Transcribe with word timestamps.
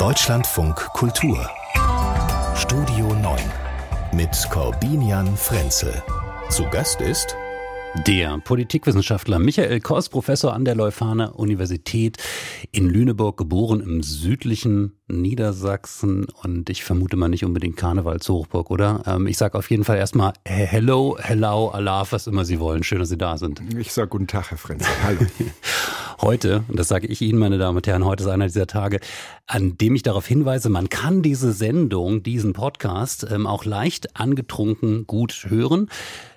Deutschlandfunk 0.00 0.76
Kultur 0.94 1.46
Studio 2.56 3.12
9 3.16 3.38
mit 4.14 4.30
Corbinian 4.48 5.36
Frenzel. 5.36 5.92
Zu 6.48 6.64
Gast 6.70 7.02
ist 7.02 7.36
der 8.06 8.38
Politikwissenschaftler 8.38 9.38
Michael 9.38 9.78
Koss, 9.80 10.08
Professor 10.08 10.54
an 10.54 10.64
der 10.64 10.74
Leuphana 10.74 11.32
Universität 11.32 12.16
in 12.72 12.88
Lüneburg, 12.88 13.36
geboren 13.36 13.82
im 13.82 14.02
südlichen 14.02 14.98
Niedersachsen 15.10 16.26
und 16.42 16.70
ich 16.70 16.84
vermute 16.84 17.16
mal 17.16 17.28
nicht 17.28 17.44
unbedingt 17.44 17.76
Karnevalshochburg, 17.76 18.70
oder? 18.70 19.02
Ähm, 19.06 19.26
ich 19.26 19.36
sage 19.36 19.58
auf 19.58 19.70
jeden 19.70 19.84
Fall 19.84 19.98
erstmal 19.98 20.32
Hello, 20.44 21.16
Hello, 21.20 21.68
Allah, 21.68 22.06
was 22.10 22.26
immer 22.26 22.44
Sie 22.44 22.60
wollen. 22.60 22.82
Schön, 22.82 22.98
dass 22.98 23.08
Sie 23.08 23.18
da 23.18 23.38
sind. 23.38 23.62
Ich 23.76 23.92
sage 23.92 24.08
guten 24.08 24.26
Tag, 24.26 24.50
Herr 24.50 24.58
Frenzel. 24.58 24.88
Hallo. 25.02 25.20
heute, 26.20 26.64
und 26.68 26.78
das 26.78 26.88
sage 26.88 27.06
ich 27.06 27.22
Ihnen, 27.22 27.38
meine 27.38 27.58
Damen 27.58 27.76
und 27.76 27.86
Herren, 27.86 28.04
heute 28.04 28.24
ist 28.24 28.28
einer 28.28 28.46
dieser 28.46 28.66
Tage, 28.66 29.00
an 29.46 29.76
dem 29.78 29.94
ich 29.94 30.02
darauf 30.02 30.26
hinweise, 30.26 30.68
man 30.68 30.88
kann 30.88 31.22
diese 31.22 31.52
Sendung, 31.52 32.22
diesen 32.22 32.52
Podcast 32.52 33.26
ähm, 33.30 33.46
auch 33.46 33.64
leicht 33.64 34.16
angetrunken 34.16 35.06
gut 35.06 35.46
hören. 35.48 35.88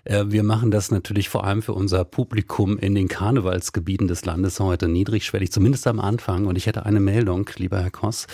Äh, 0.05 0.25
wir 0.27 0.43
machen 0.43 0.71
das 0.71 0.91
natürlich 0.91 1.29
vor 1.29 1.43
allem 1.43 1.61
für 1.61 1.73
unser 1.73 2.05
Publikum 2.05 2.77
in 2.77 2.95
den 2.95 3.07
Karnevalsgebieten 3.07 4.07
des 4.07 4.25
Landes 4.25 4.59
heute 4.59 4.87
niedrigschwellig, 4.87 5.51
zumindest 5.51 5.87
am 5.87 5.99
Anfang. 5.99 6.45
Und 6.45 6.57
ich 6.57 6.65
hätte 6.65 6.85
eine 6.85 6.99
Meldung, 6.99 7.49
lieber 7.57 7.81
Herr 7.81 7.91
Koss. 7.91 8.27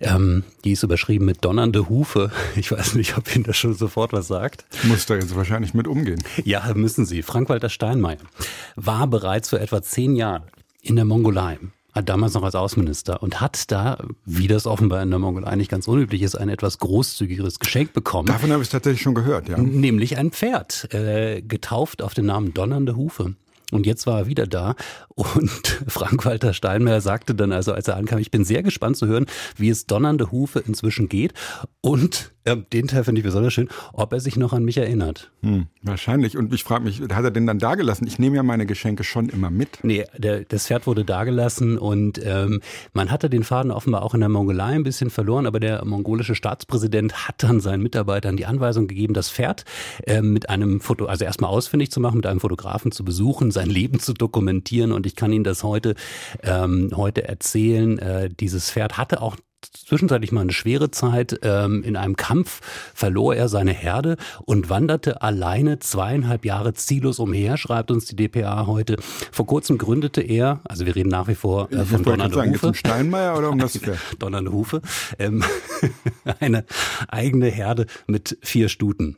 Ähm, 0.00 0.44
die 0.64 0.72
ist 0.72 0.82
überschrieben 0.82 1.24
mit 1.24 1.44
donnernde 1.44 1.88
Hufe. 1.88 2.30
Ich 2.56 2.70
weiß 2.70 2.94
nicht, 2.94 3.16
ob 3.18 3.34
Ihnen 3.34 3.44
das 3.44 3.56
schon 3.56 3.74
sofort 3.74 4.12
was 4.12 4.28
sagt. 4.28 4.64
Muss 4.84 5.06
da 5.06 5.14
jetzt 5.14 5.34
wahrscheinlich 5.34 5.74
mit 5.74 5.88
umgehen. 5.88 6.22
Ja, 6.44 6.72
müssen 6.74 7.04
Sie. 7.04 7.22
Frank-Walter 7.22 7.68
Steinmeier 7.68 8.18
war 8.76 9.06
bereits 9.06 9.50
vor 9.50 9.60
etwa 9.60 9.82
zehn 9.82 10.16
Jahren 10.16 10.44
in 10.82 10.96
der 10.96 11.04
Mongolei 11.04 11.58
damals 12.02 12.34
noch 12.34 12.42
als 12.42 12.54
Außenminister 12.54 13.22
und 13.22 13.40
hat 13.40 13.70
da, 13.70 13.98
wie 14.24 14.48
das 14.48 14.66
offenbar 14.66 15.02
in 15.02 15.10
der 15.10 15.18
Mongolei 15.18 15.54
nicht 15.56 15.70
ganz 15.70 15.86
unüblich 15.86 16.22
ist, 16.22 16.34
ein 16.34 16.48
etwas 16.48 16.78
großzügigeres 16.78 17.58
Geschenk 17.60 17.92
bekommen. 17.92 18.26
Davon 18.26 18.52
habe 18.52 18.62
ich 18.62 18.68
tatsächlich 18.68 19.02
schon 19.02 19.14
gehört, 19.14 19.48
ja. 19.48 19.58
Nämlich 19.58 20.16
ein 20.18 20.30
Pferd, 20.30 20.92
äh, 20.92 21.42
getauft 21.42 22.02
auf 22.02 22.14
den 22.14 22.26
Namen 22.26 22.52
Donnernde 22.52 22.96
Hufe. 22.96 23.36
Und 23.74 23.86
jetzt 23.86 24.06
war 24.06 24.20
er 24.20 24.26
wieder 24.28 24.46
da. 24.46 24.76
Und 25.08 25.82
Frank-Walter 25.88 26.54
Steinmeier 26.54 27.00
sagte 27.00 27.34
dann 27.34 27.50
also, 27.50 27.72
als 27.72 27.88
er 27.88 27.96
ankam, 27.96 28.20
ich 28.20 28.30
bin 28.30 28.44
sehr 28.44 28.62
gespannt 28.62 28.96
zu 28.96 29.08
hören, 29.08 29.26
wie 29.56 29.68
es 29.68 29.86
Donnernde 29.86 30.30
Hufe 30.30 30.60
inzwischen 30.60 31.08
geht. 31.08 31.34
Und 31.80 32.33
äh, 32.44 32.56
den 32.72 32.88
Teil 32.88 33.04
finde 33.04 33.20
ich 33.20 33.24
besonders 33.24 33.52
schön, 33.52 33.68
ob 33.92 34.12
er 34.12 34.20
sich 34.20 34.36
noch 34.36 34.52
an 34.52 34.64
mich 34.64 34.76
erinnert. 34.76 35.30
Hm, 35.42 35.66
wahrscheinlich. 35.82 36.36
Und 36.36 36.52
ich 36.52 36.62
frage 36.62 36.84
mich, 36.84 37.00
hat 37.00 37.24
er 37.24 37.30
den 37.30 37.46
dann 37.46 37.58
dagelassen? 37.58 38.06
Ich 38.06 38.18
nehme 38.18 38.36
ja 38.36 38.42
meine 38.42 38.66
Geschenke 38.66 39.04
schon 39.04 39.28
immer 39.28 39.50
mit. 39.50 39.78
Nee, 39.82 40.04
der, 40.16 40.44
das 40.44 40.66
Pferd 40.66 40.86
wurde 40.86 41.04
dagelassen 41.04 41.78
und 41.78 42.20
ähm, 42.24 42.60
man 42.92 43.10
hatte 43.10 43.30
den 43.30 43.44
Faden 43.44 43.70
offenbar 43.70 44.02
auch 44.02 44.14
in 44.14 44.20
der 44.20 44.28
Mongolei 44.28 44.74
ein 44.74 44.82
bisschen 44.82 45.10
verloren, 45.10 45.46
aber 45.46 45.60
der 45.60 45.84
mongolische 45.84 46.34
Staatspräsident 46.34 47.28
hat 47.28 47.42
dann 47.42 47.60
seinen 47.60 47.82
Mitarbeitern 47.82 48.36
die 48.36 48.46
Anweisung 48.46 48.88
gegeben, 48.88 49.14
das 49.14 49.30
Pferd 49.30 49.64
äh, 50.06 50.20
mit 50.20 50.50
einem 50.50 50.80
Foto, 50.80 51.06
also 51.06 51.24
erstmal 51.24 51.50
ausfindig 51.50 51.90
zu 51.90 52.00
machen, 52.00 52.16
mit 52.16 52.26
einem 52.26 52.40
Fotografen 52.40 52.92
zu 52.92 53.04
besuchen, 53.04 53.50
sein 53.50 53.70
Leben 53.70 54.00
zu 54.00 54.12
dokumentieren 54.12 54.92
und 54.92 55.06
ich 55.06 55.16
kann 55.16 55.32
Ihnen 55.32 55.44
das 55.44 55.64
heute, 55.64 55.94
ähm, 56.42 56.90
heute 56.94 57.26
erzählen. 57.26 57.98
Äh, 57.98 58.28
dieses 58.28 58.70
Pferd 58.70 58.98
hatte 58.98 59.22
auch 59.22 59.36
zwischenzeitlich 59.72 60.32
mal 60.32 60.42
eine 60.42 60.52
schwere 60.52 60.90
Zeit. 60.90 61.40
Ähm, 61.42 61.82
in 61.82 61.96
einem 61.96 62.16
Kampf 62.16 62.60
verlor 62.94 63.34
er 63.34 63.48
seine 63.48 63.72
Herde 63.72 64.16
und 64.44 64.70
wanderte 64.70 65.22
alleine 65.22 65.78
zweieinhalb 65.78 66.44
Jahre 66.44 66.74
ziellos 66.74 67.18
umher, 67.18 67.56
schreibt 67.56 67.90
uns 67.90 68.06
die 68.06 68.16
DPA 68.16 68.66
heute. 68.66 68.96
Vor 69.32 69.46
kurzem 69.46 69.78
gründete 69.78 70.20
er, 70.20 70.60
also 70.64 70.86
wir 70.86 70.96
reden 70.96 71.10
nach 71.10 71.28
wie 71.28 71.34
vor 71.34 71.70
äh, 71.72 71.84
von 71.84 72.02
Donnernde 72.02 72.34
sagen, 72.34 72.54
Hufe. 72.54 72.66
Um 72.68 72.74
Steinmeier 72.74 73.36
oder 73.36 73.50
um 73.50 73.58
das? 73.58 73.78
Donnernde 74.18 74.52
Hufe. 74.52 74.82
Ähm, 75.18 75.44
eine 76.40 76.64
eigene 77.08 77.48
Herde 77.48 77.86
mit 78.06 78.38
vier 78.42 78.68
Stuten. 78.68 79.16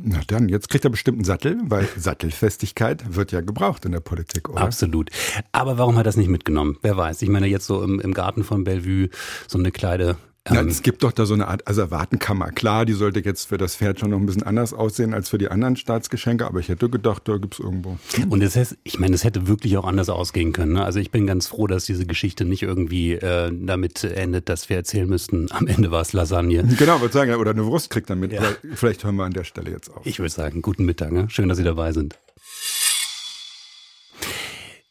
Na 0.00 0.20
dann, 0.28 0.48
jetzt 0.48 0.68
kriegt 0.68 0.84
er 0.84 0.90
bestimmt 0.90 1.16
einen 1.16 1.24
Sattel, 1.24 1.58
weil 1.64 1.88
Sattelfestigkeit 1.96 3.16
wird 3.16 3.32
ja 3.32 3.40
gebraucht 3.40 3.84
in 3.84 3.92
der 3.92 4.00
Politik, 4.00 4.48
oder? 4.48 4.60
Absolut. 4.60 5.10
Aber 5.50 5.76
warum 5.76 5.96
hat 5.96 6.02
er 6.02 6.04
das 6.04 6.16
nicht 6.16 6.28
mitgenommen? 6.28 6.76
Wer 6.82 6.96
weiß. 6.96 7.22
Ich 7.22 7.28
meine, 7.28 7.48
jetzt 7.48 7.66
so 7.66 7.82
im, 7.82 8.00
im 8.00 8.14
Garten 8.14 8.44
von 8.44 8.62
Bellevue 8.62 9.08
so 9.48 9.58
eine 9.58 9.72
kleine 9.72 10.16
ja, 10.50 10.60
ähm, 10.60 10.68
es 10.68 10.82
gibt 10.82 11.02
doch 11.02 11.12
da 11.12 11.26
so 11.26 11.34
eine 11.34 11.48
Art 11.48 11.68
Asservatenkammer. 11.68 12.52
Klar, 12.52 12.86
die 12.86 12.92
sollte 12.92 13.20
jetzt 13.20 13.48
für 13.48 13.58
das 13.58 13.76
Pferd 13.76 14.00
schon 14.00 14.10
noch 14.10 14.18
ein 14.18 14.26
bisschen 14.26 14.42
anders 14.42 14.72
aussehen 14.72 15.14
als 15.14 15.28
für 15.28 15.38
die 15.38 15.48
anderen 15.48 15.76
Staatsgeschenke, 15.76 16.46
aber 16.46 16.60
ich 16.60 16.68
hätte 16.68 16.88
gedacht, 16.88 17.22
da 17.26 17.36
gibt's 17.36 17.58
irgendwo. 17.58 17.98
Und 18.28 18.42
es 18.42 18.56
heißt, 18.56 18.76
ich 18.84 18.98
meine, 18.98 19.14
es 19.14 19.24
hätte 19.24 19.46
wirklich 19.46 19.76
auch 19.76 19.84
anders 19.84 20.08
ausgehen 20.08 20.52
können. 20.52 20.74
Ne? 20.74 20.84
Also 20.84 20.98
ich 21.00 21.10
bin 21.10 21.26
ganz 21.26 21.48
froh, 21.48 21.66
dass 21.66 21.84
diese 21.84 22.06
Geschichte 22.06 22.44
nicht 22.44 22.62
irgendwie 22.62 23.12
äh, 23.12 23.52
damit 23.52 24.04
endet, 24.04 24.48
dass 24.48 24.68
wir 24.68 24.76
erzählen 24.76 25.08
müssten, 25.08 25.46
am 25.50 25.66
Ende 25.66 25.90
war 25.90 26.02
es 26.02 26.12
Lasagne. 26.12 26.64
Genau, 26.78 27.00
würde 27.00 27.12
sagen, 27.12 27.34
oder 27.34 27.50
eine 27.50 27.66
Wurst 27.66 27.90
kriegt 27.90 28.10
damit. 28.10 28.32
Ja. 28.32 28.42
Vielleicht 28.74 29.04
hören 29.04 29.16
wir 29.16 29.24
an 29.24 29.32
der 29.32 29.44
Stelle 29.44 29.70
jetzt 29.70 29.90
auf. 29.94 30.06
Ich 30.06 30.18
würde 30.18 30.30
sagen, 30.30 30.62
guten 30.62 30.84
Mittag. 30.84 31.12
Ne? 31.12 31.26
Schön, 31.28 31.48
dass 31.48 31.58
Sie 31.58 31.64
dabei 31.64 31.92
sind. 31.92 32.18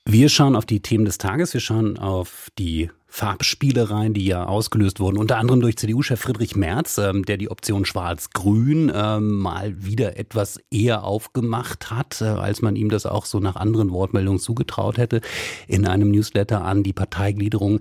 Wir 0.06 0.29
schauen 0.29 0.56
auf 0.56 0.66
die 0.66 0.79
Themen 0.79 1.03
des 1.03 1.18
Tages, 1.18 1.53
wir 1.53 1.59
schauen 1.59 1.97
auf 1.97 2.50
die 2.57 2.89
Farbspielereien, 3.17 4.13
die 4.13 4.28
ja 4.28 4.45
ausgelöst 4.45 5.00
wurden, 5.00 5.17
unter 5.17 5.38
anderem 5.38 5.59
durch 5.59 5.75
CDU-Chef 5.75 6.19
Friedrich 6.22 6.55
Merz, 6.55 7.00
ähm, 7.00 7.25
der 7.25 7.38
die 7.38 7.50
Option 7.50 7.83
Schwarz-Grün 7.83 8.91
ähm, 8.94 9.39
mal 9.39 9.83
wieder 9.83 10.17
etwas 10.17 10.59
eher 10.69 11.03
aufgemacht 11.03 11.89
hat, 11.89 12.22
äh, 12.22 12.25
als 12.25 12.61
man 12.61 12.75
ihm 12.75 12.89
das 12.89 13.07
auch 13.07 13.25
so 13.25 13.39
nach 13.39 13.56
anderen 13.56 13.89
Wortmeldungen 13.89 14.39
zugetraut 14.39 15.00
hätte, 15.00 15.22
in 15.67 15.88
einem 15.88 16.11
Newsletter 16.11 16.63
an 16.63 16.83
die 16.83 16.94
Parteigliederung. 16.94 17.79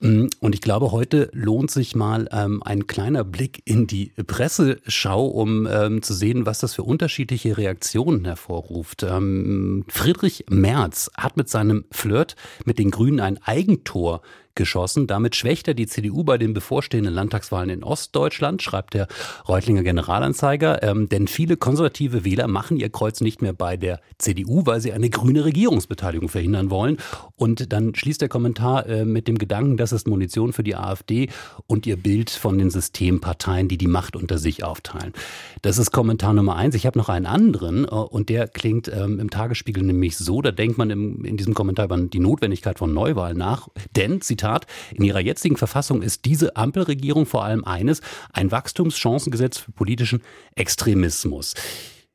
Mm, 0.00 0.26
und 0.40 0.54
ich 0.54 0.60
glaube, 0.60 0.92
heute 0.92 1.30
lohnt 1.32 1.70
sich 1.70 1.94
mal 1.94 2.28
ähm, 2.30 2.62
ein 2.62 2.86
kleiner 2.86 3.24
Blick 3.24 3.62
in 3.64 3.86
die 3.86 4.12
Presseschau, 4.26 5.26
um 5.26 5.66
ähm, 5.70 6.02
zu 6.02 6.12
sehen, 6.12 6.44
was 6.44 6.58
das 6.58 6.74
für 6.74 6.82
unterschiedliche 6.82 7.56
Reaktionen 7.56 8.26
hervorruft. 8.26 9.04
Ähm, 9.04 9.86
Friedrich 9.88 10.44
Merz 10.50 11.10
hat 11.16 11.38
mit 11.38 11.48
seinem 11.48 11.86
Flirt 11.90 12.36
mit 12.66 12.78
den 12.78 12.90
Grünen 12.90 13.20
ein 13.20 13.42
Eigentor 13.42 14.20
geschossen. 14.54 15.06
Damit 15.06 15.36
schwächt 15.36 15.68
er 15.68 15.74
die 15.74 15.86
CDU 15.86 16.24
bei 16.24 16.38
den 16.38 16.54
bevorstehenden 16.54 17.14
Landtagswahlen 17.14 17.70
in 17.70 17.84
Ostdeutschland, 17.84 18.62
schreibt 18.62 18.94
der 18.94 19.08
Reutlinger 19.48 19.82
Generalanzeiger. 19.82 20.82
Ähm, 20.82 21.08
denn 21.08 21.28
viele 21.28 21.56
konservative 21.56 22.24
Wähler 22.24 22.48
machen 22.48 22.76
ihr 22.76 22.90
Kreuz 22.90 23.20
nicht 23.20 23.42
mehr 23.42 23.52
bei 23.52 23.76
der 23.76 24.00
CDU, 24.18 24.66
weil 24.66 24.80
sie 24.80 24.92
eine 24.92 25.10
grüne 25.10 25.44
Regierungsbeteiligung 25.44 26.28
verhindern 26.28 26.70
wollen. 26.70 26.98
Und 27.36 27.72
dann 27.72 27.94
schließt 27.94 28.20
der 28.20 28.28
Kommentar 28.28 28.86
äh, 28.86 29.04
mit 29.04 29.28
dem 29.28 29.38
Gedanken, 29.38 29.76
das 29.76 29.92
ist 29.92 30.06
Munition 30.06 30.52
für 30.52 30.62
die 30.62 30.76
AfD 30.76 31.28
und 31.66 31.86
ihr 31.86 31.96
Bild 31.96 32.30
von 32.30 32.58
den 32.58 32.70
Systemparteien, 32.70 33.68
die 33.68 33.78
die 33.78 33.86
Macht 33.86 34.16
unter 34.16 34.38
sich 34.38 34.64
aufteilen. 34.64 35.12
Das 35.62 35.78
ist 35.78 35.90
Kommentar 35.90 36.34
Nummer 36.34 36.56
eins. 36.56 36.74
Ich 36.74 36.86
habe 36.86 36.98
noch 36.98 37.08
einen 37.08 37.26
anderen 37.26 37.84
äh, 37.84 37.88
und 37.88 38.28
der 38.28 38.48
klingt 38.48 38.88
ähm, 38.88 39.20
im 39.20 39.30
Tagesspiegel 39.30 39.82
nämlich 39.82 40.18
so, 40.18 40.42
da 40.42 40.50
denkt 40.50 40.76
man 40.76 40.90
im, 40.90 41.24
in 41.24 41.36
diesem 41.36 41.54
Kommentar 41.54 41.86
über 41.86 41.96
die 41.96 42.18
Notwendigkeit 42.18 42.78
von 42.78 42.92
Neuwahlen 42.92 43.38
nach. 43.38 43.68
Denn, 43.96 44.20
Zitat, 44.20 44.39
Zitat, 44.40 44.66
in 44.94 45.04
ihrer 45.04 45.20
jetzigen 45.20 45.56
Verfassung 45.56 46.00
ist 46.00 46.24
diese 46.24 46.56
Ampelregierung 46.56 47.26
vor 47.26 47.44
allem 47.44 47.64
eines, 47.64 48.00
ein 48.32 48.50
Wachstumschancengesetz 48.50 49.58
für 49.58 49.72
politischen 49.72 50.22
Extremismus. 50.54 51.54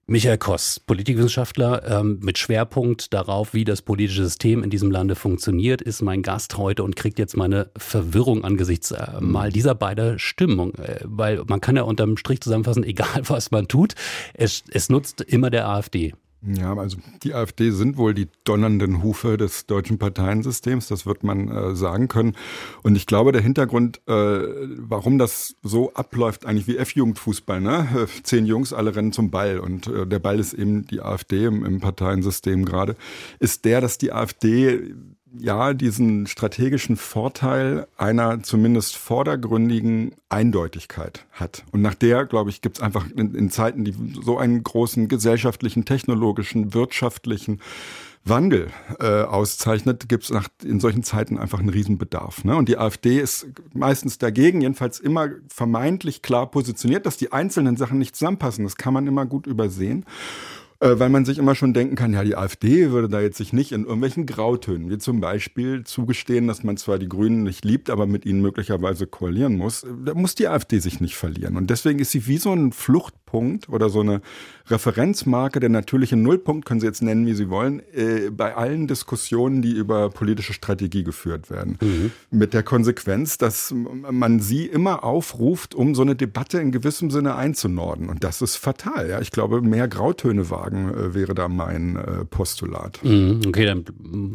Michael 0.08 0.38
Koss, 0.38 0.80
Politikwissenschaftler 0.80 2.00
ähm, 2.00 2.20
mit 2.22 2.38
Schwerpunkt 2.38 3.14
darauf, 3.14 3.54
wie 3.54 3.64
das 3.64 3.82
politische 3.82 4.24
System 4.24 4.64
in 4.64 4.70
diesem 4.70 4.92
Lande 4.92 5.16
funktioniert, 5.16 5.82
ist 5.82 6.02
mein 6.04 6.22
Gast 6.22 6.58
heute 6.58 6.84
und 6.84 6.96
kriegt 6.96 7.18
jetzt 7.18 7.38
meine 7.38 7.72
Verwirrung 7.76 8.44
angesichts 8.44 8.92
äh, 8.92 9.20
mal 9.20 9.52
dieser 9.52 9.74
beider 9.74 10.20
Stimmung. 10.20 10.76
Äh, 10.76 11.00
weil 11.04 11.44
man 11.48 11.60
kann 11.60 11.76
ja 11.76 11.84
unterm 11.84 12.18
Strich 12.18 12.42
zusammenfassen, 12.42 12.84
egal 12.94 13.22
was 13.24 13.50
man 13.50 13.68
tut, 13.68 13.96
es, 14.34 14.64
es 14.72 14.90
nutzt 14.90 15.22
immer 15.22 15.50
der 15.50 15.68
AfD. 15.68 16.14
Ja, 16.48 16.76
also 16.76 16.98
die 17.24 17.34
AfD 17.34 17.72
sind 17.72 17.98
wohl 17.98 18.14
die 18.14 18.28
donnernden 18.44 19.02
Hufe 19.02 19.38
des 19.38 19.66
deutschen 19.66 19.98
Parteiensystems, 19.98 20.88
das 20.88 21.08
wird 21.08 21.24
man 21.24 21.50
äh, 21.50 21.76
sagen 21.76 22.08
können. 22.08 22.36
Und 22.84 22.96
ich 22.96 23.08
glaube, 23.08 23.32
der 23.32 23.42
Hintergrund, 23.42 24.02
äh, 24.08 24.12
warum 24.12 25.18
das 25.18 25.56
so 25.64 25.94
abläuft, 25.94 26.46
eigentlich 26.46 26.68
wie 26.68 26.78
F-Jugendfußball, 26.78 27.62
ne? 27.62 28.08
Zehn 28.24 28.46
Jungs, 28.46 28.74
alle 28.74 28.96
rennen 28.96 29.12
zum 29.12 29.32
Ball 29.32 29.60
und 29.60 29.88
äh, 29.88 30.06
der 30.06 30.20
Ball 30.20 30.40
ist 30.40 30.54
eben 30.54 30.86
die 30.86 31.02
AfD 31.02 31.46
im, 31.46 31.66
im 31.66 31.80
Parteiensystem 31.80 32.64
gerade, 32.66 32.96
ist 33.40 33.66
der, 33.66 33.82
dass 33.82 33.98
die 33.98 34.12
AfD 34.12 34.94
ja 35.40 35.74
diesen 35.74 36.28
strategischen 36.28 36.98
Vorteil 36.98 37.88
einer 37.98 38.44
zumindest 38.44 38.96
vordergründigen 38.96 40.16
Eindeutigkeit 40.30 41.26
hat. 41.32 41.64
Und 41.72 41.82
nach 41.82 41.96
der, 41.96 42.26
glaube 42.26 42.50
ich, 42.50 42.62
gibt 42.62 42.78
es 42.78 42.84
einfach 42.84 43.06
in, 43.16 43.36
in, 43.36 43.50
Zeiten, 43.50 43.84
die 43.84 43.96
so 44.24 44.38
einen 44.38 44.64
großen 44.64 45.08
gesellschaftlichen, 45.08 45.86
technologischen, 45.86 46.74
wirtschaftlichen 46.74 47.60
Wandel 48.24 48.72
äh, 49.00 49.22
auszeichnet, 49.22 50.10
gibt 50.10 50.24
es 50.24 50.32
in 50.64 50.80
solchen 50.80 51.04
Zeiten 51.04 51.38
einfach 51.38 51.60
einen 51.60 51.70
Riesenbedarf. 51.70 52.44
Ne? 52.44 52.56
Und 52.56 52.68
die 52.68 52.78
AfD 52.78 53.20
ist 53.20 53.48
meistens 53.74 54.18
dagegen, 54.18 54.62
jedenfalls 54.62 55.00
immer 55.00 55.30
vermeintlich 55.48 56.24
klar 56.24 56.50
positioniert, 56.50 57.06
dass 57.06 57.18
die 57.18 57.32
einzelnen 57.32 57.78
Sachen 57.78 58.00
nicht 58.00 58.16
zusammenpassen. 58.16 58.64
Das 58.64 58.78
kann 58.78 58.94
man 58.94 59.06
immer 59.06 59.28
gut 59.28 59.46
übersehen. 59.46 60.06
Äh, 60.80 61.00
weil 61.00 61.10
man 61.10 61.24
sich 61.24 61.38
immer 61.38 61.56
schon 61.56 61.74
denken 61.74 61.96
kann, 61.96 62.14
ja, 62.14 62.24
die 62.24 62.36
AfD 62.36 62.92
würde 62.92 63.08
da 63.08 63.22
jetzt 63.22 63.38
sich 63.38 63.54
nicht 63.54 63.72
in 63.72 63.84
irgendwelchen 63.84 64.26
Grautönen, 64.26 64.90
wie 64.90 64.98
zum 64.98 65.22
Beispiel 65.22 65.84
zugestehen, 65.84 66.48
dass 66.48 66.64
man 66.64 66.76
zwar 66.76 67.00
die 67.00 67.08
Grünen 67.08 67.44
nicht 67.44 67.64
liebt, 67.64 67.90
aber 67.90 68.06
mit 68.08 68.26
ihnen 68.26 68.42
möglicherweise 68.42 69.08
koalieren 69.08 69.56
muss. 69.56 69.86
Da 70.04 70.14
muss 70.14 70.36
die 70.36 70.48
AfD 70.48 70.80
sich 70.80 71.00
nicht 71.00 71.16
verlieren. 71.16 71.56
Und 71.56 71.70
deswegen 71.70 72.00
ist 72.00 72.12
sie 72.12 72.28
wie 72.28 72.38
so 72.38 72.52
ein 72.52 72.74
Fluchtpunkt 73.26 73.70
oder 73.70 73.90
so 73.90 74.02
eine 74.02 74.22
Referenzmarke, 74.68 75.60
der 75.60 75.70
natürliche 75.70 76.16
Nullpunkt, 76.16 76.66
können 76.66 76.80
Sie 76.80 76.88
jetzt 76.88 77.04
nennen, 77.04 77.28
wie 77.28 77.34
Sie 77.34 77.50
wollen, 77.50 77.82
äh, 77.94 78.32
bei 78.32 78.56
allen 78.56 78.88
Diskussionen, 78.88 79.62
die 79.62 79.72
über 79.72 80.10
politische 80.10 80.54
Strategie 80.54 81.04
geführt 81.04 81.52
werden. 81.52 81.78
Mhm. 81.82 82.12
Mit 82.32 82.54
der 82.54 82.64
Konsequenz, 82.64 83.38
dass 83.38 83.74
man 83.74 84.40
sie 84.40 84.66
immer 84.66 85.04
aufruft, 85.04 85.76
um 85.76 85.94
so 85.94 86.02
eine 86.02 86.16
Debatte 86.16 86.60
in 86.60 86.72
gewissem 86.72 87.12
Sinne 87.12 87.36
einzunorden. 87.36 88.10
Und 88.10 88.24
das 88.24 88.42
ist 88.42 88.56
fatal. 88.56 89.08
Ja? 89.08 89.22
Ich 89.22 89.30
glaube, 89.30 89.62
mehr 89.62 89.88
Grautöne 89.88 90.50
wagen 90.50 90.90
äh, 90.90 91.14
wäre 91.14 91.36
da 91.36 91.48
mein 91.48 91.96
äh, 91.96 92.26
Postulat. 92.26 93.00
Mhm. 93.04 93.42
Okay, 93.48 93.66
dann 93.66 93.86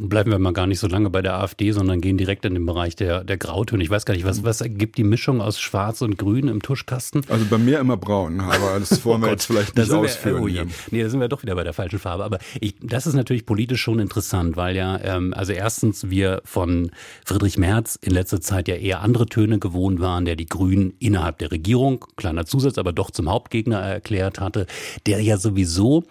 bleiben 0.08 0.30
wir 0.30 0.38
mal 0.38 0.52
gar 0.52 0.68
nicht 0.68 0.78
so 0.78 0.86
lange 0.86 1.10
bei 1.10 1.22
der 1.22 1.34
AfD, 1.40 1.72
sondern 1.72 2.00
gehen 2.00 2.18
direkt 2.18 2.44
in 2.44 2.54
den 2.54 2.66
Bereich 2.66 2.94
der, 2.94 3.24
der 3.24 3.36
Grautöne. 3.36 3.82
Ich 3.82 3.90
weiß 3.90 4.04
gar 4.04 4.14
nicht, 4.14 4.24
was, 4.24 4.44
was 4.44 4.60
ergibt 4.60 4.96
die 4.96 5.04
Mischung 5.04 5.40
aus 5.40 5.60
Schwarz 5.60 6.02
und 6.02 6.18
Grün 6.18 6.46
im 6.46 6.62
Tuschkasten? 6.62 7.22
Also 7.28 7.46
bei 7.50 7.58
mir 7.58 7.80
immer 7.80 7.96
braun, 7.96 8.38
aber 8.40 8.78
das 8.90 9.04
wollen 9.04 9.22
wir 9.22 9.28
oh 9.28 9.30
jetzt 9.30 9.46
vielleicht 9.46 9.76
nicht 9.76 9.90
ausführen. 9.90 10.46
Wir, 10.46 10.62
oh 10.62 10.66
nee, 10.90 11.02
da 11.02 11.08
sind 11.08 11.20
wir 11.20 11.28
doch 11.28 11.42
wieder 11.42 11.54
bei 11.54 11.64
der 11.64 11.72
falschen 11.72 11.98
Farbe. 11.98 12.24
Aber 12.24 12.38
ich, 12.60 12.74
das 12.82 13.06
ist 13.06 13.14
natürlich 13.14 13.46
politisch 13.46 13.80
schon 13.80 13.98
interessant, 13.98 14.56
weil 14.56 14.76
ja, 14.76 15.00
ähm, 15.02 15.32
also 15.34 15.52
erstens 15.52 16.10
wir 16.10 16.42
von 16.44 16.90
Friedrich 17.24 17.58
Merz 17.58 17.98
in 18.00 18.12
letzter 18.12 18.40
Zeit 18.40 18.68
ja 18.68 18.74
eher 18.74 19.00
andere 19.00 19.26
Töne 19.26 19.58
gewohnt 19.58 20.00
waren, 20.00 20.24
der 20.24 20.36
die 20.36 20.46
Grünen 20.46 20.94
innerhalb 20.98 21.38
der 21.38 21.50
Regierung, 21.50 22.04
kleiner 22.16 22.46
Zusatz, 22.46 22.78
aber 22.78 22.92
doch 22.92 23.10
zum 23.10 23.30
Hauptgegner 23.30 23.78
erklärt 23.78 24.40
hatte, 24.40 24.66
der 25.06 25.20
ja 25.22 25.36
sowieso 25.36 26.04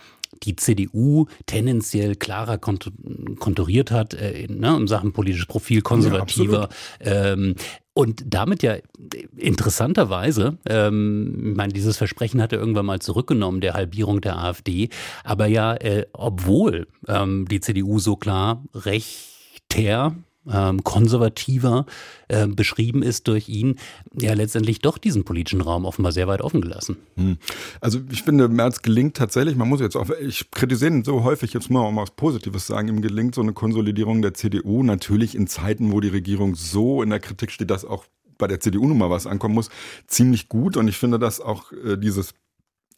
die 0.44 0.56
CDU 0.56 1.26
tendenziell 1.46 2.16
klarer 2.16 2.58
konturiert 2.58 3.92
hat 3.92 4.14
äh, 4.14 4.48
ne, 4.48 4.78
in 4.78 4.88
Sachen 4.88 5.12
politisches 5.12 5.48
Profil, 5.48 5.82
konservativer. 5.82 6.70
Ja, 7.04 7.34
ähm, 7.34 7.56
und 8.00 8.24
damit 8.28 8.64
ja 8.64 8.78
interessanterweise, 9.36 10.58
ähm, 10.70 11.50
ich 11.50 11.58
meine, 11.58 11.74
dieses 11.74 11.98
Versprechen 11.98 12.42
hat 12.42 12.54
er 12.54 12.60
irgendwann 12.60 12.86
mal 12.86 13.00
zurückgenommen, 13.00 13.60
der 13.60 13.74
Halbierung 13.74 14.22
der 14.22 14.38
AfD, 14.38 14.88
aber 15.26 15.48
ja, 15.48 15.74
äh, 15.74 16.06
obwohl 16.14 16.88
ähm, 17.10 17.46
die 17.50 17.60
CDU 17.60 18.00
so 18.00 18.16
klar 18.16 18.64
rechter 18.74 20.16
ähm, 20.52 20.84
konservativer 20.84 21.86
äh, 22.28 22.48
beschrieben 22.48 23.04
ist 23.04 23.28
durch 23.28 23.50
ihn, 23.50 23.76
ja 24.20 24.34
letztendlich 24.34 24.80
doch 24.80 24.98
diesen 24.98 25.24
politischen 25.24 25.62
Raum 25.62 25.86
offenbar 25.86 26.12
sehr 26.12 26.28
weit 26.28 26.42
offen 26.42 26.62
gelassen. 26.62 26.98
Hm. 27.16 27.38
Also 27.82 28.00
ich 28.12 28.24
finde, 28.24 28.48
Merz 28.48 28.82
gelingt 28.82 29.18
tatsächlich, 29.18 29.56
man 29.56 29.70
muss 29.70 29.82
jetzt 29.82 29.96
auch, 29.96 30.10
ich 30.22 30.52
kritisiere 30.52 30.92
ihn 30.92 31.04
so 31.04 31.24
häufig, 31.24 31.54
jetzt 31.54 31.70
mal 31.70 31.96
was 31.96 32.12
Positives 32.12 32.68
sagen, 32.68 32.88
ihm 32.88 33.02
gelingt 33.02 33.36
so 33.36 33.42
eine 33.42 33.54
Konsolidierung 33.54 34.22
der 34.22 34.34
CDU 34.34 34.84
natürlich 34.84 35.36
in 35.36 35.48
Zeiten, 35.48 35.92
wo 35.92 36.00
die 36.00 36.10
Regierung 36.10 36.56
so 36.56 37.02
in 37.02 37.10
der 37.10 37.20
Kritik 37.20 37.52
steht, 37.52 37.70
dass 37.72 37.86
auch 37.86 38.06
bei 38.38 38.48
der 38.48 38.60
CDU 38.60 38.88
nun 38.88 38.98
mal 38.98 39.10
was 39.10 39.28
ankommen 39.28 39.54
muss, 39.54 39.70
ziemlich 40.08 40.50
gut. 40.50 40.78
Und 40.78 40.88
ich 40.88 40.98
finde, 40.98 41.20
dass 41.20 41.42
auch 41.42 41.72
äh, 41.74 41.98
dieses 41.98 42.34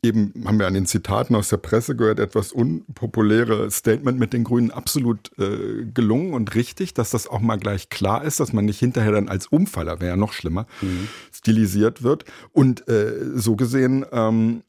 eben, 0.04 0.34
haben 0.46 0.60
wir 0.60 0.68
an 0.68 0.74
den 0.74 0.86
Zitaten 0.86 1.36
aus 1.36 1.50
der 1.50 1.58
Presse 1.58 1.96
gehört, 1.96 2.20
etwas 2.20 2.52
unpopuläre 2.52 3.70
Statement 3.70 4.18
mit 4.18 4.34
den 4.34 4.44
Grünen 4.44 4.72
absolut 4.72 5.32
äh, 5.38 5.86
gelungen 5.86 6.34
und 6.34 6.56
richtig, 6.56 6.94
dass 6.94 7.12
das 7.12 7.28
auch 7.28 7.40
mal 7.40 7.58
gleich 7.58 7.90
klar 7.90 8.24
ist, 8.24 8.40
dass 8.40 8.54
man 8.54 8.66
nicht 8.66 8.80
hinterher 8.80 9.12
dann 9.12 9.30
als 9.30 9.48
Umfaller, 9.48 10.00
wäre 10.00 10.12
ja 10.12 10.18
noch 10.18 10.34
schlimmer, 10.34 10.66
mhm. 10.82 11.08
stilisiert 11.32 12.02
wird. 12.02 12.26
Und 12.52 12.88
äh, 12.88 13.14
so 13.36 13.56
gesehen 13.56 14.06
ähm, 14.12 14.64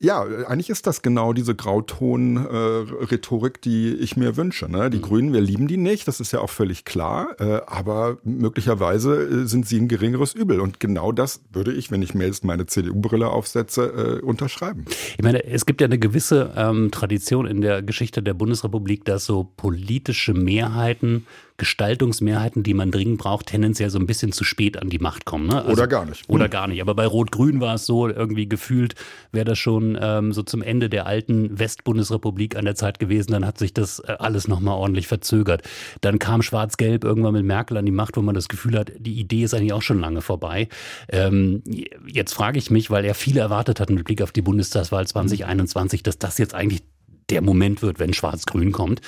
ja, 0.00 0.22
eigentlich 0.22 0.70
ist 0.70 0.86
das 0.86 1.02
genau 1.02 1.32
diese 1.32 1.56
Grauton-Rhetorik, 1.56 3.56
äh, 3.56 3.60
die 3.64 3.94
ich 3.94 4.16
mir 4.16 4.36
wünsche. 4.36 4.70
Ne? 4.70 4.90
Die 4.90 4.98
mhm. 4.98 5.02
Grünen, 5.02 5.32
wir 5.32 5.40
lieben 5.40 5.66
die 5.66 5.76
nicht, 5.76 6.06
das 6.06 6.20
ist 6.20 6.32
ja 6.32 6.40
auch 6.40 6.50
völlig 6.50 6.84
klar, 6.84 7.34
äh, 7.40 7.62
aber 7.66 8.18
möglicherweise 8.22 9.24
äh, 9.24 9.46
sind 9.46 9.66
sie 9.66 9.80
ein 9.80 9.88
geringeres 9.88 10.34
Übel. 10.34 10.60
Und 10.60 10.78
genau 10.78 11.10
das 11.10 11.40
würde 11.52 11.72
ich, 11.72 11.90
wenn 11.90 12.02
ich 12.02 12.14
mir 12.14 12.26
jetzt 12.26 12.44
meine 12.44 12.66
CDU-Brille 12.66 13.28
aufsetze, 13.28 14.20
äh, 14.20 14.24
unterschreiben. 14.24 14.84
Ich 15.16 15.24
meine, 15.24 15.44
es 15.44 15.66
gibt 15.66 15.80
ja 15.80 15.86
eine 15.86 15.98
gewisse 15.98 16.52
ähm, 16.56 16.92
Tradition 16.92 17.48
in 17.48 17.60
der 17.60 17.82
Geschichte 17.82 18.22
der 18.22 18.34
Bundesrepublik, 18.34 19.04
dass 19.04 19.24
so 19.24 19.52
politische 19.56 20.32
Mehrheiten 20.32 21.26
Gestaltungsmehrheiten, 21.58 22.62
die 22.62 22.72
man 22.72 22.90
dringend 22.90 23.18
braucht, 23.18 23.46
tendenziell 23.46 23.90
so 23.90 23.98
ein 23.98 24.06
bisschen 24.06 24.32
zu 24.32 24.44
spät 24.44 24.80
an 24.80 24.88
die 24.88 25.00
Macht 25.00 25.24
kommen. 25.24 25.48
Ne? 25.48 25.56
Also, 25.56 25.72
oder 25.72 25.88
gar 25.88 26.06
nicht. 26.06 26.28
Oder 26.28 26.48
gar 26.48 26.68
nicht. 26.68 26.80
Aber 26.80 26.94
bei 26.94 27.04
Rot-Grün 27.04 27.60
war 27.60 27.74
es 27.74 27.84
so, 27.84 28.08
irgendwie 28.08 28.48
gefühlt 28.48 28.94
wäre 29.32 29.44
das 29.44 29.58
schon 29.58 29.98
ähm, 30.00 30.32
so 30.32 30.42
zum 30.42 30.62
Ende 30.62 30.88
der 30.88 31.06
alten 31.06 31.58
Westbundesrepublik 31.58 32.56
an 32.56 32.64
der 32.64 32.76
Zeit 32.76 33.00
gewesen. 33.00 33.32
Dann 33.32 33.44
hat 33.44 33.58
sich 33.58 33.74
das 33.74 33.98
äh, 33.98 34.16
alles 34.18 34.46
nochmal 34.46 34.76
ordentlich 34.76 35.08
verzögert. 35.08 35.62
Dann 36.00 36.20
kam 36.20 36.42
Schwarz-Gelb 36.42 37.02
irgendwann 37.02 37.34
mit 37.34 37.44
Merkel 37.44 37.76
an 37.76 37.84
die 37.84 37.92
Macht, 37.92 38.16
wo 38.16 38.22
man 38.22 38.36
das 38.36 38.48
Gefühl 38.48 38.78
hat, 38.78 38.92
die 38.96 39.18
Idee 39.18 39.42
ist 39.42 39.52
eigentlich 39.52 39.72
auch 39.72 39.82
schon 39.82 40.00
lange 40.00 40.22
vorbei. 40.22 40.68
Ähm, 41.08 41.62
jetzt 42.06 42.34
frage 42.34 42.58
ich 42.58 42.70
mich, 42.70 42.90
weil 42.90 43.04
er 43.04 43.14
viele 43.14 43.40
erwartet 43.40 43.80
hat 43.80 43.90
mit 43.90 44.04
Blick 44.04 44.22
auf 44.22 44.30
die 44.30 44.42
Bundestagswahl 44.42 45.06
2021, 45.06 46.04
dass 46.04 46.18
das 46.18 46.38
jetzt 46.38 46.54
eigentlich 46.54 46.82
der 47.30 47.42
Moment 47.42 47.82
wird, 47.82 47.98
wenn 47.98 48.12
Schwarz-Grün 48.12 48.72
kommt. 48.72 49.00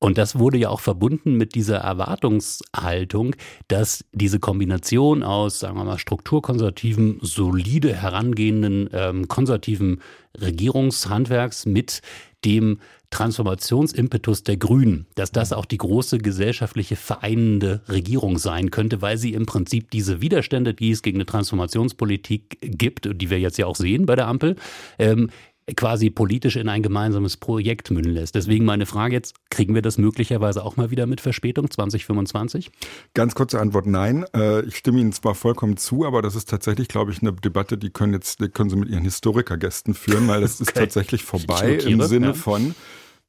Und 0.00 0.16
das 0.16 0.38
wurde 0.38 0.58
ja 0.58 0.68
auch 0.68 0.80
verbunden 0.80 1.36
mit 1.36 1.54
dieser 1.54 1.78
Erwartungshaltung, 1.78 3.34
dass 3.66 4.04
diese 4.12 4.38
Kombination 4.38 5.24
aus, 5.24 5.58
sagen 5.58 5.76
wir 5.76 5.84
mal, 5.84 5.98
strukturkonservativen, 5.98 7.18
solide 7.20 7.94
herangehenden 7.94 8.88
ähm, 8.92 9.26
konservativen 9.26 10.00
Regierungshandwerks 10.40 11.66
mit 11.66 12.00
dem 12.44 12.78
Transformationsimpetus 13.10 14.42
der 14.42 14.58
Grünen, 14.58 15.06
dass 15.14 15.32
das 15.32 15.52
auch 15.52 15.64
die 15.64 15.78
große 15.78 16.18
gesellschaftliche 16.18 16.94
vereinende 16.94 17.80
Regierung 17.88 18.38
sein 18.38 18.70
könnte, 18.70 19.00
weil 19.00 19.16
sie 19.16 19.32
im 19.32 19.46
Prinzip 19.46 19.90
diese 19.90 20.20
Widerstände, 20.20 20.74
die 20.74 20.90
es 20.90 21.02
gegen 21.02 21.16
eine 21.16 21.26
Transformationspolitik 21.26 22.58
gibt, 22.60 23.08
die 23.20 23.30
wir 23.30 23.40
jetzt 23.40 23.58
ja 23.58 23.66
auch 23.66 23.76
sehen 23.76 24.06
bei 24.06 24.14
der 24.14 24.28
Ampel, 24.28 24.56
ähm, 24.98 25.30
quasi 25.76 26.10
politisch 26.10 26.56
in 26.56 26.68
ein 26.68 26.82
gemeinsames 26.82 27.36
Projekt 27.36 27.90
münden 27.90 28.12
lässt. 28.12 28.34
Deswegen 28.34 28.64
meine 28.64 28.86
Frage 28.86 29.14
jetzt, 29.14 29.34
kriegen 29.50 29.74
wir 29.74 29.82
das 29.82 29.98
möglicherweise 29.98 30.64
auch 30.64 30.76
mal 30.76 30.90
wieder 30.90 31.06
mit 31.06 31.20
Verspätung 31.20 31.70
2025? 31.70 32.70
Ganz 33.14 33.34
kurze 33.34 33.60
Antwort, 33.60 33.86
nein. 33.86 34.24
Äh, 34.34 34.62
ich 34.62 34.76
stimme 34.76 35.00
Ihnen 35.00 35.12
zwar 35.12 35.34
vollkommen 35.34 35.76
zu, 35.76 36.06
aber 36.06 36.22
das 36.22 36.34
ist 36.34 36.48
tatsächlich, 36.48 36.88
glaube 36.88 37.12
ich, 37.12 37.20
eine 37.20 37.32
Debatte, 37.32 37.78
die 37.78 37.90
können 37.90 38.12
jetzt, 38.12 38.40
die 38.40 38.48
können 38.48 38.70
Sie 38.70 38.76
mit 38.76 38.88
Ihren 38.88 39.04
Historikergästen 39.04 39.94
führen, 39.94 40.28
weil 40.28 40.40
das 40.40 40.60
okay. 40.60 40.70
ist 40.70 40.76
tatsächlich 40.76 41.24
vorbei 41.24 41.74
im 41.74 42.02
Sinne 42.02 42.28
ja. 42.28 42.34
von, 42.34 42.74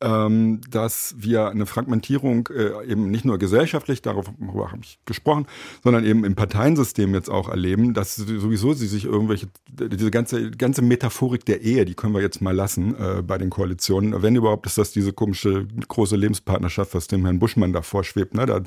ähm, 0.02 0.62
dass 0.70 1.16
wir 1.18 1.50
eine 1.50 1.66
Fragmentierung 1.66 2.48
äh, 2.48 2.86
eben 2.90 3.12
nicht 3.12 3.26
nur 3.26 3.38
gesellschaftlich, 3.38 4.02
darüber 4.02 4.72
habe 4.72 4.82
ich 4.82 5.00
gesprochen, 5.06 5.46
sondern 5.84 6.06
eben 6.06 6.24
im 6.24 6.36
Parteiensystem 6.36 7.14
jetzt 7.14 7.30
auch 7.30 7.50
erleben, 7.50 7.94
dass 7.94 8.16
sowieso 8.16 8.74
sie 8.74 8.88
sich 8.88 9.06
irgendwelche, 9.06 9.48
diese 9.68 10.12
ganze, 10.12 10.52
ganze 10.52 10.82
Metaphorik 10.82 11.46
der 11.46 11.62
Ehe, 11.62 11.86
die 11.86 11.96
können 11.96 12.14
wir 12.14 12.22
jetzt 12.22 12.42
mal 12.42 12.56
lassen 12.56 12.96
äh, 12.96 13.22
bei 13.22 13.38
den 13.38 13.50
Koalitionen. 13.50 14.22
Wenn 14.22 14.36
überhaupt 14.36 14.66
ist 14.66 14.78
das 14.78 14.92
diese 14.92 15.12
komische 15.12 15.68
große 15.88 16.16
Lebenspartnerschaft, 16.16 16.94
was 16.94 17.08
dem 17.08 17.26
Herrn 17.26 17.40
Buschmann 17.40 17.74
da 17.74 17.82
vorschwebt. 17.82 18.34
Ne? 18.34 18.46
Da 18.46 18.62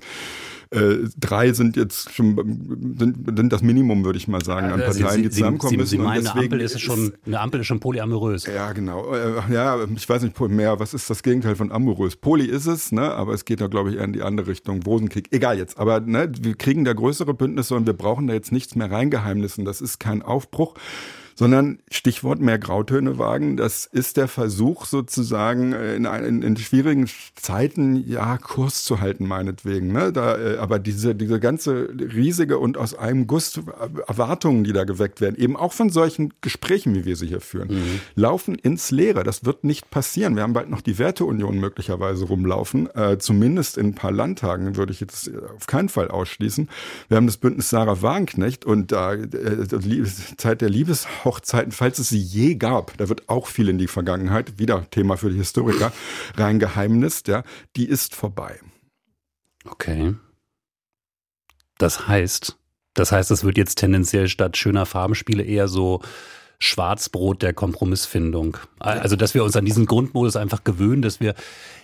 äh, 0.72 1.08
drei 1.18 1.52
sind 1.52 1.76
jetzt 1.76 2.12
schon 2.12 2.96
sind, 2.98 3.36
sind 3.36 3.52
das 3.52 3.62
Minimum, 3.62 4.04
würde 4.04 4.16
ich 4.16 4.26
mal 4.26 4.42
sagen, 4.42 4.68
an 4.68 4.80
Parteien, 4.80 5.10
Sie, 5.10 5.22
die 5.22 5.30
zusammenkommen 5.30 5.70
Sie, 5.70 5.76
müssen. 5.76 5.90
Sie 5.90 5.98
meinen, 5.98 6.26
eine 6.26 6.40
Ampel 6.40 6.60
ist, 6.60 6.80
schon, 6.80 7.12
eine 7.26 7.40
Ampel 7.40 7.60
ist 7.60 7.66
schon 7.66 7.80
polyamorös. 7.80 8.46
Ja, 8.46 8.72
genau. 8.72 9.14
Äh, 9.14 9.52
ja, 9.52 9.78
ich 9.94 10.08
weiß 10.08 10.22
nicht 10.22 10.40
mehr, 10.40 10.80
was 10.80 10.94
ist 10.94 11.10
das 11.10 11.22
Gegenteil 11.22 11.56
von 11.56 11.70
amorös? 11.70 12.16
Poly 12.16 12.46
ist 12.46 12.66
es, 12.66 12.90
ne? 12.90 13.12
aber 13.12 13.34
es 13.34 13.44
geht 13.44 13.60
da, 13.60 13.66
glaube 13.66 13.90
ich, 13.90 13.96
eher 13.96 14.04
in 14.04 14.12
die 14.12 14.22
andere 14.22 14.46
Richtung. 14.46 14.82
Rosenkrieg, 14.82 15.28
egal 15.30 15.58
jetzt. 15.58 15.78
Aber 15.78 16.00
ne, 16.00 16.30
wir 16.40 16.54
kriegen 16.54 16.84
da 16.84 16.92
größere 16.92 17.34
Bündnisse 17.34 17.74
und 17.74 17.86
wir 17.86 17.94
brauchen 17.94 18.26
da 18.26 18.34
jetzt 18.34 18.50
nichts 18.50 18.74
mehr 18.74 18.90
reingeheimnissen. 18.90 19.64
Das 19.64 19.80
ist 19.80 20.00
kein 20.00 20.22
Aufbruch 20.22 20.74
sondern 21.42 21.80
Stichwort 21.90 22.40
mehr 22.40 22.56
Grautöne 22.56 23.18
wagen, 23.18 23.56
das 23.56 23.84
ist 23.84 24.16
der 24.16 24.28
Versuch 24.28 24.84
sozusagen 24.84 25.72
äh, 25.72 25.96
in, 25.96 26.04
in, 26.04 26.40
in 26.40 26.56
schwierigen 26.56 27.10
Zeiten 27.34 27.96
ja 27.96 28.38
Kurs 28.38 28.84
zu 28.84 29.00
halten 29.00 29.26
meinetwegen. 29.26 29.92
Ne? 29.92 30.12
Da, 30.12 30.38
äh, 30.38 30.58
aber 30.58 30.78
diese, 30.78 31.16
diese 31.16 31.40
ganze 31.40 31.88
riesige 31.98 32.60
und 32.60 32.78
aus 32.78 32.94
einem 32.94 33.26
Guss 33.26 33.60
Erwartungen, 34.06 34.62
die 34.62 34.72
da 34.72 34.84
geweckt 34.84 35.20
werden, 35.20 35.34
eben 35.36 35.56
auch 35.56 35.72
von 35.72 35.90
solchen 35.90 36.32
Gesprächen, 36.42 36.94
wie 36.94 37.06
wir 37.06 37.16
sie 37.16 37.26
hier 37.26 37.40
führen, 37.40 37.74
mhm. 37.74 38.00
laufen 38.14 38.54
ins 38.54 38.92
Leere. 38.92 39.24
Das 39.24 39.44
wird 39.44 39.64
nicht 39.64 39.90
passieren. 39.90 40.36
Wir 40.36 40.44
haben 40.44 40.52
bald 40.52 40.70
noch 40.70 40.80
die 40.80 41.00
Werteunion 41.00 41.58
möglicherweise 41.58 42.24
rumlaufen, 42.26 42.88
äh, 42.94 43.18
zumindest 43.18 43.78
in 43.78 43.86
ein 43.86 43.94
paar 43.96 44.12
Landtagen 44.12 44.76
würde 44.76 44.92
ich 44.92 45.00
jetzt 45.00 45.28
auf 45.56 45.66
keinen 45.66 45.88
Fall 45.88 46.06
ausschließen. 46.06 46.68
Wir 47.08 47.16
haben 47.16 47.26
das 47.26 47.36
Bündnis 47.36 47.68
Sarah 47.68 48.00
Wagenknecht 48.00 48.64
und 48.64 48.92
da 48.92 49.14
äh, 49.14 50.04
Zeit 50.36 50.60
der 50.60 50.70
Liebes 50.70 51.08
Hochzeiten, 51.32 51.72
falls 51.72 51.98
es 51.98 52.10
sie 52.10 52.18
je 52.18 52.56
gab, 52.56 52.96
da 52.98 53.08
wird 53.08 53.28
auch 53.28 53.46
viel 53.46 53.68
in 53.68 53.78
die 53.78 53.86
Vergangenheit, 53.86 54.58
wieder 54.58 54.88
Thema 54.90 55.16
für 55.16 55.30
die 55.30 55.38
Historiker, 55.38 55.92
rein 56.36 56.58
geheimnist, 56.58 57.28
ja, 57.28 57.42
die 57.76 57.88
ist 57.88 58.14
vorbei. 58.14 58.60
Okay. 59.64 60.14
Das 61.78 62.06
heißt, 62.06 62.58
das 62.94 63.12
heißt, 63.12 63.30
es 63.30 63.44
wird 63.44 63.56
jetzt 63.56 63.78
tendenziell 63.78 64.28
statt 64.28 64.56
schöner 64.56 64.86
Farbenspiele 64.86 65.42
eher 65.42 65.68
so 65.68 66.02
Schwarzbrot 66.62 67.42
der 67.42 67.52
Kompromissfindung. 67.52 68.56
Also, 68.78 69.16
dass 69.16 69.34
wir 69.34 69.42
uns 69.42 69.56
an 69.56 69.64
diesen 69.64 69.86
Grundmodus 69.86 70.36
einfach 70.36 70.62
gewöhnen, 70.62 71.02
dass 71.02 71.18
wir 71.18 71.34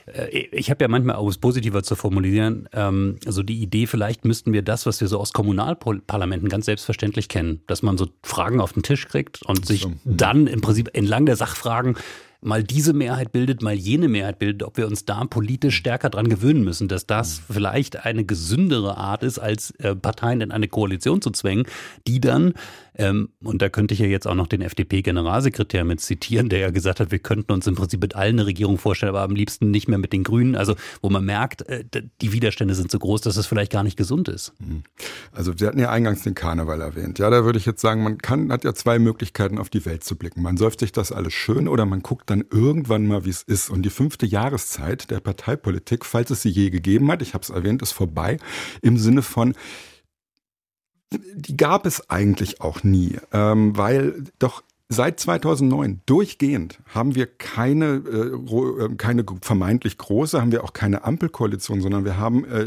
äh, 0.06 0.46
ich 0.52 0.70
habe 0.70 0.84
ja 0.84 0.88
manchmal, 0.88 1.16
um 1.16 1.28
es 1.28 1.38
positiver 1.38 1.82
zu 1.82 1.96
formulieren, 1.96 2.68
ähm, 2.72 3.16
also 3.26 3.42
die 3.42 3.60
Idee, 3.60 3.86
vielleicht 3.86 4.24
müssten 4.24 4.52
wir 4.52 4.62
das, 4.62 4.86
was 4.86 5.00
wir 5.00 5.08
so 5.08 5.18
aus 5.18 5.32
Kommunalparlamenten 5.32 6.48
ganz 6.48 6.66
selbstverständlich 6.66 7.28
kennen, 7.28 7.60
dass 7.66 7.82
man 7.82 7.98
so 7.98 8.06
Fragen 8.22 8.60
auf 8.60 8.72
den 8.72 8.84
Tisch 8.84 9.08
kriegt 9.08 9.42
und 9.42 9.66
sich 9.66 9.88
mhm. 9.88 9.98
dann 10.04 10.46
im 10.46 10.60
Prinzip 10.60 10.90
entlang 10.96 11.26
der 11.26 11.34
Sachfragen 11.34 11.96
mal 12.40 12.62
diese 12.62 12.92
Mehrheit 12.92 13.32
bildet, 13.32 13.62
mal 13.62 13.74
jene 13.74 14.06
Mehrheit 14.06 14.38
bildet, 14.38 14.62
ob 14.62 14.76
wir 14.76 14.86
uns 14.86 15.04
da 15.04 15.24
politisch 15.24 15.74
stärker 15.74 16.08
dran 16.08 16.28
gewöhnen 16.28 16.62
müssen, 16.62 16.86
dass 16.86 17.06
das 17.06 17.40
mhm. 17.40 17.54
vielleicht 17.54 18.04
eine 18.04 18.24
gesündere 18.24 18.96
Art 18.96 19.22
ist, 19.22 19.38
als 19.38 19.72
äh, 19.80 19.96
Parteien 19.96 20.40
in 20.40 20.52
eine 20.52 20.68
Koalition 20.68 21.20
zu 21.20 21.30
zwängen, 21.30 21.66
die 22.06 22.20
dann 22.20 22.54
ähm, 22.98 23.30
und 23.42 23.62
da 23.62 23.68
könnte 23.68 23.94
ich 23.94 24.00
ja 24.00 24.06
jetzt 24.06 24.26
auch 24.26 24.34
noch 24.34 24.48
den 24.48 24.60
FDP-Generalsekretär 24.60 25.84
mit 25.84 26.00
zitieren, 26.00 26.48
der 26.48 26.58
ja 26.58 26.70
gesagt 26.70 26.98
hat, 26.98 27.12
wir 27.12 27.20
könnten 27.20 27.52
uns 27.52 27.66
im 27.68 27.76
Prinzip 27.76 28.00
mit 28.00 28.16
allen 28.16 28.38
eine 28.38 28.46
Regierung 28.46 28.76
vorstellen, 28.76 29.10
aber 29.10 29.22
am 29.22 29.34
liebsten 29.34 29.70
nicht 29.70 29.88
mehr 29.88 29.98
mit 29.98 30.12
den 30.12 30.24
Grünen. 30.24 30.56
Also 30.56 30.74
wo 31.00 31.08
man 31.08 31.24
merkt, 31.24 31.62
äh, 31.68 31.84
die 32.20 32.32
Widerstände 32.32 32.74
sind 32.74 32.90
so 32.90 32.98
groß, 32.98 33.20
dass 33.20 33.36
es 33.36 33.46
vielleicht 33.46 33.70
gar 33.70 33.84
nicht 33.84 33.96
gesund 33.96 34.28
ist. 34.28 34.52
Mhm. 34.58 34.82
Also 35.32 35.52
Sie 35.56 35.66
hatten 35.66 35.78
ja 35.78 35.90
eingangs 35.90 36.22
den 36.22 36.34
Karneval 36.34 36.80
erwähnt. 36.80 37.18
Ja, 37.20 37.30
da 37.30 37.44
würde 37.44 37.58
ich 37.58 37.66
jetzt 37.66 37.80
sagen, 37.80 38.02
man 38.02 38.18
kann, 38.18 38.50
hat 38.50 38.64
ja 38.64 38.74
zwei 38.74 38.98
Möglichkeiten, 38.98 39.58
auf 39.58 39.70
die 39.70 39.84
Welt 39.86 40.02
zu 40.02 40.16
blicken. 40.16 40.42
Man 40.42 40.56
säuft 40.56 40.80
sich 40.80 40.90
das 40.90 41.12
alles 41.12 41.32
schön 41.32 41.68
oder 41.68 41.86
man 41.86 42.02
guckt 42.02 42.28
dann 42.30 42.44
irgendwann 42.50 43.06
mal, 43.06 43.24
wie 43.24 43.30
es 43.30 43.42
ist. 43.42 43.70
Und 43.70 43.82
die 43.82 43.90
fünfte 43.90 44.26
Jahreszeit 44.26 45.10
der 45.10 45.20
Parteipolitik, 45.20 46.04
falls 46.04 46.30
es 46.30 46.42
sie 46.42 46.50
je 46.50 46.70
gegeben 46.70 47.10
hat, 47.12 47.22
ich 47.22 47.34
habe 47.34 47.42
es 47.42 47.50
erwähnt, 47.50 47.80
ist 47.80 47.92
vorbei, 47.92 48.38
im 48.82 48.98
Sinne 48.98 49.22
von, 49.22 49.54
die 51.10 51.56
gab 51.56 51.86
es 51.86 52.10
eigentlich 52.10 52.60
auch 52.60 52.82
nie, 52.82 53.18
ähm, 53.32 53.76
weil 53.76 54.24
doch 54.38 54.62
Seit 54.90 55.20
2009 55.20 56.00
durchgehend 56.06 56.78
haben 56.86 57.14
wir 57.14 57.26
keine, 57.26 58.02
äh, 58.10 58.84
äh, 58.84 58.94
keine 58.96 59.22
vermeintlich 59.42 59.98
große, 59.98 60.40
haben 60.40 60.50
wir 60.50 60.64
auch 60.64 60.72
keine 60.72 61.04
Ampelkoalition, 61.04 61.82
sondern 61.82 62.06
wir 62.06 62.16
haben 62.16 62.46
äh, 62.46 62.62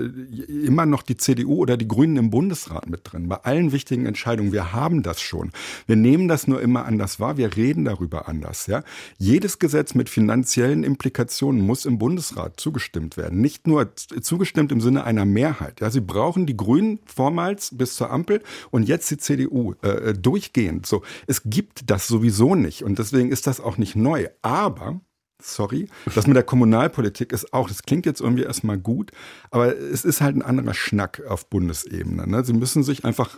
immer 0.63 0.85
noch 0.85 1.01
die 1.01 1.17
CDU 1.17 1.55
oder 1.55 1.77
die 1.77 1.87
Grünen 1.87 2.17
im 2.17 2.29
Bundesrat 2.29 2.87
mit 2.87 3.11
drin. 3.11 3.27
Bei 3.27 3.37
allen 3.37 3.71
wichtigen 3.71 4.05
Entscheidungen. 4.05 4.51
Wir 4.51 4.71
haben 4.71 5.01
das 5.01 5.19
schon. 5.19 5.49
Wir 5.87 5.95
nehmen 5.95 6.27
das 6.27 6.45
nur 6.45 6.61
immer 6.61 6.85
anders 6.85 7.19
wahr. 7.19 7.37
Wir 7.37 7.57
reden 7.57 7.85
darüber 7.85 8.27
anders. 8.27 8.67
Ja? 8.67 8.83
Jedes 9.17 9.57
Gesetz 9.57 9.95
mit 9.95 10.07
finanziellen 10.07 10.83
Implikationen 10.83 11.61
muss 11.61 11.87
im 11.87 11.97
Bundesrat 11.97 12.59
zugestimmt 12.59 13.17
werden. 13.17 13.41
Nicht 13.41 13.65
nur 13.65 13.95
zugestimmt 13.95 14.71
im 14.71 14.79
Sinne 14.79 15.05
einer 15.05 15.25
Mehrheit. 15.25 15.81
Ja? 15.81 15.89
Sie 15.89 16.01
brauchen 16.01 16.45
die 16.45 16.55
Grünen 16.55 16.99
vormals 17.03 17.75
bis 17.75 17.95
zur 17.95 18.11
Ampel 18.11 18.43
und 18.69 18.87
jetzt 18.87 19.09
die 19.09 19.17
CDU 19.17 19.73
äh, 19.81 20.13
durchgehend. 20.13 20.85
So, 20.85 21.01
es 21.25 21.41
gibt 21.45 21.89
das 21.89 22.10
sowieso 22.11 22.55
nicht. 22.55 22.83
Und 22.83 22.99
deswegen 22.99 23.31
ist 23.31 23.47
das 23.47 23.59
auch 23.59 23.77
nicht 23.77 23.95
neu. 23.95 24.27
Aber 24.41 25.01
sorry. 25.41 25.87
Das 26.13 26.27
mit 26.27 26.35
der 26.35 26.43
Kommunalpolitik 26.43 27.31
ist 27.31 27.53
auch, 27.53 27.67
das 27.67 27.83
klingt 27.83 28.05
jetzt 28.05 28.21
irgendwie 28.21 28.43
erstmal 28.43 28.77
gut, 28.77 29.11
aber 29.49 29.75
es 29.75 30.05
ist 30.05 30.21
halt 30.21 30.35
ein 30.35 30.41
anderer 30.41 30.73
Schnack 30.73 31.23
auf 31.27 31.49
Bundesebene. 31.49 32.27
Ne? 32.27 32.43
Sie 32.43 32.53
müssen 32.53 32.83
sich 32.83 33.05
einfach 33.05 33.37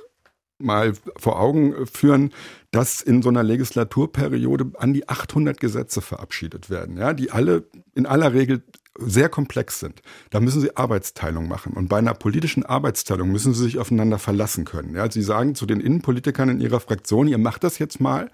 mal 0.59 0.93
vor 1.17 1.39
Augen 1.39 1.87
führen, 1.87 2.31
dass 2.71 3.01
in 3.01 3.21
so 3.21 3.29
einer 3.29 3.43
Legislaturperiode 3.43 4.71
an 4.77 4.93
die 4.93 5.09
800 5.09 5.59
Gesetze 5.59 6.01
verabschiedet 6.01 6.69
werden, 6.69 6.97
ja, 6.97 7.13
die 7.13 7.31
alle 7.31 7.67
in 7.95 8.05
aller 8.05 8.33
Regel 8.33 8.63
sehr 9.00 9.27
komplex 9.27 9.79
sind. 9.79 10.01
Da 10.29 10.39
müssen 10.39 10.62
Sie 10.62 10.77
Arbeitsteilung 10.77 11.47
machen. 11.47 11.73
Und 11.73 11.89
bei 11.89 11.97
einer 11.97 12.13
politischen 12.13 12.63
Arbeitsteilung 12.63 13.31
müssen 13.31 13.53
Sie 13.53 13.63
sich 13.63 13.79
aufeinander 13.79 14.19
verlassen 14.19 14.65
können. 14.65 14.95
Ja, 14.95 15.09
Sie 15.09 15.23
sagen 15.23 15.55
zu 15.55 15.65
den 15.65 15.79
Innenpolitikern 15.79 16.50
in 16.50 16.62
Ihrer 16.62 16.79
Fraktion, 16.79 17.27
ihr 17.27 17.39
macht 17.39 17.63
das 17.63 17.79
jetzt 17.79 18.00
mal 18.00 18.29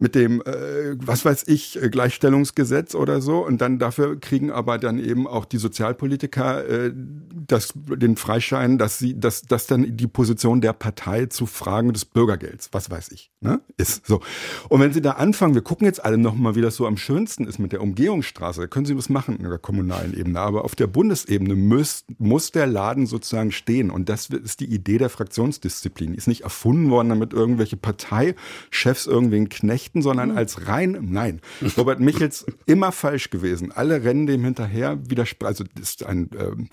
mit 0.00 0.16
dem, 0.16 0.42
äh, 0.42 0.96
was 0.96 1.24
weiß 1.24 1.44
ich, 1.46 1.78
Gleichstellungsgesetz 1.90 2.96
oder 2.96 3.20
so. 3.20 3.46
Und 3.46 3.60
dann 3.60 3.78
dafür 3.78 4.18
kriegen 4.18 4.50
aber 4.50 4.78
dann 4.78 4.98
eben 4.98 5.28
auch 5.28 5.44
die 5.44 5.58
Sozialpolitiker 5.58 6.68
äh, 6.68 6.92
das, 7.46 7.72
den 7.74 8.16
Freischein, 8.16 8.78
dass 8.78 8.98
sie, 8.98 9.18
dass, 9.18 9.42
dass 9.42 9.68
dann 9.68 9.96
die 9.96 10.08
Position 10.08 10.60
der 10.60 10.72
Partei 10.72 11.26
zu 11.26 11.46
Fragen 11.46 11.92
des 11.92 12.04
Bürgergelds, 12.04 12.70
was 12.72 12.90
weiß 12.90 13.12
ich, 13.12 13.30
ne, 13.40 13.60
ist. 13.76 14.04
So. 14.06 14.20
Und 14.68 14.80
wenn 14.80 14.92
Sie 14.92 15.02
da 15.02 15.12
anfangen, 15.12 15.54
wir 15.54 15.62
gucken 15.62 15.86
jetzt 15.86 16.04
alle 16.04 16.18
nochmal, 16.18 16.56
wie 16.56 16.60
das 16.60 16.74
so 16.74 16.86
am 16.86 16.96
schönsten 16.96 17.46
ist 17.46 17.60
mit 17.60 17.72
der 17.72 17.80
Umgehungsstraße, 17.80 18.66
können 18.66 18.86
Sie 18.86 18.96
was 18.96 19.08
machen 19.08 19.36
in 19.36 19.48
der 19.48 19.58
Kommunal 19.58 19.91
kommunalen 19.92 20.18
Ebene. 20.18 20.40
Aber 20.40 20.64
auf 20.64 20.74
der 20.74 20.86
Bundesebene 20.86 21.54
muss, 21.54 22.04
muss 22.18 22.52
der 22.52 22.66
Laden 22.66 23.06
sozusagen 23.06 23.52
stehen. 23.52 23.90
Und 23.90 24.08
das 24.08 24.30
ist 24.30 24.60
die 24.60 24.66
Idee 24.66 24.98
der 24.98 25.08
Fraktionsdisziplin. 25.08 26.12
Die 26.12 26.18
ist 26.18 26.28
nicht 26.28 26.42
erfunden 26.42 26.90
worden, 26.90 27.10
damit 27.10 27.32
irgendwelche 27.32 27.76
Parteichefs 27.76 29.06
irgendwen 29.06 29.48
knechten, 29.48 30.02
sondern 30.02 30.30
mhm. 30.30 30.36
als 30.36 30.66
rein, 30.66 30.98
nein. 31.10 31.40
Robert 31.76 32.00
Michels 32.00 32.46
immer 32.66 32.92
falsch 32.92 33.30
gewesen. 33.30 33.72
Alle 33.72 34.04
rennen 34.04 34.26
dem 34.26 34.44
hinterher, 34.44 34.98
widersprechen. 35.08 35.48
Also, 35.48 35.64
das 35.74 35.90
ist 35.90 36.06
ein, 36.06 36.30
ähm, 36.38 36.68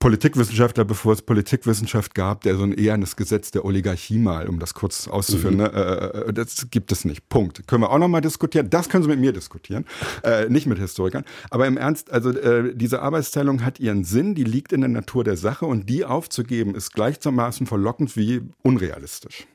Politikwissenschaftler, 0.00 0.86
bevor 0.86 1.12
es 1.12 1.20
Politikwissenschaft 1.20 2.14
gab, 2.14 2.40
der 2.40 2.56
so 2.56 2.62
ein 2.62 2.72
ehernes 2.72 3.16
Gesetz 3.16 3.50
der 3.50 3.66
Oligarchie 3.66 4.18
mal, 4.18 4.48
um 4.48 4.58
das 4.58 4.72
kurz 4.72 5.06
auszuführen, 5.06 5.56
mhm. 5.56 5.62
ne, 5.62 5.72
äh, 5.72 6.28
äh, 6.28 6.32
das 6.32 6.68
gibt 6.70 6.90
es 6.90 7.04
nicht. 7.04 7.28
Punkt. 7.28 7.68
Können 7.68 7.82
wir 7.82 7.90
auch 7.90 7.98
nochmal 7.98 8.22
diskutieren. 8.22 8.70
Das 8.70 8.88
können 8.88 9.02
Sie 9.04 9.10
mit 9.10 9.20
mir 9.20 9.32
diskutieren, 9.32 9.84
äh, 10.24 10.48
nicht 10.48 10.66
mit 10.66 10.78
Historikern. 10.78 11.24
Aber 11.50 11.66
im 11.66 11.76
Ernst, 11.76 12.10
also 12.10 12.30
äh, 12.30 12.74
diese 12.74 13.02
Arbeitsteilung 13.02 13.62
hat 13.62 13.78
ihren 13.78 14.04
Sinn, 14.04 14.34
die 14.34 14.44
liegt 14.44 14.72
in 14.72 14.80
der 14.80 14.88
Natur 14.88 15.22
der 15.22 15.36
Sache 15.36 15.66
und 15.66 15.90
die 15.90 16.06
aufzugeben 16.06 16.74
ist 16.74 16.94
gleichermaßen 16.94 17.66
verlockend 17.66 18.16
wie 18.16 18.40
unrealistisch. 18.62 19.46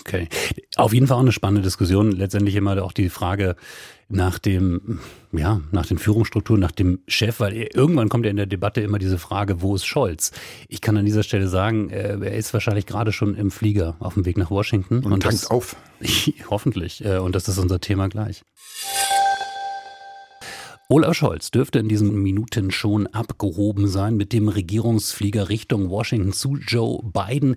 Okay. 0.00 0.28
Auf 0.76 0.92
jeden 0.92 1.06
Fall 1.06 1.16
auch 1.16 1.22
eine 1.22 1.32
spannende 1.32 1.62
Diskussion. 1.62 2.12
Letztendlich 2.12 2.54
immer 2.54 2.82
auch 2.82 2.92
die 2.92 3.08
Frage 3.08 3.56
nach 4.08 4.38
dem, 4.38 5.00
ja, 5.32 5.60
nach 5.70 5.84
den 5.84 5.98
Führungsstrukturen, 5.98 6.60
nach 6.60 6.72
dem 6.72 7.00
Chef, 7.06 7.40
weil 7.40 7.54
irgendwann 7.54 8.08
kommt 8.08 8.24
ja 8.24 8.30
in 8.30 8.38
der 8.38 8.46
Debatte 8.46 8.80
immer 8.80 8.98
diese 8.98 9.18
Frage, 9.18 9.60
wo 9.60 9.74
ist 9.74 9.84
Scholz? 9.84 10.32
Ich 10.68 10.80
kann 10.80 10.96
an 10.96 11.04
dieser 11.04 11.22
Stelle 11.22 11.48
sagen, 11.48 11.90
äh, 11.90 12.18
er 12.18 12.36
ist 12.36 12.54
wahrscheinlich 12.54 12.86
gerade 12.86 13.12
schon 13.12 13.34
im 13.34 13.50
Flieger 13.50 13.96
auf 14.00 14.14
dem 14.14 14.24
Weg 14.24 14.38
nach 14.38 14.50
Washington. 14.50 14.98
Und, 15.04 15.12
und 15.12 15.22
tankt 15.22 15.42
das, 15.42 15.50
auf. 15.50 15.76
hoffentlich. 16.50 17.04
Äh, 17.04 17.18
und 17.18 17.34
das 17.34 17.48
ist 17.48 17.58
unser 17.58 17.80
Thema 17.80 18.08
gleich. 18.08 18.42
Olaf 20.90 21.16
Scholz 21.16 21.50
dürfte 21.50 21.80
in 21.80 21.88
diesen 21.88 22.22
Minuten 22.22 22.70
schon 22.70 23.08
abgehoben 23.08 23.88
sein 23.88 24.16
mit 24.16 24.32
dem 24.32 24.48
Regierungsflieger 24.48 25.50
Richtung 25.50 25.90
Washington 25.90 26.32
zu 26.32 26.56
Joe 26.56 27.02
Biden. 27.02 27.56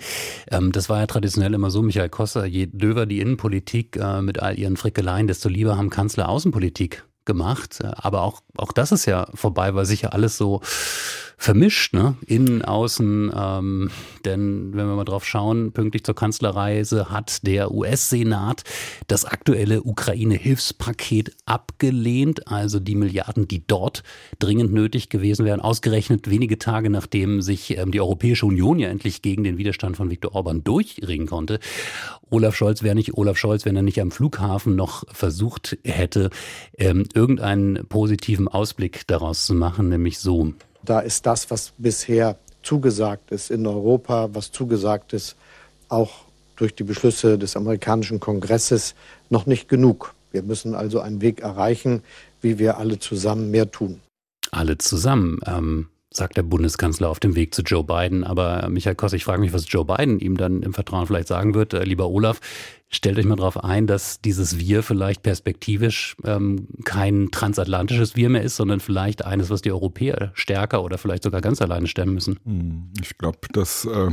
Ähm, 0.50 0.74
das 0.74 0.90
war 0.90 1.00
ja 1.00 1.08
traditionell 1.08 1.54
immer 1.54 1.72
so, 1.72 1.82
Michael 1.82 2.10
Kosser, 2.10 2.46
je 2.46 2.66
döver 2.66 3.06
die 3.06 3.22
Innenpolitik 3.22 3.96
äh, 3.96 4.22
mit 4.22 4.42
all 4.42 4.60
ihren 4.60 4.76
Frickeleien, 4.76 5.28
desto 5.28 5.48
lieber 5.48 5.78
haben 5.78 5.90
Kanzler 5.90 6.28
Außenpolitik 6.28 7.06
gemacht. 7.24 7.80
Äh, 7.80 7.92
aber 7.96 8.24
auch, 8.24 8.42
auch 8.58 8.74
das 8.74 8.92
ist 8.92 9.06
ja 9.06 9.30
vorbei, 9.34 9.76
weil 9.76 9.86
sich 9.86 10.02
ja 10.02 10.10
alles 10.10 10.36
so 10.36 10.60
vermischt, 11.42 11.96
ne? 11.96 12.16
Innen, 12.28 12.62
außen. 12.62 13.32
Ähm, 13.36 13.90
denn 14.26 14.76
wenn 14.76 14.86
wir 14.86 14.96
mal 14.96 15.06
drauf 15.06 15.26
schauen, 15.26 15.72
pünktlich 15.72 16.04
zur 16.04 16.14
Kanzlerreise 16.14 17.10
hat 17.10 17.48
der 17.48 17.72
US-Senat 17.72 18.64
das 19.08 19.26
aktuelle 19.26 19.82
Ukraine-Hilfspaket 19.82 21.36
abgelehnt, 21.46 22.48
also 22.48 22.80
die 22.80 22.94
Milliarden, 22.94 23.48
die 23.48 23.66
dort 23.66 24.04
dringend 24.38 24.72
nötig 24.72 25.10
gewesen 25.10 25.44
wären, 25.44 25.62
ausgerechnet 25.62 26.30
wenige 26.30 26.60
Tage 26.60 26.92
nachdem 26.92 27.42
sich 27.42 27.76
ähm, 27.76 27.92
die 27.92 28.02
Europäische 28.02 28.46
Union 28.46 28.78
ja 28.78 28.90
endlich 28.90 29.24
gegen 29.24 29.44
den 29.44 29.58
Widerstand 29.58 29.98
von 29.98 30.12
Viktor 30.12 30.36
Orban 30.36 30.64
durchringen 30.64 31.26
konnte. 31.26 31.60
Olaf 32.30 32.56
Scholz 32.56 32.84
wäre 32.84 32.94
nicht 32.94 33.16
Olaf 33.16 33.40
Scholz, 33.40 33.66
wenn 33.66 33.76
er 33.76 33.82
nicht 33.82 34.00
am 34.00 34.12
Flughafen 34.12 34.76
noch 34.76 35.06
versucht 35.12 35.80
hätte, 35.84 36.30
ähm, 36.78 37.06
irgendeinen 37.16 37.88
positiven 37.88 38.48
Ausblick 38.48 39.08
daraus 39.08 39.46
zu 39.46 39.56
machen, 39.56 39.90
nämlich 39.90 40.20
so. 40.20 40.54
Da 40.84 41.00
ist 41.00 41.26
das, 41.26 41.50
was 41.52 41.74
bisher 41.78 42.38
zugesagt 42.64 43.32
ist 43.32 43.52
in 43.52 43.66
Europa, 43.66 44.30
was 44.34 44.52
zugesagt 44.52 45.14
ist, 45.14 45.36
auch 45.90 46.26
durch 46.56 46.76
die 46.76 46.84
Beschlüsse 46.84 47.38
des 47.38 47.56
amerikanischen 47.56 48.20
Kongresses, 48.20 48.94
noch 49.30 49.46
nicht 49.46 49.68
genug. 49.68 50.14
Wir 50.32 50.44
müssen 50.44 50.76
also 50.76 51.00
einen 51.00 51.22
Weg 51.22 51.42
erreichen, 51.42 52.04
wie 52.42 52.60
wir 52.60 52.78
alle 52.78 53.00
zusammen 53.00 53.52
mehr 53.52 53.72
tun. 53.72 54.00
Alle 54.52 54.78
zusammen. 54.78 55.40
Ähm, 55.46 55.88
sagt 56.14 56.36
der 56.36 56.44
Bundeskanzler 56.44 57.10
auf 57.10 57.20
dem 57.20 57.36
Weg 57.36 57.56
zu 57.56 57.62
Joe 57.62 57.84
Biden. 57.84 58.24
Aber 58.24 58.64
äh, 58.64 58.70
Michael 58.70 58.96
Koss, 58.96 59.14
ich 59.14 59.24
frage 59.24 59.42
mich, 59.42 59.54
was 59.54 59.72
Joe 59.72 59.86
Biden 59.86 60.20
ihm 60.20 60.38
dann 60.38 60.62
im 60.62 60.74
Vertrauen 60.74 61.08
vielleicht 61.08 61.30
sagen 61.30 61.54
wird. 61.54 61.74
Äh, 61.74 61.84
lieber 61.84 62.10
Olaf, 62.10 62.42
stellt 62.90 63.18
euch 63.18 63.26
mal 63.26 63.38
darauf 63.38 63.64
ein, 63.64 63.88
dass 63.88 64.20
dieses 64.20 64.60
Wir 64.60 64.84
vielleicht 64.84 65.24
perspektivisch 65.24 66.18
ähm, 66.26 66.68
kein 66.84 67.30
transatlantisches 67.32 68.18
Wir 68.18 68.30
mehr 68.30 68.44
ist, 68.44 68.58
sondern 68.58 68.82
vielleicht 68.82 69.26
eines, 69.26 69.50
was 69.50 69.62
die 69.62 69.72
Europäer 69.72 70.32
stärker 70.34 70.84
oder 70.84 70.98
vielleicht 70.98 71.24
sogar 71.24 71.40
ganz 71.40 71.62
alleine 71.62 71.88
stemmen 71.88 72.14
müssen. 72.14 72.40
Hm, 72.44 72.90
ich 73.02 73.18
glaube, 73.18 73.40
dass 73.54 73.86
äh, 73.86 74.12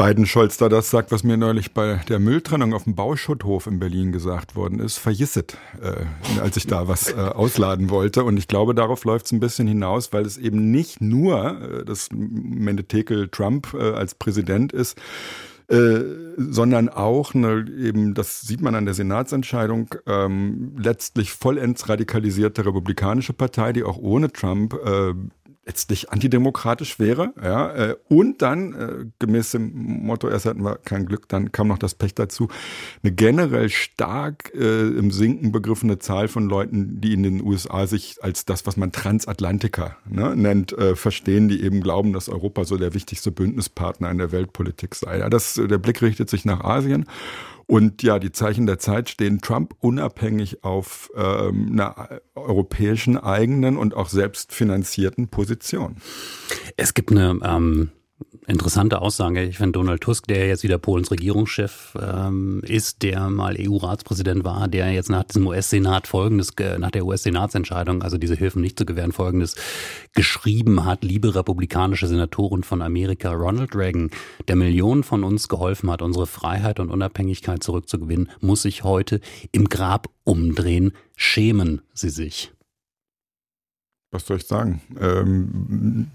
Biden 0.00 0.24
Scholz 0.24 0.56
da 0.56 0.70
das 0.70 0.88
sagt, 0.88 1.12
was 1.12 1.24
mir 1.24 1.36
neulich 1.36 1.74
bei 1.74 2.00
der 2.08 2.20
Mülltrennung 2.20 2.72
auf 2.72 2.84
dem 2.84 2.94
Bauschutthof 2.94 3.66
in 3.66 3.78
Berlin 3.78 4.12
gesagt 4.12 4.56
worden 4.56 4.80
ist, 4.80 4.96
vergisset, 4.96 5.58
äh, 5.82 6.40
als 6.40 6.56
ich 6.56 6.66
da 6.66 6.88
was 6.88 7.12
äh, 7.12 7.16
ausladen 7.16 7.90
wollte. 7.90 8.24
Und 8.24 8.38
ich 8.38 8.48
glaube, 8.48 8.74
darauf 8.74 9.04
läuft 9.04 9.26
es 9.26 9.32
ein 9.32 9.40
bisschen 9.40 9.68
hinaus, 9.68 10.10
weil 10.14 10.24
es 10.24 10.38
eben 10.38 10.70
nicht 10.70 11.02
nur 11.02 11.60
äh, 11.60 11.84
das 11.84 12.08
Mendetekel 12.12 13.28
Trump 13.28 13.74
äh, 13.74 13.90
als 13.90 14.14
Präsident 14.14 14.72
ist, 14.72 14.98
äh, 15.68 16.00
sondern 16.36 16.88
auch 16.88 17.34
eine, 17.34 17.66
eben, 17.78 18.14
das 18.14 18.40
sieht 18.40 18.62
man 18.62 18.74
an 18.74 18.86
der 18.86 18.94
Senatsentscheidung, 18.94 19.94
ähm, 20.06 20.76
letztlich 20.78 21.30
vollends 21.30 21.90
radikalisierte 21.90 22.64
republikanische 22.64 23.34
Partei, 23.34 23.74
die 23.74 23.84
auch 23.84 23.98
ohne 23.98 24.32
Trump 24.32 24.74
äh, 24.74 25.12
letztlich 25.70 26.10
antidemokratisch 26.10 26.98
wäre. 26.98 27.32
Ja, 27.40 27.72
äh, 27.72 27.96
und 28.08 28.42
dann, 28.42 28.74
äh, 28.74 29.06
gemäß 29.20 29.52
dem 29.52 29.70
Motto, 30.04 30.28
erst 30.28 30.46
hatten 30.46 30.64
wir 30.64 30.78
kein 30.84 31.06
Glück, 31.06 31.28
dann 31.28 31.52
kam 31.52 31.68
noch 31.68 31.78
das 31.78 31.94
Pech 31.94 32.16
dazu, 32.16 32.48
eine 33.04 33.12
generell 33.12 33.68
stark 33.68 34.52
äh, 34.52 34.88
im 34.88 35.12
Sinken 35.12 35.52
begriffene 35.52 36.00
Zahl 36.00 36.26
von 36.26 36.48
Leuten, 36.48 37.00
die 37.00 37.12
in 37.12 37.22
den 37.22 37.40
USA 37.40 37.86
sich 37.86 38.16
als 38.20 38.44
das, 38.44 38.66
was 38.66 38.76
man 38.76 38.90
Transatlantiker 38.90 39.96
ne, 40.08 40.34
nennt, 40.34 40.72
äh, 40.72 40.96
verstehen, 40.96 41.48
die 41.48 41.62
eben 41.62 41.80
glauben, 41.82 42.12
dass 42.12 42.28
Europa 42.28 42.64
so 42.64 42.76
der 42.76 42.92
wichtigste 42.92 43.30
Bündnispartner 43.30 44.10
in 44.10 44.18
der 44.18 44.32
Weltpolitik 44.32 44.96
sei. 44.96 45.18
Ja, 45.18 45.30
das, 45.30 45.54
der 45.54 45.78
Blick 45.78 46.02
richtet 46.02 46.30
sich 46.30 46.44
nach 46.44 46.64
Asien. 46.64 47.04
Und 47.70 48.02
ja, 48.02 48.18
die 48.18 48.32
Zeichen 48.32 48.66
der 48.66 48.80
Zeit 48.80 49.08
stehen 49.10 49.40
Trump 49.40 49.76
unabhängig 49.78 50.64
auf 50.64 51.08
ähm, 51.16 51.68
einer 51.70 52.20
europäischen 52.34 53.16
eigenen 53.16 53.76
und 53.76 53.94
auch 53.94 54.08
selbstfinanzierten 54.08 55.28
Position. 55.28 55.94
Es 56.76 56.94
gibt 56.94 57.12
eine 57.12 57.38
ähm, 57.44 57.92
interessante 58.50 59.00
Aussage. 59.00 59.44
Ich 59.44 59.56
finde 59.56 59.72
Donald 59.72 60.00
Tusk, 60.02 60.26
der 60.26 60.46
jetzt 60.48 60.62
wieder 60.62 60.76
Polens 60.78 61.10
Regierungschef 61.10 61.96
ähm, 62.00 62.60
ist, 62.64 63.02
der 63.02 63.30
mal 63.30 63.56
EU-Ratspräsident 63.58 64.44
war, 64.44 64.68
der 64.68 64.92
jetzt 64.92 65.08
nach 65.08 65.24
diesem 65.24 65.46
US-Senat 65.46 66.06
folgendes, 66.06 66.52
nach 66.78 66.90
der 66.90 67.06
US-Senatsentscheidung, 67.06 68.02
also 68.02 68.18
diese 68.18 68.34
Hilfen 68.34 68.60
nicht 68.60 68.78
zu 68.78 68.84
gewähren, 68.84 69.12
folgendes 69.12 69.54
geschrieben 70.14 70.84
hat, 70.84 71.04
liebe 71.04 71.34
republikanische 71.34 72.08
Senatoren 72.08 72.62
von 72.64 72.82
Amerika, 72.82 73.32
Ronald 73.32 73.74
Reagan, 73.74 74.10
der 74.48 74.56
Millionen 74.56 75.04
von 75.04 75.24
uns 75.24 75.48
geholfen 75.48 75.90
hat, 75.90 76.02
unsere 76.02 76.26
Freiheit 76.26 76.80
und 76.80 76.90
Unabhängigkeit 76.90 77.62
zurückzugewinnen, 77.62 78.28
muss 78.40 78.62
sich 78.62 78.84
heute 78.84 79.20
im 79.52 79.68
Grab 79.68 80.08
umdrehen. 80.24 80.92
Schämen 81.16 81.82
Sie 81.94 82.10
sich 82.10 82.52
was 84.10 84.26
soll 84.26 84.38
ich 84.38 84.46
sagen? 84.46 84.80
Ähm, 85.00 86.08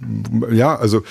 ja, 0.52 0.75
also 0.75 1.04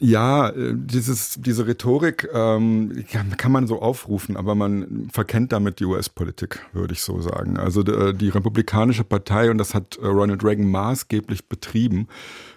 ja, 0.00 0.52
dieses, 0.56 1.34
diese 1.38 1.66
Rhetorik 1.66 2.28
ähm, 2.32 3.04
kann, 3.36 3.52
man 3.52 3.66
so 3.66 3.82
aufrufen, 3.82 4.36
aber 4.36 4.54
man 4.54 5.08
verkennt 5.12 5.52
damit 5.52 5.80
die 5.80 5.84
US-Politik, 5.84 6.60
würde 6.72 6.94
ich 6.94 7.02
so 7.02 7.20
sagen. 7.20 7.58
Also 7.58 7.82
die, 7.82 8.16
die 8.16 8.30
Republikanische 8.30 9.04
Partei, 9.04 9.50
und 9.50 9.58
das 9.58 9.74
hat 9.74 9.98
Ronald 10.02 10.42
Reagan 10.42 10.70
maßgeblich 10.70 11.48
betrieben, 11.48 12.08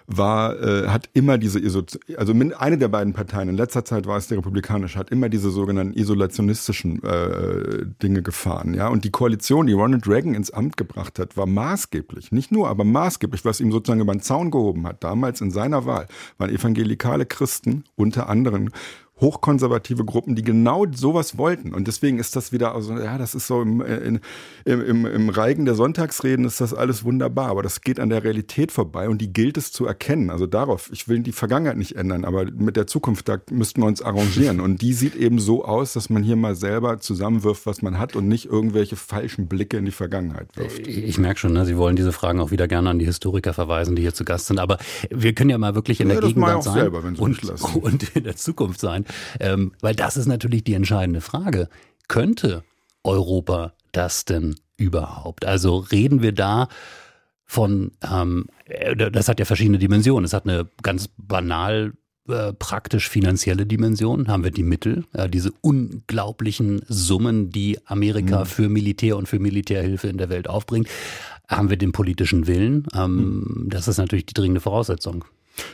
war, 0.08 0.58
äh, 0.58 0.88
hat 0.88 1.10
immer 1.12 1.36
diese, 1.36 1.60
Iso 1.60 1.82
also 2.16 2.32
eine 2.32 2.78
der 2.78 2.88
beiden 2.88 3.12
Parteien, 3.12 3.50
in 3.50 3.56
letzter 3.56 3.84
Zeit 3.84 4.06
war 4.06 4.16
es 4.16 4.26
die 4.26 4.34
Republikanische, 4.34 4.98
hat 4.98 5.10
immer 5.10 5.28
diese 5.28 5.50
sogenannten 5.50 5.92
isolationistischen 5.92 7.04
äh, 7.04 7.84
Dinge 8.02 8.22
gefahren. 8.22 8.72
Ja? 8.72 8.88
Und 8.88 9.04
die 9.04 9.10
Koalition, 9.10 9.66
die 9.66 9.74
Ronald 9.74 10.08
Reagan 10.08 10.34
ins 10.34 10.50
Amt 10.50 10.78
gebracht 10.78 11.18
hat, 11.18 11.36
war 11.36 11.46
maßgeblich, 11.46 12.32
nicht 12.32 12.50
nur, 12.50 12.68
aber 12.68 12.84
maßgeblich, 12.84 13.44
was 13.44 13.60
ihm 13.60 13.70
sozusagen 13.70 14.00
über 14.00 14.14
den 14.14 14.22
Zaun 14.22 14.50
gehoben 14.50 14.86
hat, 14.86 15.04
damals 15.04 15.42
in 15.42 15.50
seiner 15.50 15.84
Wahl, 15.84 16.06
waren 16.38 16.50
evangelikale 16.50 17.26
Christen 17.26 17.84
unter 17.94 18.30
anderem 18.30 18.70
hochkonservative 19.20 20.04
Gruppen, 20.04 20.34
die 20.34 20.42
genau 20.42 20.86
sowas 20.92 21.38
wollten. 21.38 21.74
Und 21.74 21.88
deswegen 21.88 22.18
ist 22.18 22.36
das 22.36 22.52
wieder, 22.52 22.74
also, 22.74 22.98
ja, 22.98 23.18
das 23.18 23.34
ist 23.34 23.46
so 23.46 23.62
im, 23.62 23.80
in, 23.80 24.20
im, 24.64 25.06
im 25.06 25.28
Reigen 25.28 25.64
der 25.64 25.74
Sonntagsreden 25.74 26.44
ist 26.44 26.60
das 26.60 26.74
alles 26.74 27.04
wunderbar, 27.04 27.48
aber 27.48 27.62
das 27.62 27.80
geht 27.80 28.00
an 28.00 28.08
der 28.08 28.24
Realität 28.24 28.72
vorbei 28.72 29.08
und 29.08 29.18
die 29.18 29.32
gilt 29.32 29.56
es 29.56 29.72
zu 29.72 29.86
erkennen. 29.86 30.30
Also 30.30 30.46
darauf, 30.46 30.90
ich 30.92 31.08
will 31.08 31.20
die 31.20 31.32
Vergangenheit 31.32 31.76
nicht 31.76 31.96
ändern, 31.96 32.24
aber 32.24 32.44
mit 32.44 32.76
der 32.76 32.86
Zukunft, 32.86 33.28
da 33.28 33.38
müssten 33.50 33.82
wir 33.82 33.86
uns 33.86 34.02
arrangieren. 34.02 34.60
Und 34.60 34.82
die 34.82 34.92
sieht 34.92 35.14
eben 35.14 35.38
so 35.38 35.64
aus, 35.64 35.92
dass 35.92 36.10
man 36.10 36.22
hier 36.22 36.36
mal 36.36 36.54
selber 36.54 37.00
zusammenwirft, 37.00 37.66
was 37.66 37.82
man 37.82 37.98
hat 37.98 38.16
und 38.16 38.28
nicht 38.28 38.46
irgendwelche 38.46 38.96
falschen 38.96 39.48
Blicke 39.48 39.76
in 39.76 39.84
die 39.84 39.90
Vergangenheit 39.90 40.56
wirft. 40.56 40.86
Ich 40.86 41.18
merke 41.18 41.40
schon, 41.40 41.52
ne, 41.52 41.66
Sie 41.66 41.76
wollen 41.76 41.96
diese 41.96 42.12
Fragen 42.12 42.40
auch 42.40 42.50
wieder 42.50 42.68
gerne 42.68 42.90
an 42.90 42.98
die 42.98 43.04
Historiker 43.04 43.52
verweisen, 43.52 43.96
die 43.96 44.02
hier 44.02 44.14
zu 44.14 44.24
Gast 44.24 44.46
sind. 44.46 44.58
Aber 44.58 44.78
wir 45.10 45.34
können 45.34 45.50
ja 45.50 45.58
mal 45.58 45.74
wirklich 45.74 46.00
in 46.00 46.08
ja, 46.08 46.20
der 46.20 46.28
Gegenwart 46.28 46.62
sein 46.62 46.74
selber, 46.74 47.02
und, 47.04 47.18
und 47.82 48.16
in 48.16 48.24
der 48.24 48.36
Zukunft 48.36 48.80
sein. 48.80 49.04
Ähm, 49.40 49.72
weil 49.80 49.94
das 49.94 50.16
ist 50.16 50.26
natürlich 50.26 50.64
die 50.64 50.74
entscheidende 50.74 51.20
Frage. 51.20 51.68
Könnte 52.08 52.64
Europa 53.04 53.72
das 53.92 54.24
denn 54.24 54.56
überhaupt? 54.76 55.44
Also 55.44 55.78
reden 55.78 56.22
wir 56.22 56.32
da 56.32 56.68
von, 57.44 57.92
ähm, 58.10 58.46
äh, 58.66 58.94
das 58.94 59.28
hat 59.28 59.38
ja 59.38 59.44
verschiedene 59.44 59.78
Dimensionen. 59.78 60.24
Es 60.24 60.32
hat 60.32 60.44
eine 60.46 60.68
ganz 60.82 61.08
banal 61.16 61.92
äh, 62.28 62.52
praktisch 62.52 63.08
finanzielle 63.08 63.64
Dimension, 63.64 64.28
haben 64.28 64.44
wir 64.44 64.50
die 64.50 64.62
Mittel, 64.62 65.06
äh, 65.14 65.30
diese 65.30 65.50
unglaublichen 65.62 66.82
Summen, 66.86 67.48
die 67.48 67.78
Amerika 67.86 68.40
mhm. 68.40 68.46
für 68.46 68.68
Militär 68.68 69.16
und 69.16 69.28
für 69.28 69.38
Militärhilfe 69.38 70.08
in 70.08 70.18
der 70.18 70.28
Welt 70.28 70.46
aufbringt. 70.46 70.88
Haben 71.48 71.70
wir 71.70 71.78
den 71.78 71.92
politischen 71.92 72.46
Willen? 72.46 72.86
Ähm, 72.94 73.16
mhm. 73.16 73.70
Das 73.70 73.88
ist 73.88 73.96
natürlich 73.96 74.26
die 74.26 74.34
dringende 74.34 74.60
Voraussetzung. 74.60 75.24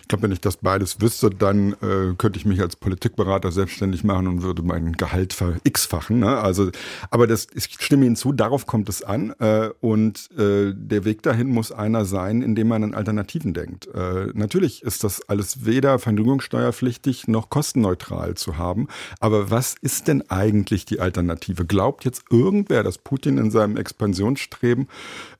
Ich 0.02 0.08
glaube, 0.08 0.22
wenn 0.22 0.32
ich 0.32 0.40
das 0.40 0.58
beides 0.58 1.00
wüsste, 1.00 1.30
dann 1.30 1.72
äh, 1.74 2.14
könnte 2.16 2.38
ich 2.38 2.44
mich 2.44 2.60
als 2.60 2.76
Politikberater 2.76 3.52
selbstständig 3.52 4.04
machen 4.04 4.26
und 4.26 4.42
würde 4.42 4.62
mein 4.62 4.92
Gehalt 4.92 5.32
ver 5.32 5.54
x-fachen. 5.64 6.18
Ne? 6.20 6.38
Also, 6.38 6.70
aber 7.10 7.26
das, 7.26 7.46
ich 7.54 7.76
stimme 7.78 8.06
Ihnen 8.06 8.16
zu, 8.16 8.32
darauf 8.32 8.66
kommt 8.66 8.88
es 8.88 9.02
an. 9.02 9.34
Äh, 9.38 9.70
und 9.80 10.30
äh, 10.38 10.72
der 10.74 11.04
Weg 11.04 11.22
dahin 11.22 11.48
muss 11.48 11.72
einer 11.72 12.04
sein, 12.04 12.42
indem 12.42 12.68
man 12.68 12.84
an 12.84 12.94
Alternativen 12.94 13.54
denkt. 13.54 13.88
Äh, 13.94 14.28
natürlich 14.34 14.82
ist 14.82 15.04
das 15.04 15.28
alles 15.28 15.64
weder 15.64 15.98
vergnügungssteuerpflichtig 15.98 17.28
noch 17.28 17.50
kostenneutral 17.50 18.34
zu 18.34 18.58
haben. 18.58 18.88
Aber 19.20 19.50
was 19.50 19.74
ist 19.80 20.08
denn 20.08 20.28
eigentlich 20.30 20.84
die 20.84 21.00
Alternative? 21.00 21.64
Glaubt 21.64 22.04
jetzt 22.04 22.24
irgendwer, 22.30 22.82
dass 22.82 22.98
Putin 22.98 23.38
in 23.38 23.50
seinem 23.50 23.76
Expansionsstreben 23.76 24.88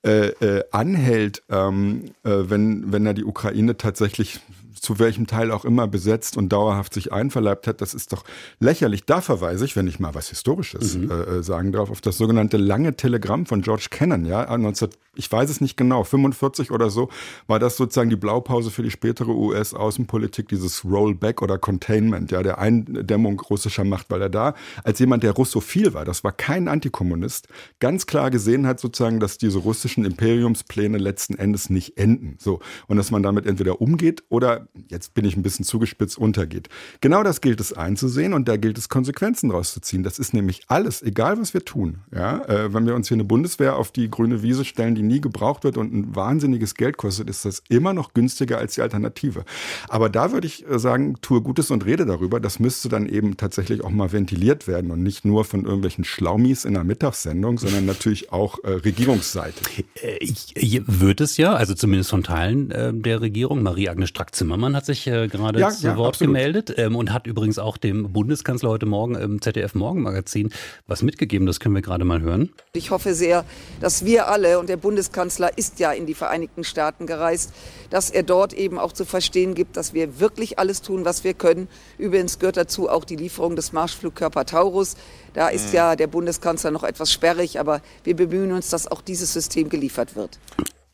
äh, 0.04 0.28
äh, 0.28 0.64
anhält, 0.70 1.42
ähm, 1.48 2.04
äh, 2.24 2.30
wenn, 2.48 2.92
wenn 2.92 3.06
er 3.06 3.14
die 3.14 3.24
Ukraine 3.24 3.76
tatsächlich 3.76 4.33
ich 4.34 4.63
zu 4.74 4.98
welchem 4.98 5.26
Teil 5.26 5.50
auch 5.50 5.64
immer 5.64 5.86
besetzt 5.86 6.36
und 6.36 6.50
dauerhaft 6.50 6.94
sich 6.94 7.12
einverleibt 7.12 7.66
hat, 7.66 7.80
das 7.80 7.94
ist 7.94 8.12
doch 8.12 8.24
lächerlich. 8.58 9.04
Da 9.04 9.20
verweise 9.20 9.64
ich, 9.64 9.76
wenn 9.76 9.86
ich 9.86 10.00
mal 10.00 10.14
was 10.14 10.28
Historisches 10.28 10.96
mhm. 10.96 11.10
äh, 11.10 11.42
sagen 11.42 11.72
darf, 11.72 11.90
auf 11.90 12.00
das 12.00 12.18
sogenannte 12.18 12.56
lange 12.56 12.96
Telegramm 12.96 13.46
von 13.46 13.62
George 13.62 13.86
Kennan, 13.90 14.24
ja, 14.24 14.56
19, 14.56 14.90
ich 15.16 15.30
weiß 15.30 15.48
es 15.50 15.60
nicht 15.60 15.76
genau, 15.76 16.04
45 16.04 16.70
oder 16.70 16.90
so, 16.90 17.08
war 17.46 17.58
das 17.58 17.76
sozusagen 17.76 18.10
die 18.10 18.16
Blaupause 18.16 18.70
für 18.70 18.82
die 18.82 18.90
spätere 18.90 19.30
US-Außenpolitik, 19.30 20.48
dieses 20.48 20.84
Rollback 20.84 21.42
oder 21.42 21.58
Containment, 21.58 22.30
ja, 22.30 22.42
der 22.42 22.58
Eindämmung 22.58 23.40
russischer 23.40 23.84
Macht, 23.84 24.10
weil 24.10 24.22
er 24.22 24.30
da 24.30 24.54
als 24.82 24.98
jemand, 24.98 25.22
der 25.22 25.32
russophil 25.32 25.94
war, 25.94 26.04
das 26.04 26.24
war 26.24 26.32
kein 26.32 26.68
Antikommunist, 26.68 27.48
ganz 27.80 28.06
klar 28.06 28.30
gesehen 28.30 28.66
hat 28.66 28.80
sozusagen, 28.80 29.20
dass 29.20 29.38
diese 29.38 29.58
russischen 29.58 30.04
Imperiumspläne 30.04 30.98
letzten 30.98 31.34
Endes 31.34 31.70
nicht 31.70 31.96
enden, 31.96 32.36
so, 32.38 32.60
und 32.88 32.96
dass 32.96 33.10
man 33.10 33.22
damit 33.22 33.46
entweder 33.46 33.80
umgeht 33.80 34.24
oder 34.28 34.63
jetzt 34.88 35.14
bin 35.14 35.24
ich 35.24 35.36
ein 35.36 35.42
bisschen 35.42 35.64
zugespitzt, 35.64 36.18
untergeht. 36.18 36.68
Genau 37.00 37.22
das 37.22 37.40
gilt 37.40 37.60
es 37.60 37.72
einzusehen 37.72 38.32
und 38.32 38.48
da 38.48 38.56
gilt 38.56 38.78
es 38.78 38.88
Konsequenzen 38.88 39.50
rauszuziehen. 39.50 40.02
Das 40.02 40.18
ist 40.18 40.34
nämlich 40.34 40.62
alles, 40.68 41.02
egal 41.02 41.38
was 41.38 41.54
wir 41.54 41.64
tun. 41.64 41.98
Ja, 42.12 42.44
äh, 42.44 42.72
wenn 42.72 42.86
wir 42.86 42.94
uns 42.94 43.08
hier 43.08 43.16
eine 43.16 43.24
Bundeswehr 43.24 43.76
auf 43.76 43.92
die 43.92 44.10
grüne 44.10 44.42
Wiese 44.42 44.64
stellen, 44.64 44.94
die 44.94 45.02
nie 45.02 45.20
gebraucht 45.20 45.64
wird 45.64 45.76
und 45.76 45.92
ein 45.92 46.16
wahnsinniges 46.16 46.74
Geld 46.74 46.96
kostet, 46.96 47.28
ist 47.28 47.44
das 47.44 47.62
immer 47.68 47.92
noch 47.92 48.14
günstiger 48.14 48.58
als 48.58 48.74
die 48.74 48.82
Alternative. 48.82 49.44
Aber 49.88 50.08
da 50.08 50.32
würde 50.32 50.46
ich 50.46 50.68
äh, 50.68 50.78
sagen, 50.78 51.16
tue 51.20 51.42
Gutes 51.42 51.70
und 51.70 51.84
rede 51.84 52.06
darüber. 52.06 52.40
Das 52.40 52.58
müsste 52.58 52.88
dann 52.88 53.06
eben 53.06 53.36
tatsächlich 53.36 53.82
auch 53.82 53.90
mal 53.90 54.12
ventiliert 54.12 54.66
werden 54.66 54.90
und 54.90 55.02
nicht 55.02 55.24
nur 55.24 55.44
von 55.44 55.64
irgendwelchen 55.64 56.04
Schlaumis 56.04 56.64
in 56.64 56.74
der 56.74 56.84
Mittagssendung, 56.84 57.58
sondern 57.58 57.86
natürlich 57.86 58.32
auch 58.32 58.62
äh, 58.64 58.70
Regierungsseite. 58.70 59.62
Äh, 60.02 60.16
ich, 60.20 60.54
wird 60.86 61.20
es 61.20 61.36
ja, 61.36 61.54
also 61.54 61.74
zumindest 61.74 62.10
von 62.10 62.22
Teilen 62.22 62.70
äh, 62.70 62.92
der 62.92 63.20
Regierung. 63.20 63.62
Marie-Agnes 63.62 64.08
Strack-Zimmermann 64.10 64.53
Böhmermann 64.54 64.76
hat 64.76 64.86
sich 64.86 65.06
äh, 65.08 65.26
gerade 65.26 65.58
ja, 65.58 65.70
zu 65.70 65.84
ja, 65.84 65.96
Wort 65.96 66.14
absolut. 66.14 66.34
gemeldet 66.34 66.74
ähm, 66.76 66.94
und 66.94 67.12
hat 67.12 67.26
übrigens 67.26 67.58
auch 67.58 67.76
dem 67.76 68.12
Bundeskanzler 68.12 68.70
heute 68.70 68.86
Morgen 68.86 69.16
im 69.16 69.42
ZDF 69.42 69.74
Morgenmagazin 69.74 70.50
was 70.86 71.02
mitgegeben. 71.02 71.44
Das 71.46 71.58
können 71.58 71.74
wir 71.74 71.82
gerade 71.82 72.04
mal 72.04 72.20
hören. 72.20 72.50
Ich 72.72 72.92
hoffe 72.92 73.14
sehr, 73.14 73.44
dass 73.80 74.04
wir 74.04 74.28
alle, 74.28 74.60
und 74.60 74.68
der 74.68 74.76
Bundeskanzler 74.76 75.58
ist 75.58 75.80
ja 75.80 75.90
in 75.90 76.06
die 76.06 76.14
Vereinigten 76.14 76.62
Staaten 76.62 77.06
gereist, 77.06 77.52
dass 77.90 78.10
er 78.10 78.22
dort 78.22 78.52
eben 78.52 78.78
auch 78.78 78.92
zu 78.92 79.04
verstehen 79.04 79.54
gibt, 79.54 79.76
dass 79.76 79.92
wir 79.92 80.20
wirklich 80.20 80.58
alles 80.58 80.82
tun, 80.82 81.04
was 81.04 81.24
wir 81.24 81.34
können. 81.34 81.66
Übrigens 81.98 82.38
gehört 82.38 82.56
dazu 82.56 82.88
auch 82.88 83.04
die 83.04 83.16
Lieferung 83.16 83.56
des 83.56 83.72
Marschflugkörper 83.72 84.46
Taurus. 84.46 84.94
Da 85.32 85.48
ist 85.48 85.70
mhm. 85.70 85.74
ja 85.74 85.96
der 85.96 86.06
Bundeskanzler 86.06 86.70
noch 86.70 86.84
etwas 86.84 87.10
sperrig, 87.10 87.58
aber 87.58 87.80
wir 88.04 88.14
bemühen 88.14 88.52
uns, 88.52 88.70
dass 88.70 88.86
auch 88.86 89.00
dieses 89.00 89.32
System 89.32 89.68
geliefert 89.68 90.14
wird. 90.14 90.38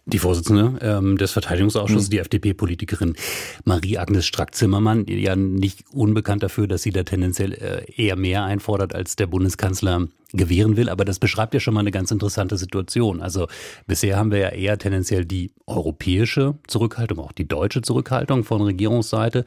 Die 0.06 0.18
Vorsitzende 0.18 0.78
ähm, 0.80 1.18
des 1.18 1.32
Verteidigungsausschusses, 1.32 2.08
mhm. 2.08 2.10
die 2.10 2.18
FDP-Politikerin 2.18 3.16
Marie-Agnes 3.64 4.26
Strack-Zimmermann, 4.26 5.06
ja 5.06 5.36
nicht 5.36 5.84
unbekannt 5.92 6.42
dafür, 6.42 6.66
dass 6.66 6.82
sie 6.82 6.90
da 6.90 7.02
tendenziell 7.02 7.52
äh, 7.52 7.84
eher 7.92 8.16
mehr 8.16 8.44
einfordert 8.44 8.94
als 8.94 9.16
der 9.16 9.26
Bundeskanzler 9.26 10.08
gewähren 10.32 10.76
will. 10.76 10.88
Aber 10.88 11.04
das 11.04 11.18
beschreibt 11.18 11.54
ja 11.54 11.60
schon 11.60 11.74
mal 11.74 11.80
eine 11.80 11.90
ganz 11.90 12.10
interessante 12.10 12.56
Situation. 12.56 13.20
Also 13.20 13.48
bisher 13.86 14.16
haben 14.16 14.30
wir 14.30 14.38
ja 14.38 14.48
eher 14.48 14.78
tendenziell 14.78 15.24
die 15.24 15.52
europäische 15.66 16.54
Zurückhaltung, 16.66 17.18
auch 17.18 17.32
die 17.32 17.48
deutsche 17.48 17.82
Zurückhaltung 17.82 18.44
von 18.44 18.62
Regierungsseite. 18.62 19.44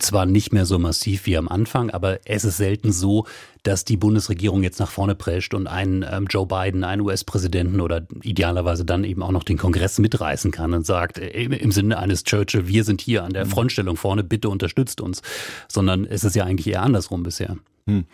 Zwar 0.00 0.26
nicht 0.26 0.52
mehr 0.52 0.66
so 0.66 0.78
massiv 0.80 1.26
wie 1.26 1.36
am 1.36 1.46
Anfang, 1.46 1.90
aber 1.90 2.18
es 2.24 2.44
ist 2.44 2.56
selten 2.56 2.90
so, 2.90 3.26
dass 3.62 3.84
die 3.84 3.96
Bundesregierung 3.96 4.64
jetzt 4.64 4.80
nach 4.80 4.90
vorne 4.90 5.14
prescht 5.14 5.54
und 5.54 5.68
einen 5.68 6.04
ähm, 6.10 6.26
Joe 6.28 6.46
Biden, 6.46 6.82
einen 6.82 7.02
US-Präsidenten 7.02 7.80
oder 7.80 8.04
idealerweise 8.22 8.84
dann 8.84 9.04
eben 9.04 9.22
auch 9.22 9.30
noch 9.30 9.44
den 9.44 9.56
Kongress 9.56 9.98
mitreißen 9.98 10.50
kann 10.50 10.74
und 10.74 10.84
sagt, 10.84 11.18
äh, 11.18 11.44
im, 11.44 11.70
Sinne 11.70 11.98
eines 11.98 12.24
Churchill, 12.24 12.66
wir 12.66 12.82
sind 12.82 13.00
hier 13.00 13.22
an 13.22 13.34
der 13.34 13.44
mhm. 13.44 13.50
Frontstellung 13.50 13.96
vorne, 13.96 14.24
bitte 14.24 14.48
unterstützt 14.48 15.00
uns. 15.00 15.22
Sondern 15.68 16.04
es 16.04 16.24
ist 16.24 16.34
ja 16.34 16.44
eigentlich 16.44 16.66
eher 16.66 16.82
andersrum 16.82 17.22
bisher. 17.22 17.56
Hm. 17.86 18.06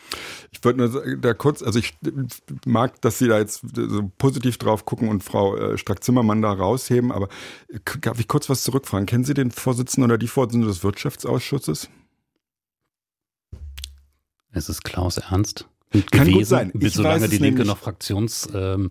Ich 0.50 0.64
wollte 0.64 0.78
nur 0.78 1.16
da 1.18 1.32
kurz, 1.32 1.62
also 1.62 1.78
ich 1.78 1.96
mag, 2.66 3.00
dass 3.02 3.18
Sie 3.18 3.28
da 3.28 3.38
jetzt 3.38 3.62
so 3.72 4.10
positiv 4.18 4.58
drauf 4.58 4.84
gucken 4.84 5.08
und 5.08 5.22
Frau 5.22 5.56
äh, 5.56 5.78
Strack-Zimmermann 5.78 6.42
da 6.42 6.52
rausheben, 6.52 7.12
aber 7.12 7.28
darf 8.00 8.18
ich 8.18 8.26
kurz 8.26 8.50
was 8.50 8.64
zurückfragen? 8.64 9.06
Kennen 9.06 9.24
Sie 9.24 9.34
den 9.34 9.52
Vorsitzenden 9.52 10.10
oder 10.10 10.18
die 10.18 10.26
Vorsitzende 10.26 10.66
des 10.66 10.82
Wirtschaftsausschusses? 10.82 11.88
Es 14.52 14.68
ist 14.68 14.82
Klaus 14.82 15.18
Ernst. 15.18 15.68
Kann 15.92 16.26
gewesen, 16.26 16.34
gut 16.34 16.46
sein. 16.46 16.72
Ich 16.78 16.92
solange 16.92 17.28
die 17.28 17.38
Linke 17.38 17.64
noch 17.64 17.78
Fraktionsstatus 17.78 18.52
ähm, 18.54 18.90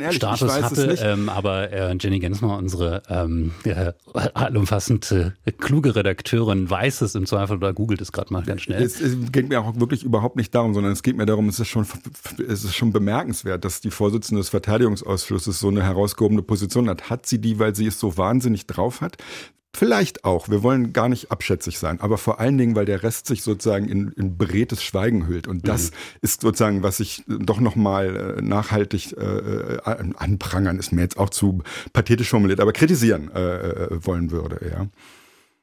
ehrlich, 0.00 0.22
hatte. 0.62 0.98
Ähm, 1.00 1.28
aber 1.28 1.72
äh, 1.72 1.96
Jenny 2.00 2.18
Gensmer, 2.18 2.58
unsere 2.58 3.02
ähm, 3.08 3.52
äh, 3.62 3.92
allumfassend 4.34 5.12
äh, 5.12 5.30
kluge 5.52 5.94
Redakteurin, 5.94 6.68
weiß 6.68 7.02
es 7.02 7.14
im 7.14 7.24
Zweifel 7.24 7.58
oder 7.58 7.72
googelt 7.72 8.00
es 8.00 8.10
gerade 8.10 8.32
mal 8.32 8.42
ganz 8.42 8.62
schnell. 8.62 8.82
Es, 8.82 9.00
es, 9.00 9.30
geht 9.30 9.48
mir 9.48 9.60
auch 9.60 9.78
wirklich 9.78 10.02
überhaupt 10.02 10.34
nicht 10.34 10.52
darum, 10.52 10.74
sondern 10.74 10.92
es 10.92 11.04
geht 11.04 11.16
mir 11.16 11.26
darum, 11.26 11.48
es 11.48 11.60
ist 11.60 11.68
schon, 11.68 11.86
es 12.48 12.64
ist 12.64 12.74
schon 12.74 12.92
bemerkenswert, 12.92 13.64
dass 13.64 13.80
die 13.80 13.92
Vorsitzende 13.92 14.40
des 14.40 14.48
Verteidigungsausschusses 14.48 15.60
so 15.60 15.68
eine 15.68 15.84
herausgehobene 15.84 16.42
Position 16.42 16.88
hat. 16.88 17.10
Hat 17.10 17.26
sie 17.26 17.40
die, 17.40 17.60
weil 17.60 17.76
sie 17.76 17.86
es 17.86 18.00
so 18.00 18.16
wahnsinnig 18.16 18.66
drauf 18.66 19.02
hat? 19.02 19.18
Vielleicht 19.74 20.24
auch. 20.24 20.48
Wir 20.48 20.62
wollen 20.62 20.92
gar 20.92 21.08
nicht 21.08 21.30
abschätzig 21.30 21.78
sein, 21.78 22.00
aber 22.00 22.16
vor 22.18 22.40
allen 22.40 22.56
Dingen, 22.56 22.74
weil 22.74 22.86
der 22.86 23.02
Rest 23.02 23.26
sich 23.26 23.42
sozusagen 23.42 23.86
in, 23.88 24.08
in 24.12 24.36
beredtes 24.36 24.82
Schweigen 24.82 25.26
hüllt. 25.26 25.46
Und 25.46 25.68
das 25.68 25.90
mhm. 25.90 25.96
ist 26.22 26.40
sozusagen, 26.40 26.82
was 26.82 27.00
ich 27.00 27.22
doch 27.26 27.60
nochmal 27.60 28.36
äh, 28.38 28.42
nachhaltig 28.42 29.16
äh, 29.16 29.24
äh, 29.24 29.78
anprangern, 29.84 30.78
ist 30.78 30.92
mir 30.92 31.02
jetzt 31.02 31.18
auch 31.18 31.30
zu 31.30 31.62
pathetisch 31.92 32.30
formuliert, 32.30 32.60
aber 32.60 32.72
kritisieren 32.72 33.30
äh, 33.34 33.40
äh 33.40 34.06
wollen 34.06 34.30
würde, 34.30 34.58
ja. 34.70 34.86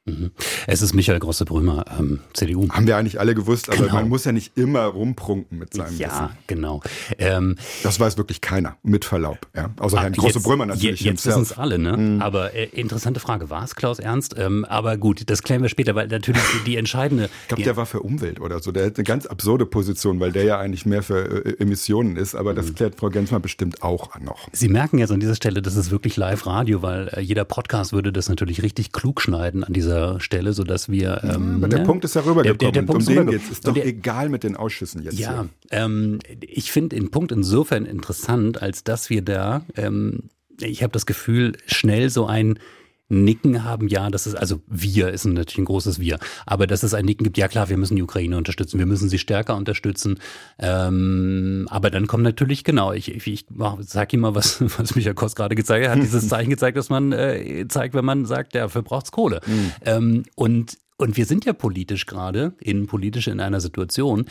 Mhm. 0.06 0.30
Es 0.68 0.82
ist 0.82 0.94
Michael 0.94 1.18
Grosse-Brömer, 1.18 1.84
ähm, 1.98 2.20
CDU. 2.32 2.68
Haben 2.68 2.86
wir 2.86 2.96
eigentlich 2.96 3.18
alle 3.18 3.34
gewusst, 3.34 3.68
aber 3.68 3.78
genau. 3.78 3.94
man 3.94 4.08
muss 4.08 4.24
ja 4.24 4.30
nicht 4.30 4.56
immer 4.56 4.84
rumprunken 4.84 5.58
mit 5.58 5.74
seinem 5.74 5.98
ja, 5.98 6.06
Wissen. 6.08 6.22
Ja, 6.22 6.30
genau. 6.46 6.80
Ähm, 7.18 7.56
das 7.82 7.98
weiß 7.98 8.16
wirklich 8.16 8.40
keiner, 8.40 8.76
mit 8.84 9.04
Verlaub. 9.04 9.48
Ja? 9.56 9.70
Außer 9.78 10.00
Herrn 10.00 10.12
Grosse-Brömer 10.12 10.64
natürlich. 10.64 11.00
Jetzt 11.00 11.26
wissen 11.26 11.42
es 11.42 11.58
alle, 11.58 11.80
ne? 11.80 11.96
Mhm. 11.96 12.22
Aber 12.22 12.54
äh, 12.54 12.66
interessante 12.66 13.18
Frage, 13.18 13.50
war 13.50 13.64
es 13.64 13.74
Klaus 13.74 13.98
Ernst? 13.98 14.36
Ähm, 14.38 14.64
aber 14.64 14.96
gut, 14.96 15.28
das 15.28 15.42
klären 15.42 15.62
wir 15.62 15.68
später, 15.68 15.96
weil 15.96 16.06
natürlich 16.06 16.42
die, 16.54 16.70
die 16.70 16.76
entscheidende... 16.76 17.28
Ich 17.42 17.48
glaube, 17.48 17.64
der 17.64 17.76
war 17.76 17.86
für 17.86 18.00
Umwelt 18.00 18.40
oder 18.40 18.60
so. 18.60 18.70
Der 18.70 18.86
hat 18.86 18.96
eine 18.96 19.04
ganz 19.04 19.26
absurde 19.26 19.66
Position, 19.66 20.20
weil 20.20 20.30
der 20.30 20.44
ja 20.44 20.60
eigentlich 20.60 20.86
mehr 20.86 21.02
für 21.02 21.44
äh, 21.44 21.60
Emissionen 21.60 22.16
ist. 22.16 22.36
Aber 22.36 22.54
das 22.54 22.68
mhm. 22.68 22.74
klärt 22.76 22.94
Frau 22.94 23.10
Gensmer 23.10 23.40
bestimmt 23.40 23.82
auch 23.82 24.20
noch. 24.20 24.48
Sie 24.52 24.68
merken 24.68 24.98
jetzt 24.98 25.10
an 25.10 25.18
dieser 25.18 25.34
Stelle, 25.34 25.62
das 25.62 25.74
ist 25.74 25.90
wirklich 25.90 26.16
Live-Radio, 26.16 26.82
weil 26.82 27.08
äh, 27.08 27.20
jeder 27.20 27.44
Podcast 27.44 27.92
würde 27.92 28.12
das 28.12 28.28
natürlich 28.28 28.62
richtig 28.62 28.92
klug 28.92 29.20
schneiden 29.20 29.64
an 29.64 29.72
dieser 29.72 29.95
dieser 29.96 30.20
Stelle, 30.20 30.52
sodass 30.52 30.88
wir. 30.88 31.22
Ähm, 31.24 31.56
Aber 31.56 31.68
der 31.68 31.80
ne? 31.80 31.84
Punkt 31.84 32.04
ist 32.04 32.14
ja 32.14 32.22
rübergekommen. 32.22 32.58
Der, 32.58 32.72
der, 32.72 32.82
der 32.82 32.92
Punkt 32.92 33.08
um 33.08 33.14
den 33.14 33.26
geht's. 33.28 33.50
Ist 33.50 33.66
doch 33.66 33.74
der, 33.74 33.86
egal 33.86 34.28
mit 34.28 34.42
den 34.42 34.56
Ausschüssen 34.56 35.02
jetzt. 35.02 35.18
Ja, 35.18 35.46
ähm, 35.70 36.18
ich 36.40 36.72
finde 36.72 36.96
den 36.96 37.10
Punkt 37.10 37.32
insofern 37.32 37.84
interessant, 37.84 38.62
als 38.62 38.84
dass 38.84 39.10
wir 39.10 39.22
da, 39.22 39.62
ähm, 39.76 40.24
ich 40.60 40.82
habe 40.82 40.92
das 40.92 41.06
Gefühl, 41.06 41.52
schnell 41.66 42.10
so 42.10 42.26
ein 42.26 42.58
Nicken 43.08 43.62
haben, 43.62 43.86
ja, 43.88 44.10
das 44.10 44.26
ist, 44.26 44.34
also 44.34 44.60
wir 44.66 45.10
ist 45.10 45.24
natürlich 45.24 45.58
ein 45.58 45.64
großes 45.64 46.00
Wir, 46.00 46.18
aber 46.44 46.66
dass 46.66 46.82
es 46.82 46.92
ein 46.92 47.04
Nicken 47.04 47.24
gibt, 47.24 47.38
ja 47.38 47.46
klar, 47.46 47.68
wir 47.68 47.76
müssen 47.76 47.94
die 47.94 48.02
Ukraine 48.02 48.36
unterstützen, 48.36 48.78
wir 48.78 48.86
müssen 48.86 49.08
sie 49.08 49.18
stärker 49.18 49.56
unterstützen. 49.56 50.18
Ähm, 50.58 51.68
aber 51.70 51.90
dann 51.90 52.08
kommt 52.08 52.24
natürlich, 52.24 52.64
genau, 52.64 52.92
ich, 52.92 53.14
ich, 53.14 53.26
ich 53.26 53.46
sag 53.80 54.12
ihm 54.12 54.20
mal, 54.20 54.34
was, 54.34 54.60
was 54.78 54.96
Michael 54.96 55.14
Kost 55.14 55.36
gerade 55.36 55.54
gezeigt 55.54 55.88
hat, 55.88 56.02
dieses 56.02 56.28
Zeichen 56.28 56.50
gezeigt, 56.50 56.76
dass 56.76 56.90
man 56.90 57.12
äh, 57.12 57.66
zeigt, 57.68 57.94
wenn 57.94 58.04
man 58.04 58.26
sagt, 58.26 58.54
ja, 58.54 58.62
dafür 58.62 58.82
braucht's 58.82 59.12
Kohle. 59.12 59.40
Mhm. 59.46 59.72
Ähm, 59.84 60.22
und, 60.34 60.76
und 60.96 61.16
wir 61.16 61.26
sind 61.26 61.44
ja 61.44 61.52
politisch 61.52 62.06
gerade, 62.06 62.54
innenpolitisch 62.60 63.28
in 63.28 63.40
einer 63.40 63.60
Situation, 63.60 64.26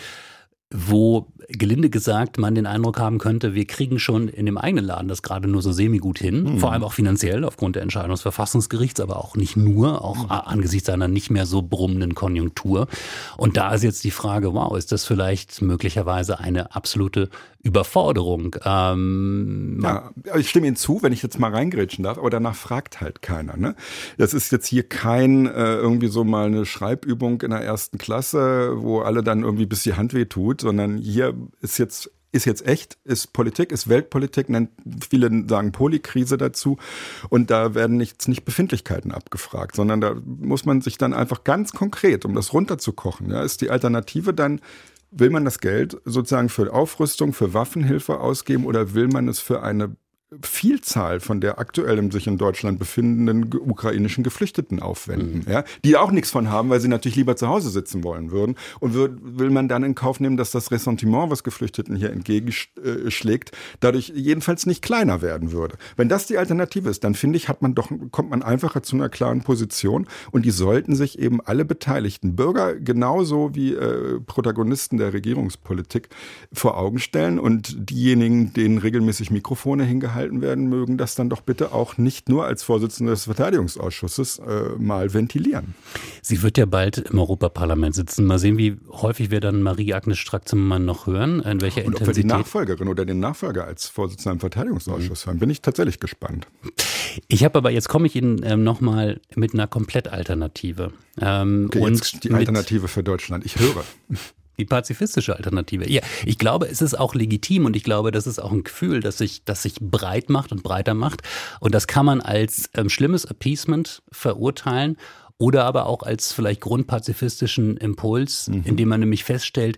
wo 0.74 1.28
gelinde 1.48 1.90
gesagt 1.90 2.38
man 2.38 2.56
den 2.56 2.66
Eindruck 2.66 3.00
haben 3.00 3.20
könnte, 3.20 3.54
wir 3.54 3.66
kriegen 3.66 4.00
schon 4.00 4.28
in 4.28 4.46
dem 4.46 4.58
eigenen 4.58 4.86
Laden 4.86 5.08
das 5.08 5.22
gerade 5.22 5.48
nur 5.48 5.62
so 5.62 5.72
semi-gut 5.72 6.18
hin, 6.18 6.44
mhm. 6.44 6.60
vor 6.60 6.72
allem 6.72 6.84
auch 6.84 6.94
finanziell 6.94 7.44
aufgrund 7.44 7.76
der 7.76 7.84
Entscheidung 7.84 8.12
des 8.12 8.22
Verfassungsgerichts, 8.22 9.00
aber 9.00 9.18
auch 9.18 9.36
nicht 9.36 9.56
nur, 9.56 10.04
auch 10.04 10.24
mhm. 10.24 10.32
angesichts 10.32 10.90
einer 10.90 11.08
nicht 11.08 11.30
mehr 11.30 11.46
so 11.46 11.62
brummenden 11.62 12.16
Konjunktur. 12.16 12.88
Und 13.38 13.58
da 13.58 13.74
ist 13.74 13.84
jetzt 13.84 14.04
die 14.04 14.12
Frage, 14.12 14.54
wow, 14.54 14.76
ist 14.76 14.92
das 14.92 15.06
vielleicht 15.06 15.62
möglicherweise 15.62 16.40
eine 16.40 16.76
absolute 16.76 17.30
Überforderung? 17.62 18.56
Ähm, 18.64 19.80
ja, 19.84 20.12
ich 20.38 20.50
stimme 20.50 20.68
Ihnen 20.68 20.76
zu, 20.76 21.02
wenn 21.02 21.14
ich 21.14 21.24
jetzt 21.24 21.40
mal 21.40 21.52
reingrätschen 21.52 22.04
darf, 22.04 22.18
aber 22.18 22.30
danach 22.30 22.56
fragt 22.56 23.02
halt 23.02 23.22
keiner. 23.22 23.58
Ne? 23.58 23.76
Das 24.18 24.34
ist 24.34 24.52
jetzt 24.52 24.68
hier 24.68 24.84
kein 24.84 25.48
äh, 25.48 25.76
irgendwie 25.76 26.08
so 26.08 26.24
mal 26.24 26.46
eine 26.46 26.66
Schreibübung 26.66 27.42
in 27.42 27.52
der 27.52 27.62
ersten 27.62 27.98
Klasse, 27.98 28.74
wo 28.78 29.02
alle 29.02 29.24
dann 29.24 29.44
irgendwie 29.44 29.66
bis 29.66 29.84
die 29.84 29.94
Hand 29.94 30.14
weh 30.14 30.26
tut, 30.56 30.62
sondern 30.62 30.98
hier 30.98 31.36
ist 31.62 31.78
jetzt 31.78 32.12
ist 32.32 32.44
jetzt 32.44 32.68
echt, 32.68 32.98
ist 33.06 33.32
Politik, 33.32 33.72
ist 33.72 33.88
Weltpolitik, 33.88 34.50
nennt 34.50 34.70
viele 35.10 35.48
sagen 35.48 35.72
Polikrise 35.72 36.38
dazu. 36.38 36.78
Und 37.30 37.50
da 37.50 37.76
werden 37.76 37.96
nichts, 37.96 38.28
nicht 38.28 38.44
Befindlichkeiten 38.44 39.14
abgefragt, 39.14 39.78
sondern 39.78 40.02
da 40.02 40.18
muss 40.26 40.66
man 40.66 40.82
sich 40.82 40.98
dann 40.98 41.14
einfach 41.14 41.46
ganz 41.46 41.72
konkret, 41.72 42.26
um 42.26 42.36
das 42.36 42.52
runterzukochen, 42.52 43.32
ja, 43.32 43.42
ist 43.42 43.62
die 43.62 43.70
Alternative 43.70 44.34
dann, 44.34 44.60
will 45.12 45.30
man 45.30 45.46
das 45.46 45.60
Geld 45.60 45.96
sozusagen 46.04 46.50
für 46.50 46.74
Aufrüstung, 46.74 47.32
für 47.32 47.54
Waffenhilfe 47.54 48.20
ausgeben 48.20 48.66
oder 48.66 48.94
will 48.94 49.08
man 49.08 49.30
es 49.30 49.40
für 49.40 49.64
eine 49.64 49.96
Vielzahl 50.42 51.20
von 51.20 51.42
der 51.42 51.60
aktuell 51.60 51.96
sich 52.12 52.28
in 52.28 52.38
Deutschland 52.38 52.78
befindenden 52.78 53.54
ukrainischen 53.54 54.24
Geflüchteten 54.24 54.82
aufwenden, 54.82 55.44
mhm. 55.46 55.52
ja, 55.52 55.64
die 55.84 55.98
auch 55.98 56.12
nichts 56.12 56.32
von 56.32 56.50
haben, 56.50 56.70
weil 56.70 56.80
sie 56.80 56.88
natürlich 56.88 57.16
lieber 57.16 57.36
zu 57.36 57.48
Hause 57.48 57.70
sitzen 57.70 58.04
wollen 58.04 58.32
würden. 58.32 58.56
Und 58.80 58.94
will, 58.94 59.18
will 59.22 59.50
man 59.50 59.68
dann 59.68 59.84
in 59.84 59.96
Kauf 59.96 60.20
nehmen, 60.20 60.38
dass 60.38 60.52
das 60.52 60.72
Ressentiment, 60.72 61.32
was 61.32 61.44
Geflüchteten 61.44 61.96
hier 61.96 62.12
entgegenschlägt, 62.12 63.52
dadurch 63.80 64.12
jedenfalls 64.16 64.66
nicht 64.66 64.82
kleiner 64.82 65.22
werden 65.22 65.52
würde. 65.52 65.78
Wenn 65.96 66.10
das 66.10 66.28
die 66.28 66.38
Alternative 66.38 66.90
ist, 66.90 67.04
dann 67.04 67.16
finde 67.16 67.38
ich, 67.38 67.48
hat 67.48 67.62
man 67.62 67.76
doch, 67.76 67.90
kommt 68.12 68.30
man 68.30 68.44
einfacher 68.44 68.84
zu 68.84 68.96
einer 68.96 69.10
klaren 69.10 69.42
Position 69.42 70.08
und 70.32 70.46
die 70.46 70.52
sollten 70.52 70.96
sich 70.96 71.20
eben 71.20 71.40
alle 71.42 71.66
beteiligten 71.66 72.36
Bürger 72.36 72.76
genauso 72.76 73.56
wie 73.56 73.74
äh, 73.74 74.20
Protagonisten 74.20 74.98
der 74.98 75.14
Regierungspolitik 75.14 76.10
vor 76.52 76.78
Augen 76.78 77.00
stellen 77.00 77.40
und 77.40 77.90
diejenigen, 77.90 78.54
denen 78.54 78.78
regelmäßig 78.78 79.32
Mikrofone 79.32 79.84
hingehalten 79.84 80.25
gehalten 80.26 80.42
werden 80.42 80.68
mögen, 80.68 80.98
das 80.98 81.16
dann 81.16 81.30
doch 81.30 81.42
bitte 81.42 81.72
auch 81.72 81.98
nicht 81.98 82.30
nur 82.30 82.46
als 82.46 82.64
Vorsitzende 82.64 83.12
des 83.12 83.26
Verteidigungsausschusses 83.26 84.40
äh, 84.40 84.70
mal 84.78 85.14
ventilieren. 85.14 85.76
Sie 86.22 86.42
wird 86.42 86.58
ja 86.58 86.66
bald 86.66 86.98
im 86.98 87.20
Europaparlament 87.20 87.96
sitzen. 87.96 88.26
Mal 88.26 88.40
sehen, 88.40 88.58
wie 88.58 88.78
häufig 88.90 89.32
wir 89.32 89.40
dann 89.40 89.62
Marie-Agnes 89.62 90.18
Strack-Zimmermann 90.18 90.86
noch 90.86 91.08
hören, 91.08 91.42
in 91.42 91.62
welcher 91.62 91.86
Und 91.86 91.94
Intensität. 91.94 92.08
Ob 92.08 92.16
wir 92.16 92.22
die 92.22 92.28
Nachfolgerin 92.28 92.88
oder 92.88 93.06
den 93.06 93.20
Nachfolger 93.20 93.66
als 93.66 93.88
Vorsitzender 93.88 94.34
im 94.34 94.40
Verteidigungsausschuss 94.40 95.26
mhm. 95.26 95.30
hören, 95.30 95.40
bin 95.40 95.50
ich 95.50 95.62
tatsächlich 95.62 96.00
gespannt. 96.00 96.48
Ich 97.28 97.44
habe 97.44 97.58
aber, 97.58 97.72
jetzt 97.72 97.88
komme 97.88 98.08
ich 98.08 98.16
Ihnen 98.16 98.42
ähm, 98.44 98.64
nochmal 98.64 99.22
mit 99.36 99.54
einer 99.54 99.68
Komplettalternative. 99.68 100.92
Ähm, 101.22 101.66
okay, 101.68 101.80
und 101.80 102.24
die 102.24 102.32
Alternative 102.32 102.88
für 102.88 103.04
Deutschland. 103.04 103.46
Ich 103.46 103.58
höre. 103.58 103.84
Die 104.58 104.66
pazifistische 104.66 105.36
Alternative. 105.36 105.90
Ja, 105.90 106.02
ich 106.26 106.38
glaube, 106.38 106.68
es 106.68 106.82
ist 106.82 106.98
auch 106.98 107.16
legitim 107.16 107.66
und 107.66 107.76
ich 107.76 107.84
glaube, 107.84 108.12
das 108.12 108.28
ist 108.28 108.40
auch 108.40 108.52
ein 108.52 108.64
Gefühl, 108.64 109.02
das 109.02 109.18
sich, 109.18 109.44
das 109.44 109.64
sich 109.64 109.76
breit 109.80 110.30
macht 110.30 110.52
und 110.52 110.64
breiter 110.64 110.94
macht. 110.94 111.22
Und 111.60 111.76
das 111.76 111.88
kann 111.88 112.06
man 112.06 112.22
als 112.22 112.70
ähm, 112.76 112.90
schlimmes 112.90 113.26
Appeasement 113.26 114.04
verurteilen 114.12 114.98
oder 115.38 115.66
aber 115.66 115.88
auch 115.88 116.04
als 116.04 116.32
vielleicht 116.32 116.62
grundpazifistischen 116.62 117.78
Impuls, 117.78 118.48
mhm. 118.48 118.64
indem 118.66 118.90
man 118.90 119.02
nämlich 119.02 119.24
feststellt, 119.24 119.78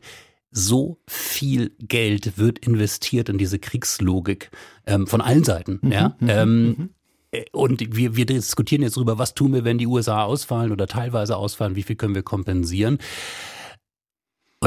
so 0.51 0.99
viel 1.07 1.71
Geld 1.79 2.37
wird 2.37 2.59
investiert 2.59 3.29
in 3.29 3.37
diese 3.37 3.59
Kriegslogik 3.59 4.49
ähm, 4.85 5.07
von 5.07 5.21
allen 5.21 5.43
Seiten. 5.43 5.79
Mhm, 5.81 5.91
ja? 5.91 6.15
Mhm, 6.19 6.29
ähm, 6.29 6.65
mhm. 6.65 6.89
Äh, 7.31 7.45
und 7.51 7.95
wir, 7.95 8.15
wir 8.15 8.25
diskutieren 8.25 8.81
jetzt 8.81 8.97
darüber, 8.97 9.17
was 9.17 9.33
tun 9.33 9.53
wir, 9.53 9.63
wenn 9.63 9.77
die 9.77 9.87
USA 9.87 10.23
ausfallen 10.23 10.71
oder 10.71 10.87
teilweise 10.87 11.37
ausfallen, 11.37 11.75
wie 11.75 11.83
viel 11.83 11.95
können 11.95 12.15
wir 12.15 12.23
kompensieren. 12.23 12.99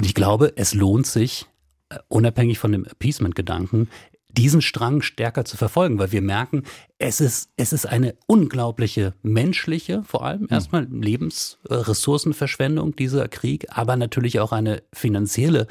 Und 0.00 0.06
ich 0.06 0.14
glaube, 0.14 0.54
es 0.56 0.72
lohnt 0.72 1.06
sich, 1.06 1.44
äh, 1.90 1.98
unabhängig 2.08 2.58
von 2.58 2.72
dem 2.72 2.86
Appeasement-Gedanken, 2.86 3.90
diesen 4.30 4.62
Strang 4.62 5.02
stärker 5.02 5.44
zu 5.44 5.58
verfolgen, 5.58 5.98
weil 5.98 6.10
wir 6.10 6.22
merken, 6.22 6.62
es 6.96 7.20
ist, 7.20 7.50
es 7.58 7.74
ist 7.74 7.84
eine 7.84 8.14
unglaubliche 8.26 9.12
menschliche, 9.22 10.02
vor 10.04 10.24
allem 10.24 10.46
erstmal 10.48 10.88
Lebensressourcenverschwendung, 10.90 12.96
dieser 12.96 13.28
Krieg, 13.28 13.66
aber 13.68 13.96
natürlich 13.96 14.40
auch 14.40 14.52
eine 14.52 14.82
finanzielle, 14.90 15.66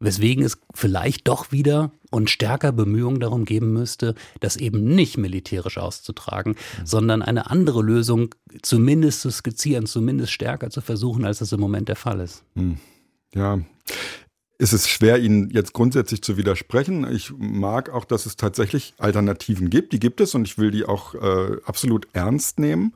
weswegen 0.00 0.46
es 0.46 0.56
vielleicht 0.72 1.28
doch 1.28 1.52
wieder 1.52 1.90
und 2.10 2.30
stärker 2.30 2.72
Bemühungen 2.72 3.20
darum 3.20 3.44
geben 3.44 3.74
müsste, 3.74 4.14
das 4.40 4.56
eben 4.56 4.94
nicht 4.94 5.18
militärisch 5.18 5.76
auszutragen, 5.76 6.52
mhm. 6.52 6.86
sondern 6.86 7.20
eine 7.20 7.50
andere 7.50 7.82
Lösung 7.82 8.34
zumindest 8.62 9.20
zu 9.20 9.30
skizzieren, 9.30 9.84
zumindest 9.84 10.32
stärker 10.32 10.70
zu 10.70 10.80
versuchen, 10.80 11.26
als 11.26 11.42
es 11.42 11.52
im 11.52 11.60
Moment 11.60 11.90
der 11.90 11.96
Fall 11.96 12.20
ist. 12.20 12.44
Mhm. 12.54 12.78
Ja, 13.34 13.58
ist 14.58 14.72
es 14.72 14.88
schwer, 14.88 15.18
Ihnen 15.18 15.50
jetzt 15.50 15.72
grundsätzlich 15.72 16.22
zu 16.22 16.36
widersprechen. 16.36 17.10
Ich 17.10 17.32
mag 17.36 17.90
auch, 17.90 18.04
dass 18.04 18.24
es 18.24 18.36
tatsächlich 18.36 18.94
Alternativen 18.98 19.68
gibt. 19.68 19.92
Die 19.92 19.98
gibt 19.98 20.20
es 20.20 20.34
und 20.34 20.46
ich 20.46 20.58
will 20.58 20.70
die 20.70 20.84
auch 20.84 21.14
äh, 21.14 21.56
absolut 21.64 22.06
ernst 22.12 22.60
nehmen. 22.60 22.94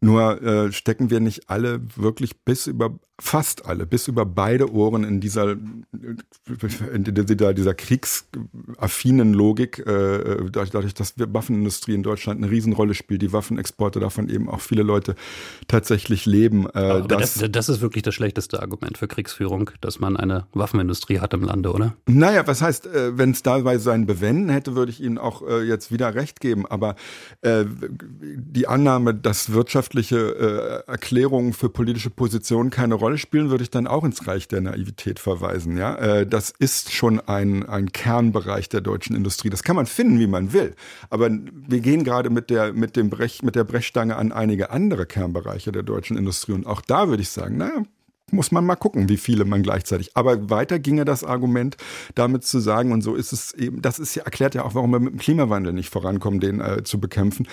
Nur 0.00 0.42
äh, 0.42 0.72
stecken 0.72 1.10
wir 1.10 1.20
nicht 1.20 1.50
alle 1.50 1.80
wirklich 1.96 2.44
bis 2.44 2.66
über 2.66 2.98
fast 3.20 3.66
alle, 3.66 3.86
bis 3.86 4.08
über 4.08 4.26
beide 4.26 4.72
Ohren 4.72 5.04
in 5.04 5.20
dieser, 5.20 5.52
in 5.52 7.04
dieser, 7.04 7.54
dieser 7.54 7.74
kriegsaffinen 7.74 9.32
Logik, 9.32 9.78
äh, 9.86 10.50
dadurch, 10.50 10.94
dass 10.94 11.14
die 11.14 11.24
Waffenindustrie 11.32 11.94
in 11.94 12.02
Deutschland 12.02 12.42
eine 12.42 12.50
Riesenrolle 12.50 12.94
spielt, 12.94 13.22
die 13.22 13.32
Waffenexporte 13.32 14.00
davon 14.00 14.28
eben 14.28 14.48
auch 14.48 14.60
viele 14.60 14.82
Leute 14.82 15.14
tatsächlich 15.68 16.26
leben. 16.26 16.66
Äh, 16.74 16.78
Aber 16.78 17.00
das, 17.02 17.44
das, 17.50 17.68
ist 17.68 17.80
wirklich 17.80 18.02
das 18.02 18.14
schlechteste 18.14 18.60
Argument 18.60 18.98
für 18.98 19.06
Kriegsführung, 19.06 19.70
dass 19.80 20.00
man 20.00 20.16
eine 20.16 20.46
Waffenindustrie 20.52 21.20
hat 21.20 21.34
im 21.34 21.42
Lande, 21.42 21.72
oder? 21.72 21.94
Naja, 22.06 22.44
was 22.48 22.62
heißt, 22.62 22.86
äh, 22.86 23.16
wenn 23.16 23.30
es 23.30 23.44
dabei 23.44 23.78
sein 23.78 24.06
Bewenden 24.06 24.48
hätte, 24.48 24.74
würde 24.74 24.90
ich 24.90 25.00
Ihnen 25.00 25.18
auch 25.18 25.46
äh, 25.46 25.62
jetzt 25.62 25.92
wieder 25.92 26.16
recht 26.16 26.40
geben. 26.40 26.66
Aber 26.66 26.96
äh, 27.42 27.64
die 28.20 28.66
Annahme, 28.66 29.14
dass 29.14 29.52
wirtschaftliche 29.52 30.84
äh, 30.86 30.90
Erklärungen 30.90 31.52
für 31.52 31.68
politische 31.68 32.10
Positionen 32.10 32.70
keine 32.70 32.94
Rolle 32.94 33.03
Rolle 33.04 33.18
spielen, 33.18 33.50
würde 33.50 33.62
ich 33.62 33.70
dann 33.70 33.86
auch 33.86 34.02
ins 34.02 34.26
Reich 34.26 34.48
der 34.48 34.62
Naivität 34.62 35.18
verweisen. 35.18 35.76
Ja, 35.76 35.94
äh, 35.96 36.26
das 36.26 36.50
ist 36.58 36.90
schon 36.90 37.20
ein, 37.20 37.68
ein 37.68 37.92
Kernbereich 37.92 38.70
der 38.70 38.80
deutschen 38.80 39.14
Industrie. 39.14 39.50
Das 39.50 39.62
kann 39.62 39.76
man 39.76 39.84
finden, 39.84 40.18
wie 40.18 40.26
man 40.26 40.54
will. 40.54 40.74
Aber 41.10 41.28
wir 41.30 41.80
gehen 41.80 42.02
gerade 42.02 42.30
mit 42.30 42.48
der, 42.48 42.72
mit 42.72 42.96
dem 42.96 43.10
Brech, 43.10 43.42
mit 43.42 43.56
der 43.56 43.64
Brechstange 43.64 44.16
an 44.16 44.32
einige 44.32 44.70
andere 44.70 45.04
Kernbereiche 45.04 45.70
der 45.70 45.82
deutschen 45.82 46.16
Industrie. 46.16 46.52
Und 46.52 46.66
auch 46.66 46.80
da 46.80 47.08
würde 47.08 47.22
ich 47.22 47.28
sagen, 47.28 47.58
naja, 47.58 47.82
muss 48.34 48.52
man 48.52 48.64
mal 48.64 48.76
gucken, 48.76 49.08
wie 49.08 49.16
viele 49.16 49.44
man 49.44 49.62
gleichzeitig. 49.62 50.16
Aber 50.16 50.50
weiter 50.50 50.78
ginge 50.78 51.04
das 51.04 51.24
Argument, 51.24 51.76
damit 52.14 52.44
zu 52.44 52.58
sagen, 52.58 52.92
und 52.92 53.02
so 53.02 53.14
ist 53.14 53.32
es 53.32 53.52
eben, 53.54 53.80
das 53.82 53.98
ist 53.98 54.14
ja, 54.14 54.24
erklärt 54.24 54.54
ja 54.54 54.64
auch, 54.64 54.74
warum 54.74 54.90
wir 54.90 55.00
mit 55.00 55.14
dem 55.14 55.18
Klimawandel 55.18 55.72
nicht 55.72 55.90
vorankommen, 55.90 56.40
den 56.40 56.60
äh, 56.60 56.84
zu 56.84 57.00
bekämpfen. 57.00 57.46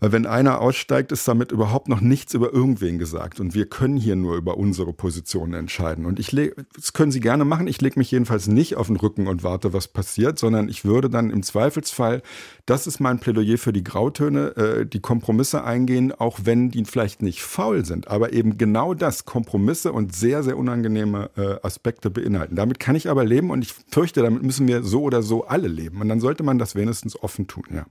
Weil 0.00 0.12
wenn 0.12 0.26
einer 0.26 0.60
aussteigt, 0.60 1.12
ist 1.12 1.26
damit 1.26 1.52
überhaupt 1.52 1.88
noch 1.88 2.00
nichts 2.00 2.34
über 2.34 2.52
irgendwen 2.52 2.98
gesagt. 2.98 3.40
Und 3.40 3.54
wir 3.54 3.66
können 3.66 3.96
hier 3.96 4.16
nur 4.16 4.36
über 4.36 4.58
unsere 4.58 4.92
Positionen 4.92 5.54
entscheiden. 5.54 6.06
Und 6.06 6.18
ich 6.18 6.32
lege, 6.32 6.54
das 6.74 6.92
können 6.92 7.12
Sie 7.12 7.20
gerne 7.20 7.44
machen. 7.44 7.66
Ich 7.66 7.80
lege 7.80 7.98
mich 7.98 8.10
jedenfalls 8.10 8.46
nicht 8.46 8.76
auf 8.76 8.88
den 8.88 8.96
Rücken 8.96 9.26
und 9.26 9.42
warte, 9.42 9.72
was 9.72 9.88
passiert, 9.88 10.38
sondern 10.38 10.68
ich 10.68 10.84
würde 10.84 11.08
dann 11.08 11.30
im 11.30 11.42
Zweifelsfall, 11.42 12.22
das 12.66 12.86
ist 12.86 13.00
mein 13.00 13.18
Plädoyer 13.18 13.58
für 13.58 13.72
die 13.72 13.84
Grautöne, 13.84 14.56
äh, 14.56 14.86
die 14.86 15.00
Kompromisse 15.00 15.64
eingehen, 15.64 16.12
auch 16.12 16.40
wenn 16.44 16.70
die 16.70 16.84
vielleicht 16.84 17.22
nicht 17.22 17.42
faul 17.42 17.84
sind, 17.84 18.08
aber 18.08 18.32
eben 18.32 18.58
genau 18.58 18.94
das, 18.94 19.24
Kompromisse 19.24 19.92
und 19.92 20.14
sehr, 20.24 20.42
sehr 20.42 20.56
unangenehme 20.56 21.28
äh, 21.36 21.66
Aspekte 21.66 22.08
beinhalten. 22.08 22.56
Damit 22.56 22.80
kann 22.80 22.96
ich 22.96 23.10
aber 23.10 23.26
leben 23.26 23.50
und 23.50 23.62
ich 23.62 23.74
fürchte, 23.90 24.22
damit 24.22 24.42
müssen 24.42 24.66
wir 24.66 24.82
so 24.82 25.02
oder 25.02 25.22
so 25.22 25.44
alle 25.44 25.68
leben. 25.68 26.00
Und 26.00 26.08
dann 26.08 26.18
sollte 26.18 26.42
man 26.42 26.58
das 26.58 26.74
wenigstens 26.74 27.22
offen 27.22 27.46
tun, 27.46 27.64
ja. 27.70 27.84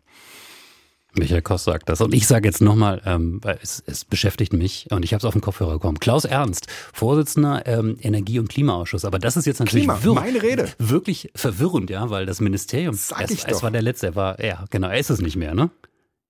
Michael 1.16 1.44
Koss 1.44 1.64
sagt 1.64 1.90
das. 1.90 2.02
Und 2.02 2.12
ich 2.12 2.26
sage 2.26 2.48
jetzt 2.48 2.60
nochmal, 2.60 3.00
ähm, 3.06 3.38
weil 3.44 3.60
es, 3.62 3.84
es 3.86 4.04
beschäftigt 4.04 4.52
mich 4.52 4.88
und 4.90 5.06
ich 5.06 5.14
habe 5.14 5.20
es 5.20 5.26
auf 5.26 5.34
den 5.34 5.42
Kopfhörer 5.42 5.74
bekommen. 5.74 6.00
Klaus 6.00 6.26
Ernst, 6.26 6.66
Vorsitzender 6.92 7.68
ähm, 7.68 7.98
Energie- 8.02 8.40
und 8.40 8.50
Klimaausschuss. 8.50 9.06
Aber 9.06 9.20
das 9.20 9.38
ist 9.38 9.46
jetzt 9.46 9.60
natürlich 9.60 9.86
Klima, 9.86 10.04
wir 10.04 10.14
meine 10.14 10.42
Rede. 10.42 10.70
wirklich 10.80 11.32
verwirrend, 11.36 11.92
ja, 11.92 12.10
weil 12.10 12.26
das 12.26 12.42
Ministerium, 12.42 12.96
Sag 12.96 13.22
es, 13.22 13.46
es 13.46 13.62
war 13.62 13.70
der 13.70 13.84
letzte, 13.84 14.08
er 14.08 14.16
war, 14.16 14.44
ja, 14.44 14.66
genau, 14.72 14.88
er 14.88 14.98
ist 14.98 15.12
es 15.12 15.22
nicht 15.22 15.36
mehr, 15.36 15.54
ne? 15.54 15.70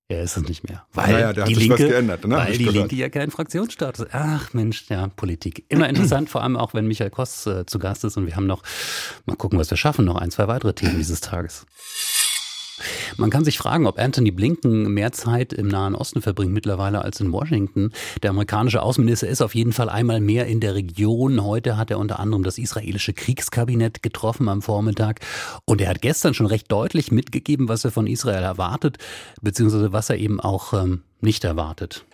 Er 0.09 0.23
ist 0.23 0.35
es 0.35 0.43
nicht 0.47 0.67
mehr. 0.67 0.85
Weil 0.93 1.13
naja, 1.13 1.45
die 1.45 1.53
Linke, 1.53 1.87
geändert, 1.87 2.25
ne? 2.25 2.35
weil 2.35 2.57
die 2.57 2.65
Linke 2.65 2.95
ja 2.95 3.09
keinen 3.09 3.31
Fraktionsstatus. 3.31 4.07
Ach 4.11 4.53
Mensch, 4.53 4.85
ja, 4.89 5.07
Politik. 5.07 5.65
Immer 5.69 5.87
interessant, 5.87 6.29
vor 6.29 6.43
allem 6.43 6.57
auch 6.57 6.73
wenn 6.73 6.87
Michael 6.87 7.09
Koss 7.09 7.47
äh, 7.47 7.65
zu 7.65 7.79
Gast 7.79 8.03
ist 8.03 8.17
und 8.17 8.27
wir 8.27 8.35
haben 8.35 8.45
noch, 8.45 8.63
mal 9.25 9.37
gucken, 9.37 9.57
was 9.57 9.69
wir 9.69 9.77
schaffen, 9.77 10.05
noch 10.05 10.17
ein, 10.17 10.29
zwei 10.29 10.47
weitere 10.47 10.73
Themen 10.73 10.97
dieses 10.97 11.21
Tages. 11.21 11.65
Man 13.17 13.29
kann 13.29 13.45
sich 13.45 13.57
fragen, 13.57 13.85
ob 13.85 13.99
Anthony 13.99 14.31
Blinken 14.31 14.93
mehr 14.93 15.11
Zeit 15.11 15.53
im 15.53 15.67
Nahen 15.67 15.95
Osten 15.95 16.21
verbringt 16.21 16.53
mittlerweile 16.53 17.03
als 17.03 17.19
in 17.19 17.31
Washington. 17.31 17.91
Der 18.21 18.31
amerikanische 18.31 18.81
Außenminister 18.81 19.27
ist 19.27 19.41
auf 19.41 19.55
jeden 19.55 19.73
Fall 19.73 19.89
einmal 19.89 20.19
mehr 20.19 20.47
in 20.47 20.59
der 20.59 20.75
Region. 20.75 21.43
Heute 21.43 21.77
hat 21.77 21.91
er 21.91 21.99
unter 21.99 22.19
anderem 22.19 22.43
das 22.43 22.57
israelische 22.57 23.13
Kriegskabinett 23.13 24.01
getroffen 24.01 24.49
am 24.49 24.61
Vormittag. 24.61 25.19
Und 25.65 25.81
er 25.81 25.89
hat 25.89 26.01
gestern 26.01 26.33
schon 26.33 26.47
recht 26.47 26.71
deutlich 26.71 27.11
mitgegeben, 27.11 27.67
was 27.67 27.85
er 27.85 27.91
von 27.91 28.07
Israel 28.07 28.43
erwartet, 28.43 28.97
beziehungsweise 29.41 29.93
was 29.93 30.09
er 30.09 30.17
eben 30.17 30.39
auch 30.39 30.73
ähm, 30.73 31.03
nicht 31.21 31.43
erwartet. 31.43 32.05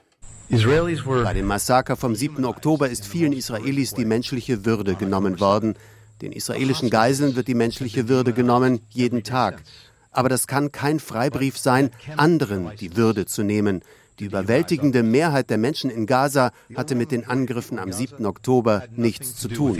Bei 1.23 1.33
dem 1.33 1.45
Massaker 1.45 1.95
vom 1.95 2.15
7. 2.15 2.43
Oktober 2.43 2.89
ist 2.89 3.05
vielen 3.05 3.33
Israelis 3.33 3.93
die 3.93 4.05
menschliche 4.05 4.65
Würde 4.65 4.95
genommen 4.95 5.39
worden. 5.39 5.75
Den 6.21 6.31
israelischen 6.31 6.89
Geiseln 6.89 7.35
wird 7.35 7.47
die 7.47 7.53
menschliche 7.53 8.09
Würde 8.09 8.33
genommen, 8.33 8.81
jeden 8.89 9.23
Tag. 9.23 9.63
Aber 10.11 10.29
das 10.29 10.47
kann 10.47 10.71
kein 10.71 10.99
Freibrief 10.99 11.57
sein, 11.57 11.91
anderen 12.17 12.71
die 12.79 12.95
Würde 12.95 13.25
zu 13.25 13.43
nehmen. 13.43 13.81
Die 14.19 14.25
überwältigende 14.25 15.01
Mehrheit 15.01 15.49
der 15.49 15.57
Menschen 15.57 15.89
in 15.89 16.05
Gaza 16.05 16.51
hatte 16.75 16.95
mit 16.95 17.11
den 17.11 17.25
Angriffen 17.25 17.79
am 17.79 17.91
7. 17.91 18.25
Oktober 18.25 18.83
nichts 18.95 19.35
zu 19.35 19.47
tun. 19.47 19.77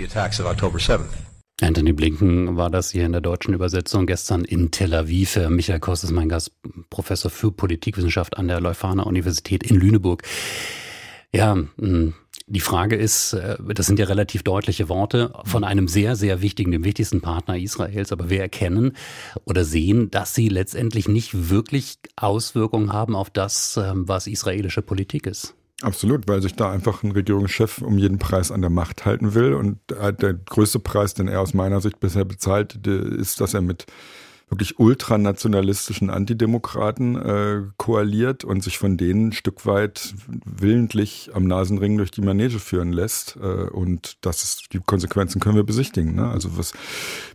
Anthony 1.62 1.92
Blinken 1.92 2.56
war 2.56 2.70
das 2.70 2.92
hier 2.92 3.06
in 3.06 3.12
der 3.12 3.20
deutschen 3.20 3.54
Übersetzung 3.54 4.06
gestern 4.06 4.46
in 4.46 4.72
Tel 4.72 4.94
Aviv. 4.94 5.38
Michael 5.50 5.82
Kost 5.82 6.06
ist 6.06 6.12
mein 6.12 6.30
Gast, 6.30 6.54
Professor 6.90 7.30
für 7.30 7.52
Politikwissenschaft 7.52 8.38
an 8.38 8.48
der 8.48 8.62
Leuphana 8.62 9.04
Universität 9.04 9.64
in 9.64 9.76
Lüneburg. 9.76 10.24
Ja, 11.34 11.58
hm, 11.78 12.14
die 12.50 12.60
Frage 12.60 12.96
ist, 12.96 13.34
äh, 13.34 13.58
das 13.74 13.86
sind 13.86 14.00
ja 14.00 14.06
relativ 14.06 14.44
deutliche 14.44 14.90
Worte 14.90 15.34
von 15.46 15.64
einem 15.64 15.88
sehr, 15.88 16.16
sehr 16.16 16.42
wichtigen, 16.42 16.72
dem 16.72 16.84
wichtigsten 16.84 17.22
Partner 17.22 17.58
Israels, 17.58 18.12
aber 18.12 18.30
wir 18.30 18.42
erkennen 18.42 18.94
oder 19.46 19.64
sehen, 19.64 20.10
dass 20.12 20.34
sie 20.34 20.50
letztendlich 20.50 21.08
nicht 21.08 21.50
wirklich 21.50 22.00
Auswirkungen 22.16 22.92
haben 22.92 23.16
auf 23.16 23.30
das, 23.30 23.78
ähm, 23.78 24.08
was 24.08 24.28
israelische 24.28 24.82
Politik 24.82 25.28
ist. 25.28 25.56
Absolut, 25.82 26.28
weil 26.28 26.42
sich 26.42 26.56
da 26.56 26.72
einfach 26.72 27.04
ein 27.04 27.12
Regierungschef 27.12 27.82
um 27.82 27.98
jeden 27.98 28.20
Preis 28.20 28.52
an 28.52 28.60
der 28.60 28.70
Macht 28.70 29.06
halten 29.06 29.34
will. 29.34 29.54
Und 29.54 29.78
der 29.90 30.34
größte 30.34 30.80
Preis, 30.80 31.14
den 31.14 31.30
er 31.30 31.40
aus 31.40 31.54
meiner 31.54 31.80
Sicht 31.80 32.02
bisher 32.02 32.26
bezahlt, 32.26 32.86
ist, 32.86 33.40
dass 33.40 33.54
er 33.54 33.62
mit 33.62 33.86
wirklich 34.50 34.80
ultranationalistischen 34.80 36.10
Antidemokraten 36.10 37.16
äh, 37.16 37.62
koaliert 37.78 38.44
und 38.44 38.64
sich 38.64 38.78
von 38.78 38.98
denen 38.98 39.30
ein 39.30 39.34
Stück 39.34 39.66
weit 39.66 40.14
willentlich 40.46 41.32
am 41.34 41.46
Nasenring 41.46 41.98
durch 41.98 42.12
die 42.12 42.22
Manege 42.22 42.60
führen 42.60 42.92
lässt. 42.92 43.38
Äh, 43.42 43.46
und 43.46 44.18
das 44.22 44.44
ist, 44.44 44.74
die 44.74 44.80
Konsequenzen 44.80 45.40
können 45.40 45.56
wir 45.56 45.64
besichtigen. 45.64 46.16
Ne? 46.16 46.30
Also 46.30 46.58
was 46.58 46.74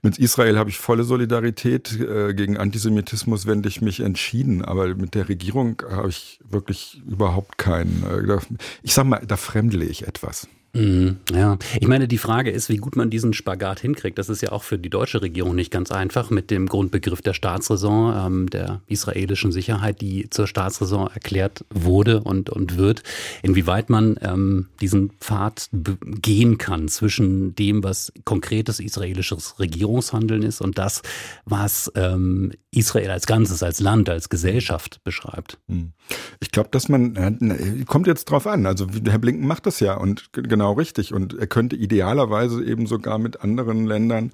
mit 0.02 0.18
Israel 0.18 0.58
habe 0.58 0.70
ich 0.70 0.78
volle 0.78 1.04
Solidarität. 1.04 1.98
Äh, 2.00 2.34
gegen 2.34 2.56
Antisemitismus 2.56 3.46
wende 3.46 3.68
ich 3.68 3.80
mich 3.80 4.00
entschieden, 4.00 4.64
aber 4.64 4.94
mit 4.94 5.14
der 5.14 5.28
Regierung 5.28 5.82
habe 5.90 6.08
ich 6.08 6.40
wirklich 6.48 7.02
überhaupt 7.06 7.58
keinen. 7.58 8.04
Äh, 8.04 8.38
ich 8.82 8.94
sag 8.94 9.04
mal, 9.04 9.22
da 9.26 9.36
fremdle 9.36 9.84
ich 9.84 10.06
etwas. 10.06 10.48
Mhm, 10.74 11.18
ja, 11.32 11.56
ich 11.80 11.86
meine, 11.86 12.08
die 12.08 12.18
Frage 12.18 12.50
ist, 12.50 12.68
wie 12.68 12.78
gut 12.78 12.96
man 12.96 13.08
diesen 13.08 13.32
Spagat 13.32 13.78
hinkriegt. 13.78 14.18
Das 14.18 14.28
ist 14.28 14.42
ja 14.42 14.50
auch 14.50 14.64
für 14.64 14.76
die 14.76 14.90
deutsche 14.90 15.22
Regierung 15.22 15.54
nicht 15.54 15.70
ganz 15.70 15.92
einfach 15.92 16.30
mit 16.30 16.50
dem 16.50 16.66
Grundbegriff 16.66 17.22
der 17.22 17.32
Staatsräson, 17.32 18.14
ähm, 18.16 18.50
der 18.50 18.80
israelischen 18.88 19.52
Sicherheit, 19.52 20.00
die 20.00 20.28
zur 20.30 20.48
Staatsräson 20.48 21.08
erklärt 21.14 21.64
wurde 21.72 22.22
und, 22.22 22.50
und 22.50 22.76
wird. 22.76 23.04
Inwieweit 23.42 23.88
man 23.88 24.18
ähm, 24.20 24.66
diesen 24.80 25.10
Pfad 25.20 25.70
gehen 25.72 26.58
kann 26.58 26.88
zwischen 26.88 27.54
dem, 27.54 27.84
was 27.84 28.12
konkretes 28.24 28.80
israelisches 28.80 29.60
Regierungshandeln 29.60 30.42
ist 30.42 30.60
und 30.60 30.76
das, 30.76 31.02
was 31.44 31.92
ähm, 31.94 32.50
Israel 32.72 33.10
als 33.10 33.26
Ganzes, 33.26 33.62
als 33.62 33.78
Land, 33.78 34.08
als 34.08 34.28
Gesellschaft 34.28 35.00
beschreibt. 35.04 35.58
Mhm. 35.68 35.92
Ich 36.40 36.50
glaube, 36.50 36.68
dass 36.70 36.88
man, 36.88 37.84
kommt 37.86 38.06
jetzt 38.06 38.26
drauf 38.26 38.46
an. 38.46 38.66
Also 38.66 38.86
Herr 39.06 39.18
Blinken 39.18 39.46
macht 39.46 39.66
das 39.66 39.80
ja 39.80 39.94
und 39.94 40.32
genau 40.32 40.63
richtig. 40.72 41.12
Und 41.12 41.34
er 41.38 41.46
könnte 41.46 41.76
idealerweise 41.76 42.64
eben 42.64 42.86
sogar 42.86 43.18
mit 43.18 43.40
anderen 43.40 43.86
Ländern 43.86 44.32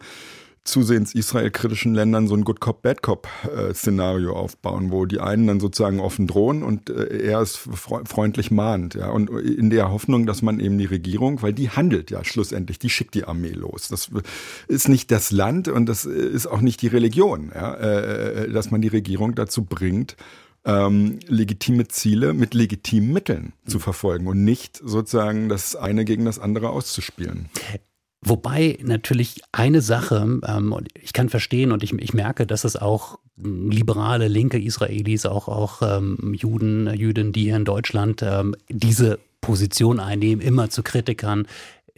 zusehends 0.65 1.15
israelkritischen 1.15 1.95
Ländern 1.95 2.29
so 2.29 2.35
ein 2.35 2.45
Good 2.45 2.61
Cop, 2.61 2.83
Bad 2.83 3.03
Cop-Szenario 3.03 4.31
äh, 4.31 4.35
aufbauen, 4.35 4.91
wo 4.91 5.07
die 5.07 5.19
einen 5.19 5.47
dann 5.47 5.61
sozusagen 5.61 6.01
offen 6.01 6.27
drohen 6.27 6.63
und 6.63 6.91
äh, 6.91 7.29
er 7.29 7.41
es 7.41 7.57
freundlich 7.57 8.51
mahnt. 8.51 8.95
Ja, 8.95 9.11
und 9.11 9.31
in 9.31 9.71
der 9.71 9.91
Hoffnung, 9.91 10.27
dass 10.27 10.43
man 10.43 10.61
eben 10.61 10.77
die 10.79 10.85
Regierung, 10.85 11.43
weil 11.43 11.55
die 11.55 11.71
handelt 11.71 12.11
ja 12.11 12.25
schlussendlich, 12.25 12.79
die 12.79 12.91
schickt 12.91 13.15
die 13.15 13.25
Armee 13.25 13.53
los. 13.53 13.89
Das 13.89 14.11
ist 14.69 14.89
nicht 14.89 15.11
das 15.11 15.31
Land 15.31 15.69
und 15.69 15.87
das 15.87 16.05
ist 16.05 16.47
auch 16.47 16.61
nicht 16.61 16.83
die 16.83 16.89
Religion, 16.89 17.51
ja, 17.55 17.75
äh, 17.75 18.51
dass 18.51 18.71
man 18.71 18.83
die 18.83 18.89
Regierung 18.89 19.35
dazu 19.35 19.65
bringt, 19.65 20.17
ähm, 20.65 21.19
legitime 21.27 21.89
Ziele 21.89 22.35
mit 22.35 22.55
legitimen 22.55 23.13
Mitteln 23.13 23.53
zu 23.67 23.79
verfolgen 23.79 24.27
und 24.27 24.45
nicht 24.45 24.81
sozusagen 24.83 25.49
das 25.49 25.77
eine 25.77 26.05
gegen 26.05 26.25
das 26.25 26.39
andere 26.39 26.71
auszuspielen. 26.71 27.49
Wobei 28.23 28.79
natürlich 28.83 29.41
eine 29.53 29.81
Sache, 29.81 30.41
ähm, 30.47 30.77
ich 31.01 31.15
kann 31.15 31.31
verstehen 31.31 31.73
und 31.73 31.83
ich, 31.83 31.95
ich 31.95 32.13
merke, 32.13 32.47
dass 32.47 32.65
es 32.65 32.77
auch 32.77 33.19
liberale, 33.37 34.29
linke 34.29 34.61
Israelis, 34.61 35.25
auch, 35.25 35.49
auch 35.49 35.81
ähm, 35.81 36.35
Juden, 36.35 36.93
Jüdinnen, 36.95 37.33
die 37.33 37.45
hier 37.45 37.57
in 37.57 37.65
Deutschland 37.65 38.23
ähm, 38.23 38.55
diese 38.69 39.19
Position 39.41 39.99
einnehmen, 39.99 40.45
immer 40.45 40.69
zu 40.69 40.83
Kritikern 40.83 41.47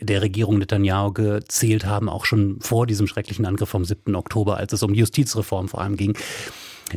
der 0.01 0.23
Regierung 0.23 0.59
Netanyahu 0.59 1.13
gezählt 1.13 1.87
haben, 1.87 2.09
auch 2.09 2.25
schon 2.25 2.61
vor 2.61 2.87
diesem 2.87 3.09
schrecklichen 3.09 3.45
Angriff 3.45 3.69
vom 3.69 3.85
7. 3.85 4.15
Oktober, 4.15 4.57
als 4.59 4.73
es 4.73 4.85
um 4.85 4.95
Justizreform 4.95 5.69
vor 5.69 5.81
allem 5.81 5.97
ging 5.97 6.17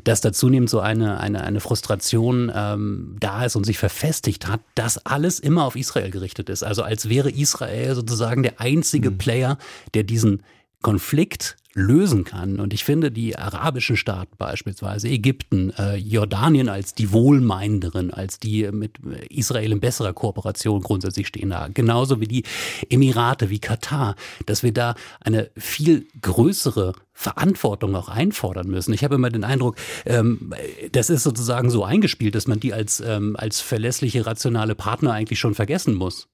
dass 0.03 0.21
da 0.21 0.33
zunehmend 0.33 0.69
so 0.69 0.79
eine, 0.79 1.19
eine, 1.19 1.43
eine 1.43 1.59
Frustration 1.59 2.51
ähm, 2.53 3.15
da 3.19 3.45
ist 3.45 3.55
und 3.55 3.65
sich 3.65 3.77
verfestigt 3.77 4.47
hat, 4.47 4.61
dass 4.75 5.05
alles 5.05 5.39
immer 5.39 5.65
auf 5.65 5.75
Israel 5.75 6.11
gerichtet 6.11 6.49
ist. 6.49 6.63
Also 6.63 6.83
als 6.83 7.09
wäre 7.09 7.29
Israel 7.31 7.95
sozusagen 7.95 8.43
der 8.43 8.59
einzige 8.59 9.11
mhm. 9.11 9.17
Player, 9.17 9.57
der 9.93 10.03
diesen 10.03 10.43
Konflikt 10.85 11.57
lösen 11.73 12.25
kann. 12.25 12.59
Und 12.59 12.71
ich 12.71 12.83
finde, 12.83 13.11
die 13.11 13.35
arabischen 13.35 13.97
Staaten 13.97 14.35
beispielsweise, 14.37 15.07
Ägypten, 15.07 15.71
äh, 15.79 15.95
Jordanien 15.95 16.69
als 16.69 16.93
die 16.93 17.11
Wohlmeinderin, 17.11 18.11
als 18.11 18.37
die 18.37 18.69
mit 18.71 18.99
Israel 19.31 19.71
in 19.71 19.79
besserer 19.79 20.13
Kooperation 20.13 20.81
grundsätzlich 20.81 21.25
stehen 21.25 21.49
da. 21.49 21.69
Genauso 21.73 22.21
wie 22.21 22.27
die 22.27 22.43
Emirate, 22.91 23.49
wie 23.49 23.57
Katar, 23.57 24.15
dass 24.45 24.61
wir 24.61 24.73
da 24.73 24.93
eine 25.21 25.49
viel 25.57 26.07
größere 26.21 26.93
Verantwortung 27.13 27.95
auch 27.95 28.09
einfordern 28.09 28.67
müssen. 28.67 28.93
Ich 28.93 29.03
habe 29.03 29.15
immer 29.15 29.31
den 29.31 29.43
Eindruck, 29.43 29.75
ähm, 30.05 30.53
das 30.91 31.09
ist 31.09 31.23
sozusagen 31.23 31.71
so 31.71 31.83
eingespielt, 31.83 32.35
dass 32.35 32.45
man 32.45 32.59
die 32.59 32.73
als, 32.73 32.99
ähm, 32.99 33.35
als 33.39 33.59
verlässliche, 33.59 34.27
rationale 34.27 34.75
Partner 34.75 35.13
eigentlich 35.13 35.39
schon 35.39 35.55
vergessen 35.55 35.95
muss. 35.95 36.27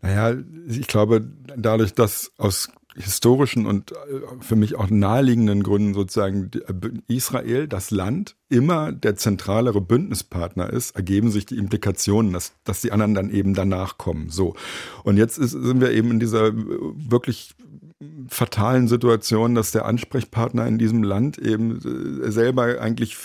Naja, 0.00 0.40
ich 0.66 0.86
glaube, 0.86 1.30
dadurch, 1.54 1.92
dass 1.92 2.32
aus 2.38 2.70
historischen 2.96 3.66
und 3.66 3.92
äh, 3.92 3.96
für 4.40 4.56
mich 4.56 4.76
auch 4.76 4.90
naheliegenden 4.90 5.62
Gründen 5.62 5.94
sozusagen 5.94 6.50
äh, 6.66 7.14
Israel, 7.14 7.68
das 7.68 7.90
Land, 7.90 8.36
immer 8.48 8.92
der 8.92 9.16
zentralere 9.16 9.80
Bündnispartner 9.80 10.70
ist, 10.70 10.96
ergeben 10.96 11.30
sich 11.30 11.46
die 11.46 11.56
Implikationen, 11.56 12.32
dass, 12.32 12.52
dass 12.64 12.80
die 12.80 12.92
anderen 12.92 13.14
dann 13.14 13.30
eben 13.30 13.54
danach 13.54 13.98
kommen. 13.98 14.30
So. 14.30 14.54
Und 15.04 15.16
jetzt 15.16 15.38
ist, 15.38 15.52
sind 15.52 15.80
wir 15.80 15.92
eben 15.92 16.10
in 16.10 16.20
dieser 16.20 16.48
äh, 16.48 16.54
wirklich 16.56 17.54
fatalen 18.28 18.88
Situation, 18.88 19.54
dass 19.54 19.72
der 19.72 19.84
Ansprechpartner 19.84 20.66
in 20.66 20.78
diesem 20.78 21.02
Land 21.02 21.36
eben 21.36 22.22
äh, 22.24 22.30
selber 22.30 22.80
eigentlich 22.80 23.16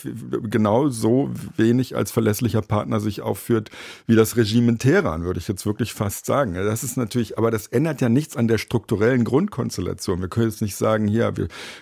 genau 0.50 0.90
so 0.90 1.30
wenig 1.56 1.96
als 1.96 2.12
verlässlicher 2.12 2.62
Partner 2.62 3.00
sich 3.00 3.22
aufführt 3.22 3.70
wie 4.06 4.16
das 4.16 4.36
Regime 4.36 4.74
in 4.74 4.78
Teheran, 4.78 5.24
würde 5.24 5.40
ich 5.40 5.48
jetzt 5.48 5.66
wirklich 5.66 5.94
fast 5.94 6.26
sagen. 6.26 6.56
Das 6.56 6.84
ist 6.84 6.98
natürlich, 6.98 7.38
aber 7.38 7.52
das 7.52 7.68
ändert 7.68 8.02
ja 8.02 8.10
nichts 8.10 8.36
an 8.36 8.50
der 8.50 8.58
strukturellen 8.58 9.24
Grundkonstellation. 9.24 10.20
Wir 10.20 10.28
können 10.28 10.50
jetzt 10.50 10.62
nicht 10.62 10.76
sagen, 10.76 11.08
hier, 11.08 11.34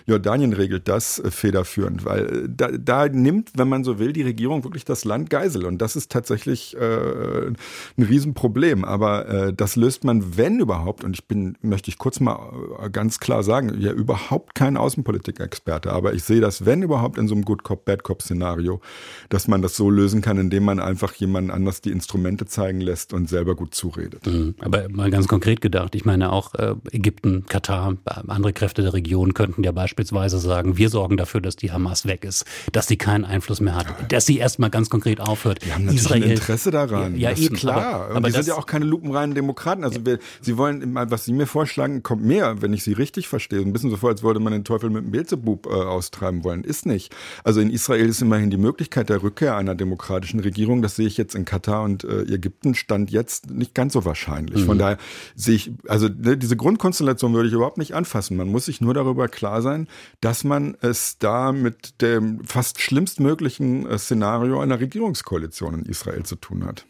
Jordanien 0.06 0.52
regelt 0.52 0.86
das 0.86 1.18
äh, 1.18 1.32
federführend, 1.32 2.04
weil 2.04 2.44
äh, 2.44 2.48
da, 2.48 2.70
da 2.70 3.08
nimmt, 3.08 3.50
wenn 3.56 3.68
man 3.68 3.82
so 3.82 3.98
will, 3.98 4.12
die 4.12 4.22
Regierung 4.22 4.62
wirklich 4.62 4.84
das 4.84 5.04
Land 5.04 5.30
Geisel 5.30 5.66
und 5.66 5.78
das 5.78 5.96
ist 5.96 6.12
tatsächlich 6.12 6.76
äh, 6.76 7.48
ein 7.48 7.56
Riesenproblem. 7.98 8.84
Aber 8.84 9.28
äh, 9.28 9.52
das 9.52 9.74
löst 9.74 10.04
man, 10.04 10.36
wenn 10.36 10.60
überhaupt, 10.60 11.02
und 11.02 11.16
ich 11.16 11.26
bin, 11.26 11.58
möchte 11.60 11.90
ich 11.90 11.98
kurz 11.98 12.20
mal 12.20 12.83
ganz 12.88 13.20
klar 13.20 13.42
sagen, 13.42 13.74
ja 13.80 13.92
überhaupt 13.92 14.54
kein 14.54 14.76
Außenpolitik-Experte, 14.76 15.92
aber 15.92 16.14
ich 16.14 16.24
sehe 16.24 16.40
das, 16.40 16.64
wenn 16.64 16.82
überhaupt, 16.82 17.18
in 17.18 17.28
so 17.28 17.34
einem 17.34 17.44
Good 17.44 17.62
Cop, 17.62 17.84
Bad 17.84 18.02
Cop-Szenario, 18.02 18.80
dass 19.28 19.48
man 19.48 19.62
das 19.62 19.76
so 19.76 19.90
lösen 19.90 20.20
kann, 20.20 20.38
indem 20.38 20.64
man 20.64 20.80
einfach 20.80 21.12
jemanden 21.14 21.50
anders 21.50 21.80
die 21.80 21.90
Instrumente 21.90 22.46
zeigen 22.46 22.80
lässt 22.80 23.12
und 23.12 23.28
selber 23.28 23.54
gut 23.54 23.74
zuredet. 23.74 24.26
Mhm. 24.26 24.54
Aber 24.60 24.88
mal 24.88 25.10
ganz 25.10 25.28
konkret 25.28 25.60
gedacht, 25.60 25.94
ich 25.94 26.04
meine 26.04 26.32
auch 26.32 26.54
äh, 26.54 26.74
Ägypten, 26.90 27.46
Katar, 27.46 27.96
andere 28.04 28.52
Kräfte 28.52 28.82
der 28.82 28.92
Region 28.92 29.34
könnten 29.34 29.62
ja 29.62 29.72
beispielsweise 29.72 30.38
sagen, 30.38 30.76
wir 30.76 30.88
sorgen 30.88 31.16
dafür, 31.16 31.40
dass 31.40 31.56
die 31.56 31.72
Hamas 31.72 32.06
weg 32.06 32.24
ist, 32.24 32.44
dass 32.72 32.86
sie 32.86 32.96
keinen 32.96 33.24
Einfluss 33.24 33.60
mehr 33.60 33.74
hat, 33.74 34.12
dass 34.12 34.26
sie 34.26 34.38
erstmal 34.38 34.70
ganz 34.70 34.90
konkret 34.90 35.20
aufhört. 35.20 35.64
Die 35.64 35.72
haben 35.72 35.84
natürlich 35.84 36.04
Israel, 36.04 36.24
ein 36.24 36.30
Interesse 36.30 36.70
daran. 36.70 37.16
Ja, 37.16 37.30
ja 37.30 37.36
eben, 37.36 37.56
klar. 37.56 37.94
Aber, 37.94 38.16
aber 38.16 38.28
die 38.28 38.34
sind 38.34 38.46
ja 38.46 38.54
auch 38.54 38.66
keine 38.66 38.84
lupenreinen 38.84 39.34
Demokraten. 39.34 39.84
Also 39.84 40.04
wir, 40.04 40.18
sie 40.40 40.56
wollen, 40.56 40.94
was 40.94 41.24
sie 41.24 41.32
mir 41.32 41.46
vorschlagen, 41.46 42.02
kommt 42.02 42.24
mehr, 42.24 42.60
wenn 42.62 42.72
ich 42.74 42.84
sie 42.84 42.92
richtig 42.92 43.28
verstehe. 43.28 43.60
Ein 43.60 43.72
bisschen 43.72 43.90
so 43.90 43.96
vor, 43.96 44.10
als 44.10 44.22
wollte 44.22 44.40
man 44.40 44.52
den 44.52 44.64
Teufel 44.64 44.90
mit 44.90 45.04
dem 45.04 45.10
Beelzebub 45.10 45.66
äh, 45.66 45.70
austreiben 45.70 46.44
wollen. 46.44 46.64
Ist 46.64 46.86
nicht. 46.86 47.14
Also 47.42 47.60
in 47.60 47.70
Israel 47.70 48.08
ist 48.08 48.20
immerhin 48.22 48.50
die 48.50 48.56
Möglichkeit 48.56 49.08
der 49.08 49.22
Rückkehr 49.22 49.56
einer 49.56 49.74
demokratischen 49.74 50.40
Regierung. 50.40 50.82
Das 50.82 50.96
sehe 50.96 51.06
ich 51.06 51.16
jetzt 51.16 51.34
in 51.34 51.44
Katar 51.44 51.82
und 51.84 52.04
äh, 52.04 52.22
Ägypten 52.22 52.74
stand 52.74 53.10
jetzt 53.10 53.50
nicht 53.50 53.74
ganz 53.74 53.92
so 53.92 54.04
wahrscheinlich. 54.04 54.62
Mhm. 54.62 54.66
Von 54.66 54.78
daher 54.78 54.98
sehe 55.34 55.54
ich, 55.54 55.72
also 55.88 56.08
ne, 56.08 56.36
diese 56.36 56.56
Grundkonstellation 56.56 57.32
würde 57.34 57.48
ich 57.48 57.54
überhaupt 57.54 57.78
nicht 57.78 57.94
anfassen. 57.94 58.36
Man 58.36 58.48
muss 58.48 58.66
sich 58.66 58.80
nur 58.80 58.94
darüber 58.94 59.28
klar 59.28 59.62
sein, 59.62 59.88
dass 60.20 60.44
man 60.44 60.76
es 60.80 61.18
da 61.18 61.52
mit 61.52 62.00
dem 62.02 62.44
fast 62.44 62.80
schlimmstmöglichen 62.80 63.86
äh, 63.86 63.98
Szenario 63.98 64.60
einer 64.60 64.80
Regierungskoalition 64.80 65.80
in 65.80 65.84
Israel 65.86 66.24
zu 66.24 66.36
tun 66.36 66.64
hat. 66.64 66.86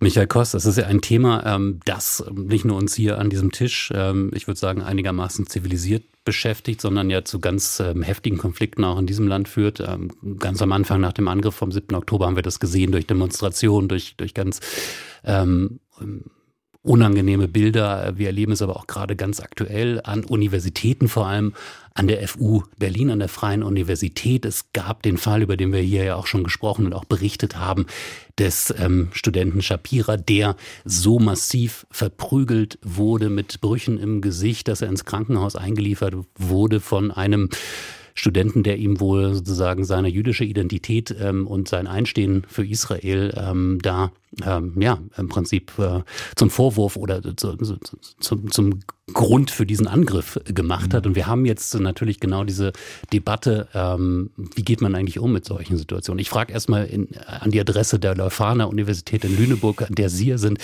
Michael 0.00 0.26
Kost, 0.26 0.54
das 0.54 0.66
ist 0.66 0.78
ja 0.78 0.86
ein 0.86 1.00
Thema, 1.00 1.44
ähm, 1.46 1.80
das 1.84 2.24
nicht 2.32 2.64
nur 2.64 2.76
uns 2.76 2.94
hier 2.94 3.18
an 3.18 3.30
diesem 3.30 3.52
Tisch, 3.52 3.92
ähm, 3.94 4.30
ich 4.34 4.46
würde 4.46 4.58
sagen, 4.58 4.82
einigermaßen 4.82 5.46
zivilisiert 5.46 6.04
beschäftigt, 6.24 6.80
sondern 6.80 7.10
ja 7.10 7.24
zu 7.24 7.40
ganz 7.40 7.80
ähm, 7.80 8.02
heftigen 8.02 8.38
Konflikten 8.38 8.84
auch 8.84 8.98
in 8.98 9.06
diesem 9.06 9.26
Land 9.26 9.48
führt. 9.48 9.82
ganz 10.38 10.62
am 10.62 10.72
Anfang 10.72 11.00
nach 11.00 11.12
dem 11.12 11.26
Angriff 11.26 11.54
vom 11.54 11.72
7. 11.72 11.94
Oktober 11.96 12.26
haben 12.26 12.36
wir 12.36 12.42
das 12.44 12.60
gesehen 12.60 12.92
durch 12.92 13.06
Demonstrationen, 13.06 13.88
durch, 13.88 14.16
durch 14.16 14.32
ganz 14.32 14.60
ähm, 15.24 15.80
unangenehme 16.82 17.48
Bilder. 17.48 18.12
Wir 18.16 18.26
erleben 18.26 18.52
es 18.52 18.62
aber 18.62 18.76
auch 18.76 18.86
gerade 18.86 19.16
ganz 19.16 19.40
aktuell 19.40 20.00
an 20.04 20.24
Universitäten, 20.24 21.08
vor 21.08 21.26
allem 21.26 21.54
an 21.94 22.06
der 22.06 22.26
FU 22.26 22.62
Berlin, 22.78 23.10
an 23.10 23.18
der 23.18 23.28
Freien 23.28 23.62
Universität. 23.62 24.44
Es 24.44 24.72
gab 24.72 25.02
den 25.02 25.16
Fall, 25.16 25.42
über 25.42 25.56
den 25.56 25.72
wir 25.72 25.80
hier 25.80 26.04
ja 26.04 26.16
auch 26.16 26.26
schon 26.26 26.44
gesprochen 26.44 26.86
und 26.86 26.94
auch 26.94 27.04
berichtet 27.04 27.56
haben, 27.56 27.86
des 28.38 28.72
ähm, 28.78 29.08
Studenten 29.12 29.62
Shapira, 29.62 30.16
der 30.16 30.56
so 30.84 31.18
massiv 31.18 31.86
verprügelt 31.90 32.78
wurde 32.82 33.28
mit 33.28 33.60
Brüchen 33.60 33.98
im 33.98 34.20
Gesicht, 34.20 34.68
dass 34.68 34.82
er 34.82 34.88
ins 34.88 35.04
Krankenhaus 35.04 35.56
eingeliefert 35.56 36.14
wurde 36.36 36.80
von 36.80 37.10
einem 37.10 37.50
Studenten, 38.14 38.62
der 38.62 38.78
ihm 38.78 39.00
wohl 39.00 39.34
sozusagen 39.34 39.84
seine 39.84 40.08
jüdische 40.08 40.44
Identität 40.44 41.14
ähm, 41.18 41.46
und 41.46 41.68
sein 41.68 41.86
Einstehen 41.86 42.44
für 42.48 42.66
Israel 42.66 43.34
ähm, 43.36 43.78
da 43.82 44.12
ähm, 44.44 44.80
ja 44.80 44.98
im 45.16 45.28
Prinzip 45.28 45.72
äh, 45.78 46.00
zum 46.36 46.50
Vorwurf 46.50 46.96
oder 46.96 47.22
zu, 47.36 47.56
zu, 47.56 47.78
zum, 48.18 48.50
zum 48.50 48.80
Grund 49.12 49.50
für 49.50 49.66
diesen 49.66 49.88
Angriff 49.88 50.38
gemacht 50.44 50.94
hat. 50.94 51.06
Und 51.06 51.16
wir 51.16 51.26
haben 51.26 51.44
jetzt 51.44 51.74
natürlich 51.78 52.20
genau 52.20 52.44
diese 52.44 52.72
Debatte, 53.12 53.68
ähm, 53.74 54.30
wie 54.54 54.62
geht 54.62 54.80
man 54.80 54.94
eigentlich 54.94 55.18
um 55.18 55.32
mit 55.32 55.44
solchen 55.44 55.76
Situationen? 55.76 56.20
Ich 56.20 56.30
frage 56.30 56.52
erstmal 56.52 56.86
in, 56.86 57.08
an 57.26 57.50
die 57.50 57.60
Adresse 57.60 57.98
der 57.98 58.14
Leuphana 58.14 58.64
Universität 58.64 59.24
in 59.24 59.36
Lüneburg, 59.36 59.82
an 59.82 59.94
der 59.94 60.08
Sie 60.08 60.24
hier 60.24 60.38
sind. 60.38 60.58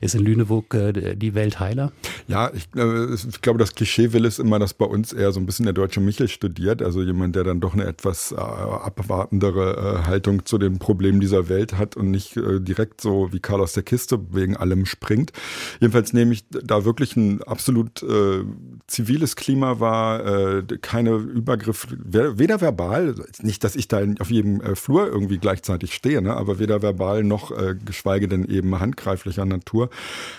Ist 0.00 0.16
in 0.16 0.22
Lüneburg 0.22 0.74
äh, 0.74 1.14
die 1.14 1.34
Welt 1.34 1.60
heiler? 1.60 1.92
Ja, 2.26 2.50
ich, 2.52 2.64
äh, 2.76 3.14
ich, 3.14 3.40
glaube, 3.40 3.60
das 3.60 3.74
Klischee 3.74 4.12
will 4.12 4.24
es 4.24 4.40
immer, 4.40 4.58
dass 4.58 4.74
bei 4.74 4.86
uns 4.86 5.12
eher 5.12 5.30
so 5.30 5.38
ein 5.38 5.46
bisschen 5.46 5.64
der 5.64 5.72
deutsche 5.72 6.00
Michel 6.00 6.28
studiert, 6.28 6.82
also 6.82 7.00
jemand, 7.00 7.36
der 7.36 7.44
dann 7.44 7.60
doch 7.60 7.74
eine 7.74 7.84
etwas 7.84 8.32
äh, 8.32 8.36
abwartendere 8.36 10.02
äh, 10.02 10.06
Haltung 10.06 10.44
zu 10.44 10.58
den 10.58 10.78
Problemen 10.80 11.20
dieser 11.20 11.48
Welt 11.48 11.78
hat 11.78 11.96
und 11.96 12.10
nicht 12.10 12.36
äh, 12.36 12.60
direkt 12.60 13.00
so 13.00 13.13
wie 13.32 13.40
Carlos 13.40 13.72
der 13.72 13.82
Kiste 13.82 14.20
wegen 14.30 14.56
allem 14.56 14.86
springt. 14.86 15.32
Jedenfalls 15.80 16.12
nehme 16.12 16.32
ich 16.32 16.44
da 16.48 16.84
wirklich 16.84 17.16
ein 17.16 17.42
absolut 17.42 18.02
äh, 18.02 18.44
ziviles 18.86 19.36
Klima 19.36 19.80
war, 19.80 20.24
äh, 20.26 20.62
keine 20.80 21.14
Übergriff, 21.14 21.86
weder 21.90 22.60
verbal, 22.60 23.14
nicht, 23.42 23.64
dass 23.64 23.76
ich 23.76 23.88
da 23.88 24.02
auf 24.20 24.30
jedem 24.30 24.60
äh, 24.60 24.74
Flur 24.74 25.06
irgendwie 25.06 25.38
gleichzeitig 25.38 25.94
stehe, 25.94 26.20
ne, 26.22 26.34
aber 26.34 26.58
weder 26.58 26.82
verbal 26.82 27.24
noch 27.24 27.50
äh, 27.50 27.74
geschweige 27.82 28.28
denn 28.28 28.44
eben 28.44 28.78
handgreiflicher 28.78 29.44
Natur. 29.44 29.90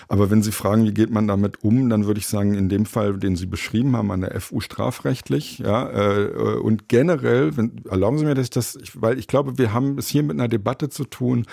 Aber 0.08 0.30
wenn 0.30 0.42
Sie 0.42 0.52
fragen, 0.52 0.84
wie 0.84 0.94
geht 0.94 1.10
man 1.10 1.26
damit 1.26 1.62
um, 1.62 1.88
dann 1.88 2.06
würde 2.06 2.20
ich 2.20 2.26
sagen, 2.26 2.54
in 2.54 2.68
dem 2.68 2.86
Fall, 2.86 3.18
den 3.18 3.36
Sie 3.36 3.46
beschrieben 3.46 3.96
haben, 3.96 4.10
an 4.10 4.20
der 4.20 4.40
FU 4.40 4.60
strafrechtlich, 4.60 5.58
ja, 5.58 5.90
äh, 5.90 6.56
und 6.58 6.88
generell, 6.88 7.56
wenn, 7.56 7.84
erlauben 7.88 8.18
Sie 8.18 8.24
mir, 8.24 8.34
dass 8.34 8.44
ich 8.44 8.50
das, 8.50 8.76
ich, 8.76 9.00
weil 9.00 9.18
ich 9.18 9.26
glaube, 9.26 9.58
wir 9.58 9.72
haben 9.72 9.98
es 9.98 10.08
hier 10.08 10.22
mit 10.22 10.38
einer 10.38 10.48
Debatte 10.48 10.88
zu 10.88 11.04
tun, 11.04 11.46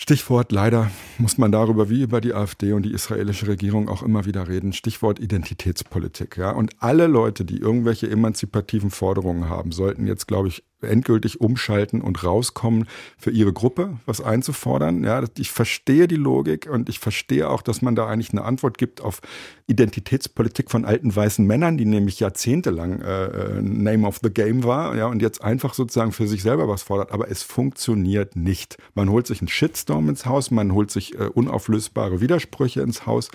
Stichwort, 0.00 0.52
leider 0.52 0.92
muss 1.18 1.38
man 1.38 1.50
darüber 1.50 1.90
wie 1.90 2.02
über 2.02 2.20
die 2.20 2.32
AfD 2.32 2.72
und 2.72 2.84
die 2.84 2.92
israelische 2.92 3.48
Regierung 3.48 3.88
auch 3.88 4.04
immer 4.04 4.26
wieder 4.26 4.46
reden. 4.46 4.72
Stichwort 4.72 5.18
Identitätspolitik. 5.18 6.36
Ja? 6.36 6.52
Und 6.52 6.70
alle 6.78 7.08
Leute, 7.08 7.44
die 7.44 7.58
irgendwelche 7.58 8.08
emanzipativen 8.08 8.90
Forderungen 8.90 9.48
haben, 9.48 9.72
sollten 9.72 10.06
jetzt, 10.06 10.28
glaube 10.28 10.46
ich, 10.46 10.62
endgültig 10.82 11.40
umschalten 11.40 12.00
und 12.00 12.22
rauskommen, 12.22 12.86
für 13.16 13.30
ihre 13.30 13.52
Gruppe 13.52 13.98
was 14.06 14.20
einzufordern. 14.20 15.04
Ja, 15.04 15.22
ich 15.36 15.50
verstehe 15.50 16.08
die 16.08 16.16
Logik 16.16 16.68
und 16.70 16.88
ich 16.88 16.98
verstehe 16.98 17.48
auch, 17.48 17.62
dass 17.62 17.82
man 17.82 17.96
da 17.96 18.06
eigentlich 18.06 18.30
eine 18.30 18.44
Antwort 18.44 18.78
gibt 18.78 19.00
auf 19.00 19.20
Identitätspolitik 19.66 20.70
von 20.70 20.84
alten 20.84 21.14
weißen 21.14 21.46
Männern, 21.46 21.76
die 21.76 21.84
nämlich 21.84 22.20
jahrzehntelang 22.20 23.00
äh, 23.00 23.24
äh, 23.24 23.62
Name 23.62 24.06
of 24.06 24.20
the 24.22 24.30
Game 24.30 24.64
war, 24.64 24.96
ja, 24.96 25.06
und 25.06 25.20
jetzt 25.20 25.42
einfach 25.42 25.74
sozusagen 25.74 26.12
für 26.12 26.26
sich 26.26 26.42
selber 26.42 26.68
was 26.68 26.82
fordert. 26.82 27.12
Aber 27.12 27.30
es 27.30 27.42
funktioniert 27.42 28.36
nicht. 28.36 28.78
Man 28.94 29.10
holt 29.10 29.26
sich 29.26 29.40
einen 29.40 29.48
Shitstorm 29.48 30.08
ins 30.08 30.26
Haus, 30.26 30.50
man 30.50 30.72
holt 30.72 30.90
sich 30.90 31.18
äh, 31.18 31.24
unauflösbare 31.24 32.20
Widersprüche 32.20 32.80
ins 32.80 33.06
Haus 33.06 33.30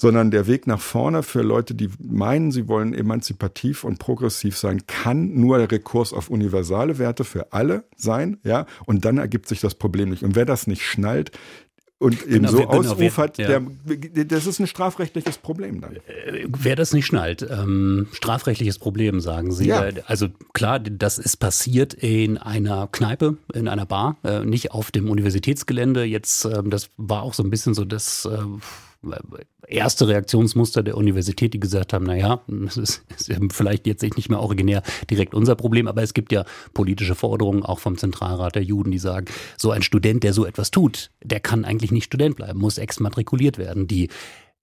sondern 0.00 0.30
der 0.30 0.46
Weg 0.46 0.66
nach 0.66 0.80
vorne 0.80 1.22
für 1.22 1.42
Leute, 1.42 1.74
die 1.74 1.90
meinen, 2.02 2.52
sie 2.52 2.68
wollen 2.68 2.94
emanzipativ 2.94 3.84
und 3.84 3.98
progressiv 3.98 4.56
sein, 4.56 4.86
kann 4.86 5.34
nur 5.34 5.58
der 5.58 5.70
Rekurs 5.70 6.14
auf 6.14 6.30
universale 6.70 6.98
Werte 6.98 7.24
für 7.24 7.52
alle 7.52 7.84
sein, 7.96 8.38
ja, 8.44 8.66
und 8.86 9.04
dann 9.04 9.18
ergibt 9.18 9.48
sich 9.48 9.60
das 9.60 9.74
Problem 9.74 10.10
nicht. 10.10 10.22
Und 10.22 10.34
wer 10.34 10.44
das 10.44 10.66
nicht 10.66 10.82
schnallt, 10.82 11.32
und 11.98 12.22
eben 12.22 12.46
genau, 12.46 12.50
so 12.50 12.58
genau, 12.66 12.70
ausufert, 12.70 13.36
ja. 13.36 13.60
der, 13.60 14.24
das 14.24 14.46
ist 14.46 14.58
ein 14.58 14.66
strafrechtliches 14.66 15.36
Problem 15.36 15.82
dann. 15.82 15.96
Äh, 15.96 16.46
wer 16.48 16.74
das 16.74 16.94
nicht 16.94 17.04
schnallt, 17.04 17.46
ähm, 17.50 18.08
strafrechtliches 18.12 18.78
Problem, 18.78 19.20
sagen 19.20 19.52
Sie. 19.52 19.66
Ja. 19.66 19.84
Äh, 19.84 20.02
also 20.06 20.28
klar, 20.54 20.80
das 20.80 21.18
ist 21.18 21.36
passiert 21.36 21.92
in 21.92 22.38
einer 22.38 22.88
Kneipe, 22.90 23.36
in 23.52 23.68
einer 23.68 23.84
Bar, 23.84 24.16
äh, 24.24 24.46
nicht 24.46 24.70
auf 24.70 24.90
dem 24.90 25.10
Universitätsgelände. 25.10 26.04
Jetzt, 26.04 26.46
äh, 26.46 26.62
das 26.64 26.88
war 26.96 27.20
auch 27.20 27.34
so 27.34 27.42
ein 27.42 27.50
bisschen 27.50 27.74
so 27.74 27.84
das 27.84 28.24
äh, 28.24 28.38
erste 29.66 30.08
Reaktionsmuster 30.08 30.82
der 30.82 30.96
Universität, 30.96 31.54
die 31.54 31.60
gesagt 31.60 31.92
haben, 31.92 32.04
naja, 32.04 32.42
das 32.48 32.76
ist, 32.76 33.04
ist 33.16 33.32
vielleicht 33.52 33.86
jetzt 33.86 34.02
nicht 34.02 34.28
mehr 34.28 34.40
originär 34.40 34.82
direkt 35.10 35.34
unser 35.34 35.54
Problem, 35.54 35.88
aber 35.88 36.02
es 36.02 36.14
gibt 36.14 36.32
ja 36.32 36.44
politische 36.74 37.14
Forderungen 37.14 37.62
auch 37.62 37.78
vom 37.78 37.96
Zentralrat 37.96 38.54
der 38.54 38.62
Juden, 38.62 38.90
die 38.90 38.98
sagen, 38.98 39.26
so 39.56 39.70
ein 39.70 39.82
Student, 39.82 40.22
der 40.22 40.32
so 40.32 40.44
etwas 40.44 40.70
tut, 40.70 41.10
der 41.22 41.40
kann 41.40 41.64
eigentlich 41.64 41.92
nicht 41.92 42.04
Student 42.04 42.36
bleiben, 42.36 42.58
muss 42.58 42.78
exmatrikuliert 42.78 43.58
werden. 43.58 43.86
Die 43.86 44.08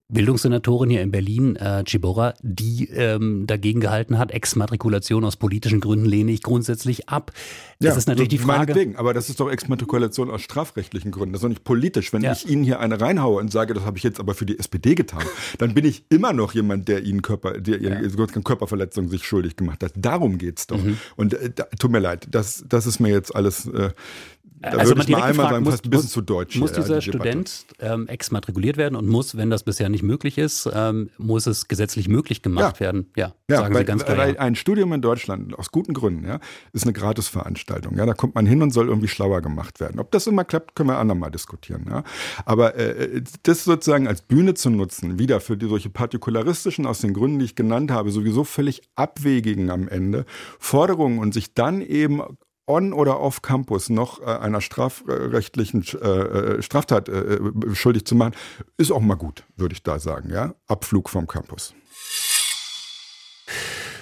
Bildungssenatorin 0.10 0.89
hier 0.89 1.01
in 1.01 1.12
Berlin, 1.12 1.58
äh, 1.58 1.84
Chibora, 1.84 2.34
die 2.41 2.89
ähm, 2.89 3.45
dagegen 3.45 3.82
gehalten 3.82 4.18
hat, 4.18 4.32
Exmatrikulation 4.32 5.26
aus 5.26 5.36
politischen 5.36 5.82
Gründen 5.82 6.05
lehne 6.05 6.32
ich 6.32 6.41
grundsätzlich 6.41 7.10
ab. 7.10 7.34
Das 7.80 7.93
ja, 7.93 7.97
ist 7.97 8.08
natürlich 8.08 8.30
die 8.30 8.38
Frage. 8.38 8.72
Meinetwegen, 8.72 8.95
aber 8.95 9.14
das 9.14 9.28
ist 9.28 9.41
doch 9.41 9.51
Exmatrikulation 9.51 10.30
aus 10.32 10.41
strafrechtlichen 10.41 11.12
Gründen. 11.12 11.34
Das 11.34 11.39
ist 11.39 11.43
doch 11.43 11.49
nicht 11.49 11.66
politisch. 11.66 12.14
Wenn 12.14 12.22
ja. 12.22 12.32
ich 12.32 12.49
Ihnen 12.49 12.64
hier 12.64 12.80
eine 12.80 13.01
reinhaue 13.01 13.41
und 13.41 13.51
sage, 13.51 13.74
das 13.74 13.84
habe 13.84 13.97
ich 13.97 14.03
jetzt 14.03 14.22
aber 14.22 14.34
für 14.34 14.45
die 14.45 14.58
SPD 14.58 14.95
getan, 14.95 15.24
dann 15.58 15.74
bin 15.74 15.84
ich 15.84 16.05
immer 16.08 16.32
noch 16.32 16.53
jemand, 16.53 16.88
der 16.88 17.03
Ihnen 17.03 17.22
Körper, 17.22 17.60
der 17.60 17.82
ja. 17.82 17.99
Körperverletzung 18.43 19.10
sich 19.10 19.26
schuldig 19.26 19.58
gemacht 19.58 19.84
hat. 19.84 19.91
Darum 19.97 20.38
geht's 20.38 20.68
doch. 20.68 20.82
Mhm. 20.82 20.97
Und 21.18 21.34
äh, 21.34 21.51
da, 21.53 21.66
tut 21.78 21.91
mir 21.91 21.99
leid, 21.99 22.28
das, 22.32 22.64
das 22.70 22.88
ist 22.88 23.01
mir 23.01 23.10
jetzt 23.10 23.36
alles 23.36 23.68
äh, 23.68 23.89
da 24.60 24.70
also 24.70 24.95
würde 24.95 25.01
ich 25.03 25.10
mal 25.10 25.22
einmal 25.22 25.49
sagen, 25.49 25.64
muss, 25.64 25.74
fast 25.74 25.86
ein 25.86 25.89
bisschen 25.91 26.10
zu 26.10 26.22
deutsch. 26.22 26.55
Muss 26.58 26.72
dieser 26.72 26.99
die 26.99 27.10
Student 27.10 27.66
ähm, 27.80 28.08
exmatrikuliert 28.08 28.78
werden 28.78 28.95
und 28.95 29.08
muss, 29.08 29.38
wenn 29.38 29.51
das 29.51 29.64
bisher 29.64 29.89
nicht 29.89 29.96
möglich 30.03 30.37
ist, 30.37 30.69
ähm, 30.73 31.09
muss 31.17 31.47
es 31.47 31.67
gesetzlich 31.67 32.07
möglich 32.07 32.41
gemacht 32.41 32.77
ja. 32.77 32.85
werden? 32.85 33.11
Ja, 33.15 33.33
ja 33.49 33.57
sagen 33.57 33.73
weil, 33.73 33.81
Sie 33.81 33.85
ganz 33.85 34.05
klar. 34.05 34.17
Weil 34.17 34.33
ja. 34.35 34.39
ein 34.39 34.55
Studium 34.55 34.93
in 34.93 35.01
Deutschland, 35.01 35.57
aus 35.57 35.71
guten 35.71 35.93
Gründen, 35.93 36.27
ja, 36.27 36.39
ist 36.73 36.83
eine 36.83 36.93
Gratisveranstaltung. 36.93 37.97
Ja, 37.97 38.05
da 38.05 38.13
kommt 38.13 38.35
man 38.35 38.45
hin 38.45 38.61
und 38.61 38.71
soll 38.71 38.87
irgendwie 38.87 39.07
schlauer 39.07 39.41
gemacht 39.41 39.79
werden. 39.79 39.99
Ob 39.99 40.11
das 40.11 40.27
immer 40.27 40.43
klappt, 40.43 40.75
können 40.75 40.89
wir 40.89 40.97
andermal 40.97 41.31
diskutieren. 41.31 41.85
Ja. 41.89 42.03
Aber 42.45 42.75
äh, 42.75 43.21
das 43.43 43.63
sozusagen 43.63 44.07
als 44.07 44.21
Bühne 44.21 44.53
zu 44.53 44.69
nutzen, 44.69 45.19
wieder 45.19 45.39
für 45.39 45.57
die 45.57 45.67
solche 45.67 45.89
partikularistischen, 45.89 46.85
aus 46.85 46.99
den 46.99 47.13
Gründen, 47.13 47.39
die 47.39 47.45
ich 47.45 47.55
genannt 47.55 47.91
habe, 47.91 48.11
sowieso 48.11 48.43
völlig 48.43 48.81
abwegigen 48.95 49.69
am 49.69 49.87
Ende 49.87 50.25
Forderungen 50.59 51.19
und 51.19 51.33
sich 51.33 51.53
dann 51.53 51.81
eben 51.81 52.21
on 52.68 52.93
oder 52.93 53.20
off 53.20 53.41
Campus 53.41 53.89
noch 53.89 54.22
äh, 54.22 54.26
einer 54.26 54.61
strafrechtlichen 54.61 55.84
äh, 56.01 56.07
äh 56.07 56.61
Straftat 56.61 57.09
schuldig 57.74 58.05
zu 58.05 58.15
machen, 58.15 58.34
ist 58.78 58.91
auch 58.91 59.01
mal 59.01 59.15
gut, 59.15 59.43
würde 59.55 59.74
ich 59.74 59.84
da 59.84 59.99
sagen. 59.99 60.30
Ja, 60.30 60.53
Abflug 60.68 61.09
vom 61.09 61.28
Campus. 61.28 61.74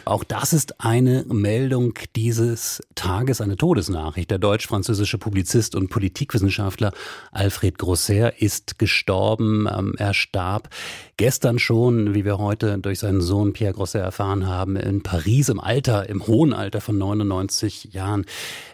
Auch 0.05 0.23
das 0.23 0.53
ist 0.53 0.81
eine 0.81 1.25
Meldung 1.27 1.95
dieses 2.15 2.83
Tages, 2.93 3.41
eine 3.41 3.57
Todesnachricht. 3.57 4.29
Der 4.29 4.37
deutsch-französische 4.37 5.17
Publizist 5.17 5.73
und 5.73 5.89
Politikwissenschaftler 5.89 6.91
Alfred 7.31 7.79
Grosser 7.79 8.39
ist 8.39 8.77
gestorben. 8.77 9.67
Ähm, 9.67 9.95
er 9.97 10.13
starb 10.13 10.69
gestern 11.17 11.57
schon, 11.57 12.13
wie 12.13 12.23
wir 12.23 12.37
heute 12.37 12.77
durch 12.77 12.99
seinen 12.99 13.19
Sohn 13.19 13.53
Pierre 13.53 13.73
Grosser 13.73 13.99
erfahren 13.99 14.45
haben, 14.45 14.75
in 14.75 15.01
Paris 15.01 15.49
im 15.49 15.59
Alter, 15.59 16.07
im 16.07 16.27
hohen 16.27 16.53
Alter 16.53 16.81
von 16.81 16.99
99 16.99 17.85
Jahren. 17.93 18.25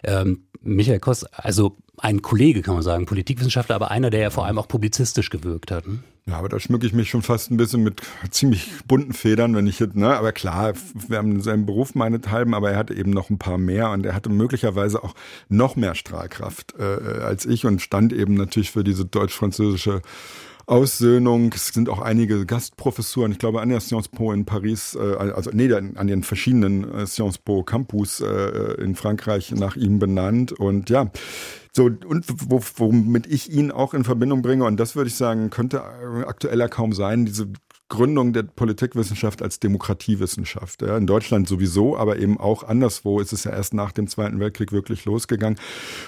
Ähm, 0.04 0.44
Michael 0.60 1.00
Koss, 1.00 1.24
also 1.24 1.78
ein 1.96 2.20
Kollege, 2.20 2.60
kann 2.60 2.74
man 2.74 2.82
sagen, 2.82 3.06
Politikwissenschaftler, 3.06 3.74
aber 3.76 3.90
einer, 3.90 4.10
der 4.10 4.20
ja 4.20 4.30
vor 4.30 4.44
allem 4.44 4.58
auch 4.58 4.68
publizistisch 4.68 5.30
gewirkt 5.30 5.70
hat. 5.70 5.86
Hm? 5.86 6.02
Ja, 6.24 6.38
aber 6.38 6.48
da 6.48 6.60
schmücke 6.60 6.86
ich 6.86 6.92
mich 6.92 7.10
schon 7.10 7.22
fast 7.22 7.50
ein 7.50 7.56
bisschen 7.56 7.82
mit 7.82 8.00
ziemlich 8.30 8.70
bunten 8.86 9.12
Federn, 9.12 9.56
wenn 9.56 9.66
ich 9.66 9.80
jetzt, 9.80 9.96
ne, 9.96 10.16
aber 10.16 10.30
klar, 10.30 10.72
wir 11.08 11.18
haben 11.18 11.40
seinen 11.40 11.66
Beruf 11.66 11.96
meinethalben, 11.96 12.54
aber 12.54 12.70
er 12.70 12.78
hatte 12.78 12.94
eben 12.94 13.10
noch 13.10 13.28
ein 13.28 13.38
paar 13.38 13.58
mehr 13.58 13.90
und 13.90 14.06
er 14.06 14.14
hatte 14.14 14.30
möglicherweise 14.30 15.02
auch 15.02 15.14
noch 15.48 15.74
mehr 15.74 15.96
Strahlkraft 15.96 16.74
äh, 16.78 17.22
als 17.22 17.44
ich 17.44 17.66
und 17.66 17.82
stand 17.82 18.12
eben 18.12 18.34
natürlich 18.34 18.70
für 18.70 18.84
diese 18.84 19.04
deutsch-französische 19.04 20.00
Aussöhnung. 20.66 21.52
Es 21.52 21.66
sind 21.66 21.88
auch 21.88 22.00
einige 22.00 22.46
Gastprofessuren. 22.46 23.32
Ich 23.32 23.38
glaube, 23.38 23.60
an 23.60 23.70
der 23.70 23.80
Sciences 23.80 24.08
Po 24.08 24.32
in 24.32 24.44
Paris, 24.44 24.94
äh, 24.94 25.16
also 25.16 25.50
nee, 25.52 25.72
an 25.72 26.06
den 26.06 26.22
verschiedenen 26.22 26.84
äh, 26.92 27.06
Sciences 27.06 27.38
Po 27.38 27.64
Campus 27.64 28.20
äh, 28.20 28.80
in 28.80 28.94
Frankreich 28.94 29.50
nach 29.52 29.74
ihm 29.74 29.98
benannt. 29.98 30.52
Und 30.52 30.88
ja, 30.88 31.10
so, 31.74 31.84
und 31.84 32.26
womit 32.28 33.26
ich 33.26 33.50
ihn 33.50 33.70
auch 33.70 33.94
in 33.94 34.04
Verbindung 34.04 34.42
bringe, 34.42 34.64
und 34.64 34.78
das 34.78 34.94
würde 34.94 35.08
ich 35.08 35.16
sagen, 35.16 35.48
könnte 35.50 35.82
aktueller 36.26 36.68
kaum 36.68 36.92
sein, 36.92 37.24
diese 37.24 37.48
Gründung 37.92 38.32
der 38.32 38.44
Politikwissenschaft 38.44 39.42
als 39.42 39.60
Demokratiewissenschaft. 39.60 40.80
Ja, 40.80 40.96
in 40.96 41.06
Deutschland 41.06 41.46
sowieso, 41.46 41.94
aber 41.96 42.18
eben 42.18 42.40
auch 42.40 42.62
anderswo 42.62 43.20
ist 43.20 43.34
es 43.34 43.44
ja 43.44 43.50
erst 43.50 43.74
nach 43.74 43.92
dem 43.92 44.06
Zweiten 44.06 44.40
Weltkrieg 44.40 44.72
wirklich 44.72 45.04
losgegangen. 45.04 45.58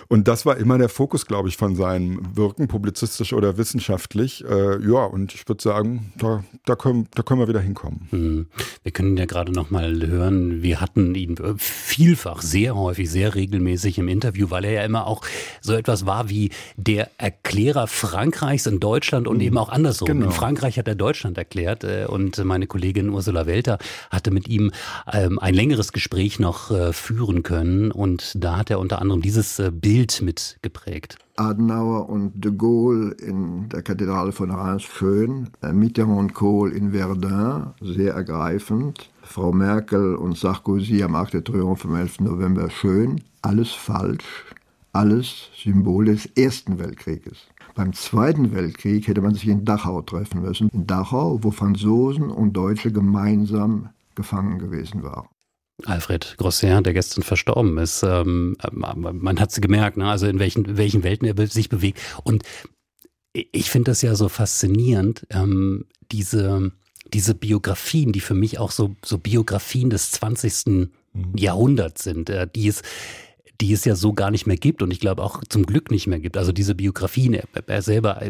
Und 0.08 0.26
das 0.26 0.46
war 0.46 0.56
immer 0.56 0.78
der 0.78 0.88
Fokus, 0.88 1.26
glaube 1.26 1.50
ich, 1.50 1.58
von 1.58 1.76
seinem 1.76 2.36
Wirken, 2.36 2.68
publizistisch 2.68 3.34
oder 3.34 3.58
wissenschaftlich. 3.58 4.42
Äh, 4.48 4.82
ja, 4.82 5.04
und 5.04 5.34
ich 5.34 5.46
würde 5.46 5.62
sagen, 5.62 6.10
da, 6.16 6.42
da, 6.64 6.74
können, 6.74 7.06
da 7.14 7.22
können 7.22 7.40
wir 7.40 7.48
wieder 7.48 7.60
hinkommen. 7.60 8.08
Hm. 8.10 8.46
Wir 8.82 8.92
können 8.92 9.18
ja 9.18 9.26
gerade 9.26 9.52
noch 9.52 9.70
mal 9.70 10.06
hören, 10.06 10.62
wir 10.62 10.80
hatten 10.80 11.14
ihn 11.14 11.36
vielfach, 11.58 12.40
sehr 12.40 12.76
häufig, 12.76 13.10
sehr 13.10 13.34
regelmäßig 13.34 13.98
im 13.98 14.08
Interview, 14.08 14.48
weil 14.48 14.64
er 14.64 14.72
ja 14.72 14.84
immer 14.84 15.06
auch 15.06 15.20
so 15.60 15.74
etwas 15.74 16.06
war 16.06 16.30
wie 16.30 16.50
der 16.78 17.10
Erklärer 17.18 17.88
Frankreichs 17.88 18.64
in 18.64 18.80
Deutschland 18.80 19.28
und 19.28 19.36
mhm. 19.36 19.42
eben 19.42 19.58
auch 19.58 19.68
andersrum. 19.68 20.06
Genau. 20.06 20.26
In 20.26 20.32
Frankreich 20.32 20.78
hat 20.78 20.88
er 20.88 20.94
Deutschland 20.94 21.36
erklärt 21.36 21.73
erklärt. 21.74 21.84
Äh, 21.84 22.10
und 22.10 22.42
meine 22.44 22.66
Kollegin 22.66 23.10
Ursula 23.10 23.46
Welter 23.46 23.78
hatte 24.10 24.30
mit 24.30 24.48
ihm 24.48 24.70
ähm, 25.12 25.38
ein 25.38 25.54
längeres 25.54 25.92
Gespräch 25.92 26.38
noch 26.38 26.70
äh, 26.70 26.92
führen 26.92 27.42
können. 27.42 27.90
Und 27.90 28.32
da 28.36 28.56
hat 28.56 28.70
er 28.70 28.78
unter 28.78 29.00
anderem 29.00 29.22
dieses 29.22 29.58
äh, 29.58 29.70
Bild 29.70 30.22
mitgeprägt. 30.22 31.18
Adenauer 31.36 32.08
und 32.08 32.44
de 32.44 32.52
Gaulle 32.52 33.10
in 33.14 33.68
der 33.68 33.82
Kathedrale 33.82 34.30
von 34.30 34.52
Reims 34.52 34.84
schön, 34.84 35.48
Mitterrand 35.72 36.18
und 36.18 36.34
Kohl 36.34 36.70
in 36.70 36.92
Verdun 36.92 37.74
sehr 37.80 38.14
ergreifend, 38.14 39.10
Frau 39.22 39.50
Merkel 39.50 40.14
und 40.14 40.38
Sarkozy 40.38 41.02
am 41.02 41.16
Arc 41.16 41.32
de 41.32 41.42
Triomphe 41.42 41.88
am 41.88 41.96
11. 41.96 42.20
November 42.20 42.70
schön, 42.70 43.20
alles 43.42 43.72
falsch, 43.72 44.44
alles 44.92 45.48
Symbol 45.56 46.04
des 46.04 46.26
Ersten 46.36 46.78
Weltkrieges. 46.78 47.48
Beim 47.74 47.92
Zweiten 47.92 48.54
Weltkrieg 48.54 49.08
hätte 49.08 49.20
man 49.20 49.34
sich 49.34 49.48
in 49.48 49.64
Dachau 49.64 50.02
treffen 50.02 50.42
müssen. 50.42 50.68
In 50.70 50.86
Dachau, 50.86 51.42
wo 51.42 51.50
Franzosen 51.50 52.30
und 52.30 52.52
Deutsche 52.52 52.92
gemeinsam 52.92 53.90
gefangen 54.14 54.58
gewesen 54.58 55.02
waren. 55.02 55.28
Alfred 55.84 56.36
Grosser, 56.38 56.82
der 56.82 56.92
gestern 56.92 57.24
verstorben 57.24 57.78
ist. 57.78 58.04
Ähm, 58.04 58.56
man 58.72 59.40
hat 59.40 59.50
es 59.50 59.60
gemerkt, 59.60 59.96
ne? 59.96 60.08
also 60.08 60.26
in 60.26 60.38
welchen, 60.38 60.64
in 60.64 60.76
welchen 60.76 61.02
Welten 61.02 61.26
er 61.26 61.46
sich 61.48 61.68
bewegt. 61.68 62.00
Und 62.22 62.44
ich 63.32 63.70
finde 63.70 63.90
das 63.90 64.02
ja 64.02 64.14
so 64.14 64.28
faszinierend, 64.28 65.26
ähm, 65.30 65.86
diese, 66.12 66.70
diese 67.12 67.34
Biografien, 67.34 68.12
die 68.12 68.20
für 68.20 68.34
mich 68.34 68.60
auch 68.60 68.70
so, 68.70 68.94
so 69.04 69.18
Biografien 69.18 69.90
des 69.90 70.12
20. 70.12 70.88
Mhm. 71.14 71.36
Jahrhunderts 71.36 72.04
sind, 72.04 72.30
äh, 72.30 72.46
die 72.52 72.68
es 72.68 72.82
die 73.60 73.72
es 73.72 73.84
ja 73.84 73.94
so 73.94 74.12
gar 74.12 74.30
nicht 74.30 74.46
mehr 74.46 74.56
gibt 74.56 74.82
und 74.82 74.90
ich 74.90 75.00
glaube 75.00 75.22
auch 75.22 75.42
zum 75.48 75.64
Glück 75.64 75.90
nicht 75.90 76.06
mehr 76.06 76.20
gibt. 76.20 76.36
Also 76.36 76.52
diese 76.52 76.74
Biografien, 76.74 77.34
er, 77.34 77.44
er 77.66 77.82
selber 77.82 78.20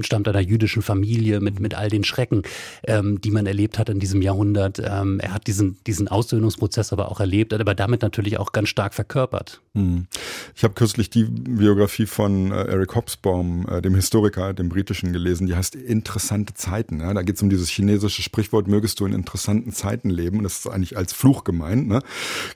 stammt 0.00 0.28
einer 0.28 0.40
jüdischen 0.40 0.82
Familie 0.82 1.40
mit, 1.40 1.60
mit 1.60 1.74
all 1.74 1.88
den 1.88 2.04
Schrecken, 2.04 2.42
ähm, 2.84 3.20
die 3.20 3.30
man 3.30 3.46
erlebt 3.46 3.78
hat 3.78 3.88
in 3.88 3.98
diesem 3.98 4.22
Jahrhundert. 4.22 4.80
Ähm, 4.84 5.20
er 5.20 5.32
hat 5.32 5.46
diesen, 5.46 5.78
diesen 5.86 6.08
Aussöhnungsprozess 6.08 6.92
aber 6.92 7.10
auch 7.10 7.20
erlebt, 7.20 7.52
aber 7.54 7.74
damit 7.74 8.02
natürlich 8.02 8.38
auch 8.38 8.52
ganz 8.52 8.68
stark 8.68 8.94
verkörpert. 8.94 9.62
Hm. 9.74 10.06
Ich 10.54 10.64
habe 10.64 10.74
kürzlich 10.74 11.10
die 11.10 11.24
Biografie 11.24 12.06
von 12.06 12.52
äh, 12.52 12.64
Eric 12.64 12.94
Hobsbawm, 12.94 13.66
äh, 13.68 13.82
dem 13.82 13.94
Historiker, 13.94 14.52
dem 14.52 14.68
britischen, 14.68 15.12
gelesen. 15.12 15.46
Die 15.46 15.54
heißt 15.54 15.74
Interessante 15.74 16.54
Zeiten. 16.54 17.00
Ja? 17.00 17.14
Da 17.14 17.22
geht 17.22 17.36
es 17.36 17.42
um 17.42 17.50
dieses 17.50 17.68
chinesische 17.68 18.22
Sprichwort, 18.22 18.68
mögest 18.68 19.00
du 19.00 19.06
in 19.06 19.12
interessanten 19.12 19.72
Zeiten 19.72 20.10
leben. 20.10 20.42
Das 20.42 20.58
ist 20.58 20.66
eigentlich 20.68 20.96
als 20.96 21.12
Fluch 21.12 21.44
gemeint. 21.44 21.88
Ne? 21.88 22.00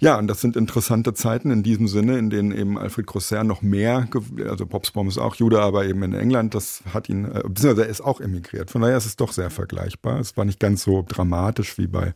Ja, 0.01 0.19
und 0.19 0.29
das 0.29 0.41
sind 0.41 0.57
interessante 0.57 1.15
Zeiten 1.15 1.51
in 1.51 1.63
diesem 1.63 1.89
Sinne, 1.89 2.18
in 2.19 2.31
denen 2.31 2.53
eben 2.53 2.79
Alfred 2.79 3.07
Grosser 3.07 3.45
noch 3.45 3.63
mehr, 3.63 4.09
also 4.49 4.67
Hobsbawm 4.71 5.09
ist 5.09 5.19
auch 5.19 5.37
Jude, 5.37 5.61
aber 5.61 5.87
eben 5.87 6.03
in 6.03 6.15
England, 6.15 6.55
das 6.55 6.83
hat 6.93 7.09
ihn, 7.09 7.25
äh, 7.25 7.43
beziehungsweise 7.47 7.85
er 7.85 7.89
ist 7.89 8.01
auch 8.01 8.21
emigriert. 8.21 8.71
Von 8.71 8.83
daher 8.83 8.97
ist 8.97 9.07
es 9.07 9.17
doch 9.17 9.33
sehr 9.33 9.51
vergleichbar. 9.51 10.21
Es 10.21 10.37
war 10.37 10.45
nicht 10.45 10.61
ganz 10.61 10.83
so 10.83 11.05
dramatisch 11.07 11.79
wie 11.79 11.87
bei 11.87 12.15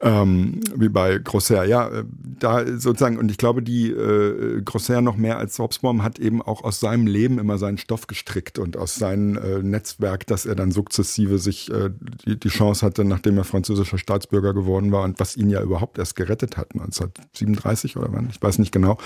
ähm, 0.00 0.60
wie 0.74 0.88
bei 0.88 1.18
Grosser. 1.18 1.64
Ja, 1.64 1.88
äh, 1.88 2.04
da 2.38 2.66
sozusagen, 2.66 3.18
und 3.18 3.30
ich 3.30 3.38
glaube, 3.38 3.62
die 3.62 3.90
äh, 3.90 4.60
Grosser 4.62 5.00
noch 5.00 5.16
mehr 5.16 5.38
als 5.38 5.58
Hobsbawm 5.58 6.02
hat 6.02 6.18
eben 6.18 6.42
auch 6.42 6.64
aus 6.64 6.80
seinem 6.80 7.06
Leben 7.06 7.38
immer 7.38 7.58
seinen 7.58 7.78
Stoff 7.78 8.06
gestrickt 8.06 8.58
und 8.58 8.76
aus 8.76 8.96
seinem 8.96 9.36
äh, 9.36 9.62
Netzwerk, 9.62 10.26
dass 10.26 10.46
er 10.46 10.56
dann 10.56 10.72
sukzessive 10.72 11.38
sich 11.38 11.70
äh, 11.70 11.90
die, 12.26 12.38
die 12.38 12.48
Chance 12.48 12.84
hatte, 12.84 13.04
nachdem 13.04 13.38
er 13.38 13.44
französischer 13.44 13.98
Staatsbürger 13.98 14.52
geworden 14.52 14.92
war 14.92 15.04
und 15.04 15.20
was 15.20 15.36
ihn 15.36 15.48
ja 15.48 15.62
überhaupt 15.62 15.98
erst 15.98 16.16
gerettet 16.16 16.56
hat, 16.56 16.72
1937 16.72 17.96
oder 17.96 18.12
wann, 18.12 18.28
ich 18.30 18.42
weiß 18.42 18.58
nicht 18.58 18.72
genau, 18.72 18.98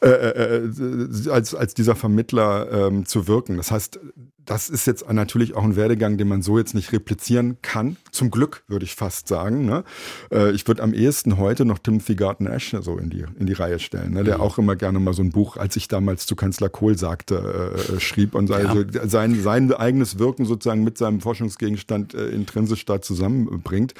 äh, 0.00 0.08
äh, 0.08 0.70
als, 1.30 1.54
als 1.54 1.74
dieser 1.74 1.94
Vermittler 1.94 2.88
ähm, 2.88 3.06
zu 3.06 3.28
wirken. 3.28 3.56
Das 3.56 3.70
heißt, 3.70 4.00
das 4.44 4.68
ist 4.68 4.86
jetzt 4.86 5.10
natürlich 5.10 5.54
auch 5.54 5.64
ein 5.64 5.76
Werdegang, 5.76 6.18
den 6.18 6.28
man 6.28 6.42
so 6.42 6.58
jetzt 6.58 6.74
nicht 6.74 6.92
replizieren 6.92 7.58
kann. 7.62 7.96
Zum 8.10 8.30
Glück, 8.30 8.64
würde 8.68 8.84
ich 8.84 8.94
fast 8.94 9.28
sagen. 9.28 9.64
Ne? 9.64 9.84
Äh, 10.30 10.52
ich 10.52 10.66
würde 10.66 10.82
am 10.82 10.94
ehesten 10.94 11.38
heute 11.38 11.64
noch 11.64 11.78
Timothy 11.78 12.14
Garton 12.14 12.46
Ash 12.46 12.74
so 12.80 12.98
in 12.98 13.10
die, 13.10 13.24
in 13.38 13.46
die 13.46 13.52
Reihe 13.52 13.78
stellen, 13.78 14.12
ne? 14.12 14.24
der 14.24 14.36
mhm. 14.36 14.42
auch 14.42 14.58
immer 14.58 14.76
gerne 14.76 14.98
mal 15.00 15.14
so 15.14 15.22
ein 15.22 15.30
Buch, 15.30 15.56
als 15.56 15.76
ich 15.76 15.88
damals 15.88 16.26
zu 16.26 16.36
Kanzler 16.36 16.68
Kohl 16.68 16.98
sagte, 16.98 17.74
äh, 17.90 17.94
äh 17.94 18.00
schrieb 18.00 18.34
und 18.34 18.50
also 18.50 18.82
ja. 18.82 19.08
sein, 19.08 19.40
sein 19.40 19.72
eigenes 19.72 20.18
Wirken 20.18 20.44
sozusagen 20.44 20.84
mit 20.84 20.98
seinem 20.98 21.20
Forschungsgegenstand 21.20 22.14
äh, 22.14 22.28
intrinsisch 22.28 22.84
da 22.84 23.00
zusammenbringt. 23.00 23.94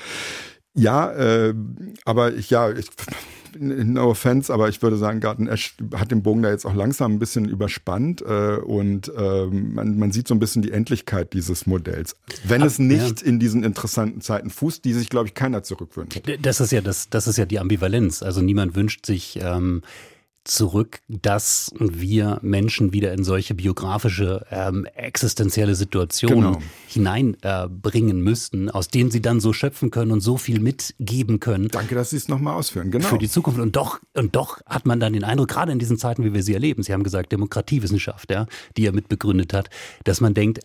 Ja, 0.75 1.13
äh, 1.13 1.55
aber 2.05 2.35
ich, 2.35 2.51
ja, 2.51 2.71
ich, 2.71 2.89
no 3.59 4.11
offense, 4.11 4.53
aber 4.53 4.69
ich 4.69 4.83
würde 4.83 4.97
sagen, 4.97 5.21
Garten 5.21 5.47
Ash 5.47 5.75
hat 5.95 6.11
den 6.11 6.23
Bogen 6.23 6.43
da 6.43 6.51
jetzt 6.51 6.65
auch 6.65 6.75
langsam 6.75 7.13
ein 7.13 7.19
bisschen 7.19 7.49
überspannt 7.49 8.23
äh, 8.23 8.57
und 8.57 9.13
äh, 9.17 9.47
man, 9.47 9.99
man 9.99 10.13
sieht 10.13 10.29
so 10.29 10.35
ein 10.35 10.39
bisschen 10.39 10.63
die 10.63 10.73
Endlichkeit 10.73 11.33
dieses 11.33 11.67
Modells. 11.67 12.17
Wenn 12.45 12.63
Ach, 12.63 12.67
es 12.67 12.79
nicht 12.79 13.23
ja. 13.23 13.27
in 13.27 13.39
diesen 13.39 13.65
interessanten 13.65 14.21
Zeiten 14.21 14.51
fußt, 14.51 14.85
die 14.85 14.93
sich, 14.93 15.09
glaube 15.09 15.29
ich, 15.29 15.35
keiner 15.35 15.63
zurückwünscht. 15.63 16.23
Das 16.43 16.61
ist 16.61 16.73
ja 16.73 16.81
das, 16.81 17.09
das 17.11 17.27
ist 17.27 17.39
ja 17.39 17.47
die 17.47 17.59
Ambivalenz. 17.59 18.23
Also 18.23 18.41
niemand 18.41 18.75
wünscht 18.75 19.07
sich 19.07 19.39
ähm, 19.43 19.83
zurück, 20.45 21.01
dass 21.09 21.71
wir 21.79 22.39
Menschen 22.43 22.93
wieder 22.93 23.13
in 23.13 23.25
solche 23.25 23.55
biografische, 23.55 24.45
ähm, 24.51 24.85
existenzielle 24.95 25.75
Situationen 25.75 26.53
genau. 26.55 26.65
hineinbringen 26.87 28.19
äh, 28.19 28.23
müssten, 28.23 28.71
aus 28.71 28.89
denen 28.89 29.11
sie 29.11 29.23
dann 29.23 29.41
so 29.41 29.53
schöpfen 29.53 29.91
können 29.91 30.13
und 30.13 30.21
so 30.21 30.37
viel 30.37 30.61
mitgeben 30.61 31.41
können. 31.41 31.69
Danke, 31.69 31.95
dass 31.95 32.11
Sie 32.11 32.17
es 32.17 32.29
nochmal 32.29 32.55
ausführen. 32.55 32.91
Genau. 32.91 33.09
Für 33.09 33.19
die 33.19 33.29
Zukunft. 33.29 33.59
Und 33.59 33.77
doch, 33.77 34.01
und 34.15 34.37
doch 34.37 34.61
hat 34.67 34.87
man 34.87 35.01
dann 35.01 35.15
den 35.15 35.25
Eindruck, 35.25 35.49
gerade 35.49 35.73
in 35.73 35.79
diesen 35.79 35.99
Zeiten, 35.99 36.25
wie 36.25 36.35
wir 36.35 36.43
sie 36.43 36.55
erleben, 36.55 36.83
Sie 36.83 36.93
haben 36.93 37.05
gesagt, 37.05 37.33
Demokratiewissenschaft, 37.33 38.31
ja, 38.31 38.47
die 38.77 38.87
er 38.87 38.93
mitbegründet 38.93 39.55
hat, 39.55 39.71
dass 40.05 40.21
man 40.21 40.35
denkt, 40.35 40.61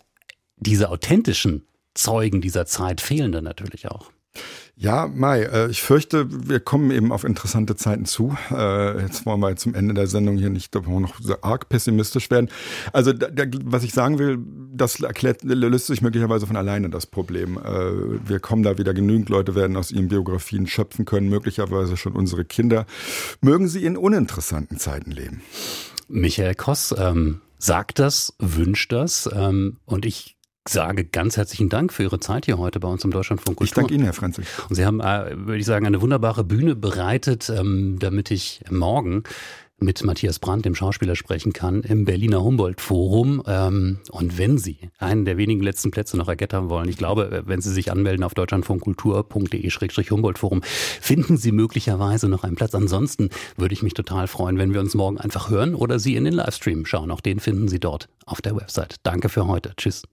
diese 0.57 0.89
authentischen 0.89 1.65
Zeugen 1.93 2.41
dieser 2.41 2.65
Zeit 2.65 3.01
fehlen 3.01 3.31
dann 3.31 3.45
natürlich 3.45 3.87
auch. 3.87 4.11
Ja, 4.81 5.07
Mai, 5.13 5.41
äh, 5.41 5.69
ich 5.69 5.81
fürchte, 5.81 6.27
wir 6.47 6.61
kommen 6.61 6.89
eben 6.91 7.11
auf 7.11 7.25
interessante 7.25 7.75
Zeiten 7.75 8.05
zu. 8.05 8.37
Äh, 8.49 9.01
jetzt 9.01 9.25
wollen 9.25 9.41
wir 9.41 9.53
zum 9.57 9.75
Ende 9.75 9.93
der 9.93 10.07
Sendung 10.07 10.37
hier 10.37 10.49
nicht 10.49 10.73
noch 10.73 11.15
so 11.19 11.35
arg 11.41 11.67
pessimistisch 11.67 12.31
werden. 12.31 12.49
Also, 12.93 13.11
was 13.65 13.83
ich 13.83 13.91
sagen 13.91 14.19
will, 14.19 14.39
das 14.73 15.01
erklärt, 15.01 15.43
löst 15.43 15.87
sich 15.87 16.01
möglicherweise 16.01 16.47
von 16.47 16.55
alleine 16.55 16.89
das 16.89 17.07
Problem. 17.07 17.57
Äh, 17.57 18.29
wir 18.29 18.39
kommen 18.39 18.63
da 18.63 18.77
wieder 18.77 18.93
genügend 18.93 19.27
Leute 19.27 19.53
werden 19.53 19.75
aus 19.75 19.91
ihren 19.91 20.07
Biografien 20.07 20.65
schöpfen 20.65 21.03
können, 21.03 21.27
möglicherweise 21.27 21.97
schon 21.97 22.13
unsere 22.13 22.45
Kinder. 22.45 22.85
Mögen 23.41 23.67
sie 23.67 23.83
in 23.83 23.97
uninteressanten 23.97 24.77
Zeiten 24.77 25.11
leben. 25.11 25.41
Michael 26.07 26.55
Koss 26.55 26.95
ähm, 26.97 27.41
sagt 27.57 27.99
das, 27.99 28.33
wünscht 28.39 28.93
das 28.93 29.29
ähm, 29.33 29.75
und 29.83 30.05
ich 30.05 30.37
sage 30.69 31.05
ganz 31.05 31.37
herzlichen 31.37 31.69
Dank 31.69 31.93
für 31.93 32.03
Ihre 32.03 32.19
Zeit 32.19 32.45
hier 32.45 32.57
heute 32.57 32.79
bei 32.79 32.87
uns 32.87 33.03
im 33.03 33.11
Deutschlandfunk 33.11 33.57
Kultur. 33.57 33.65
Ich 33.65 33.73
danke 33.73 33.93
Ihnen, 33.93 34.03
Herr 34.03 34.13
Franzig. 34.13 34.45
Und 34.69 34.75
Sie 34.75 34.85
haben, 34.85 34.99
äh, 34.99 35.35
würde 35.35 35.57
ich 35.57 35.65
sagen, 35.65 35.85
eine 35.85 36.01
wunderbare 36.01 36.43
Bühne 36.43 36.75
bereitet, 36.75 37.49
ähm, 37.49 37.97
damit 37.99 38.31
ich 38.31 38.61
morgen 38.69 39.23
mit 39.81 40.03
Matthias 40.03 40.39
Brandt, 40.39 40.65
dem 40.65 40.75
Schauspieler, 40.75 41.15
sprechen 41.15 41.53
kann 41.53 41.83
im 41.83 42.03
Berliner 42.05 42.43
Humboldt-Forum. 42.43 43.43
Ähm, 43.47 43.99
und 44.11 44.37
wenn 44.37 44.57
Sie 44.57 44.89
einen 44.97 45.23
der 45.25 45.37
wenigen 45.37 45.63
letzten 45.63 45.91
Plätze 45.91 46.17
noch 46.17 46.27
ergattern 46.27 46.69
wollen, 46.69 46.89
ich 46.89 46.97
glaube, 46.97 47.43
wenn 47.45 47.61
Sie 47.61 47.71
sich 47.71 47.91
anmelden 47.91 48.23
auf 48.23 48.33
deutschlandfunkkultur.de-humboldt-forum, 48.33 50.61
finden 50.63 51.37
Sie 51.37 51.51
möglicherweise 51.51 52.27
noch 52.27 52.43
einen 52.43 52.55
Platz. 52.55 52.73
Ansonsten 52.75 53.29
würde 53.57 53.73
ich 53.73 53.83
mich 53.83 53.93
total 53.93 54.27
freuen, 54.27 54.57
wenn 54.57 54.73
wir 54.73 54.81
uns 54.81 54.95
morgen 54.95 55.17
einfach 55.17 55.49
hören 55.49 55.75
oder 55.75 55.99
Sie 55.99 56.15
in 56.15 56.25
den 56.25 56.33
Livestream 56.33 56.85
schauen. 56.85 57.11
Auch 57.11 57.21
den 57.21 57.39
finden 57.39 57.67
Sie 57.67 57.79
dort 57.79 58.09
auf 58.25 58.41
der 58.41 58.55
Website. 58.55 58.95
Danke 59.03 59.29
für 59.29 59.47
heute. 59.47 59.73
Tschüss. 59.77 60.03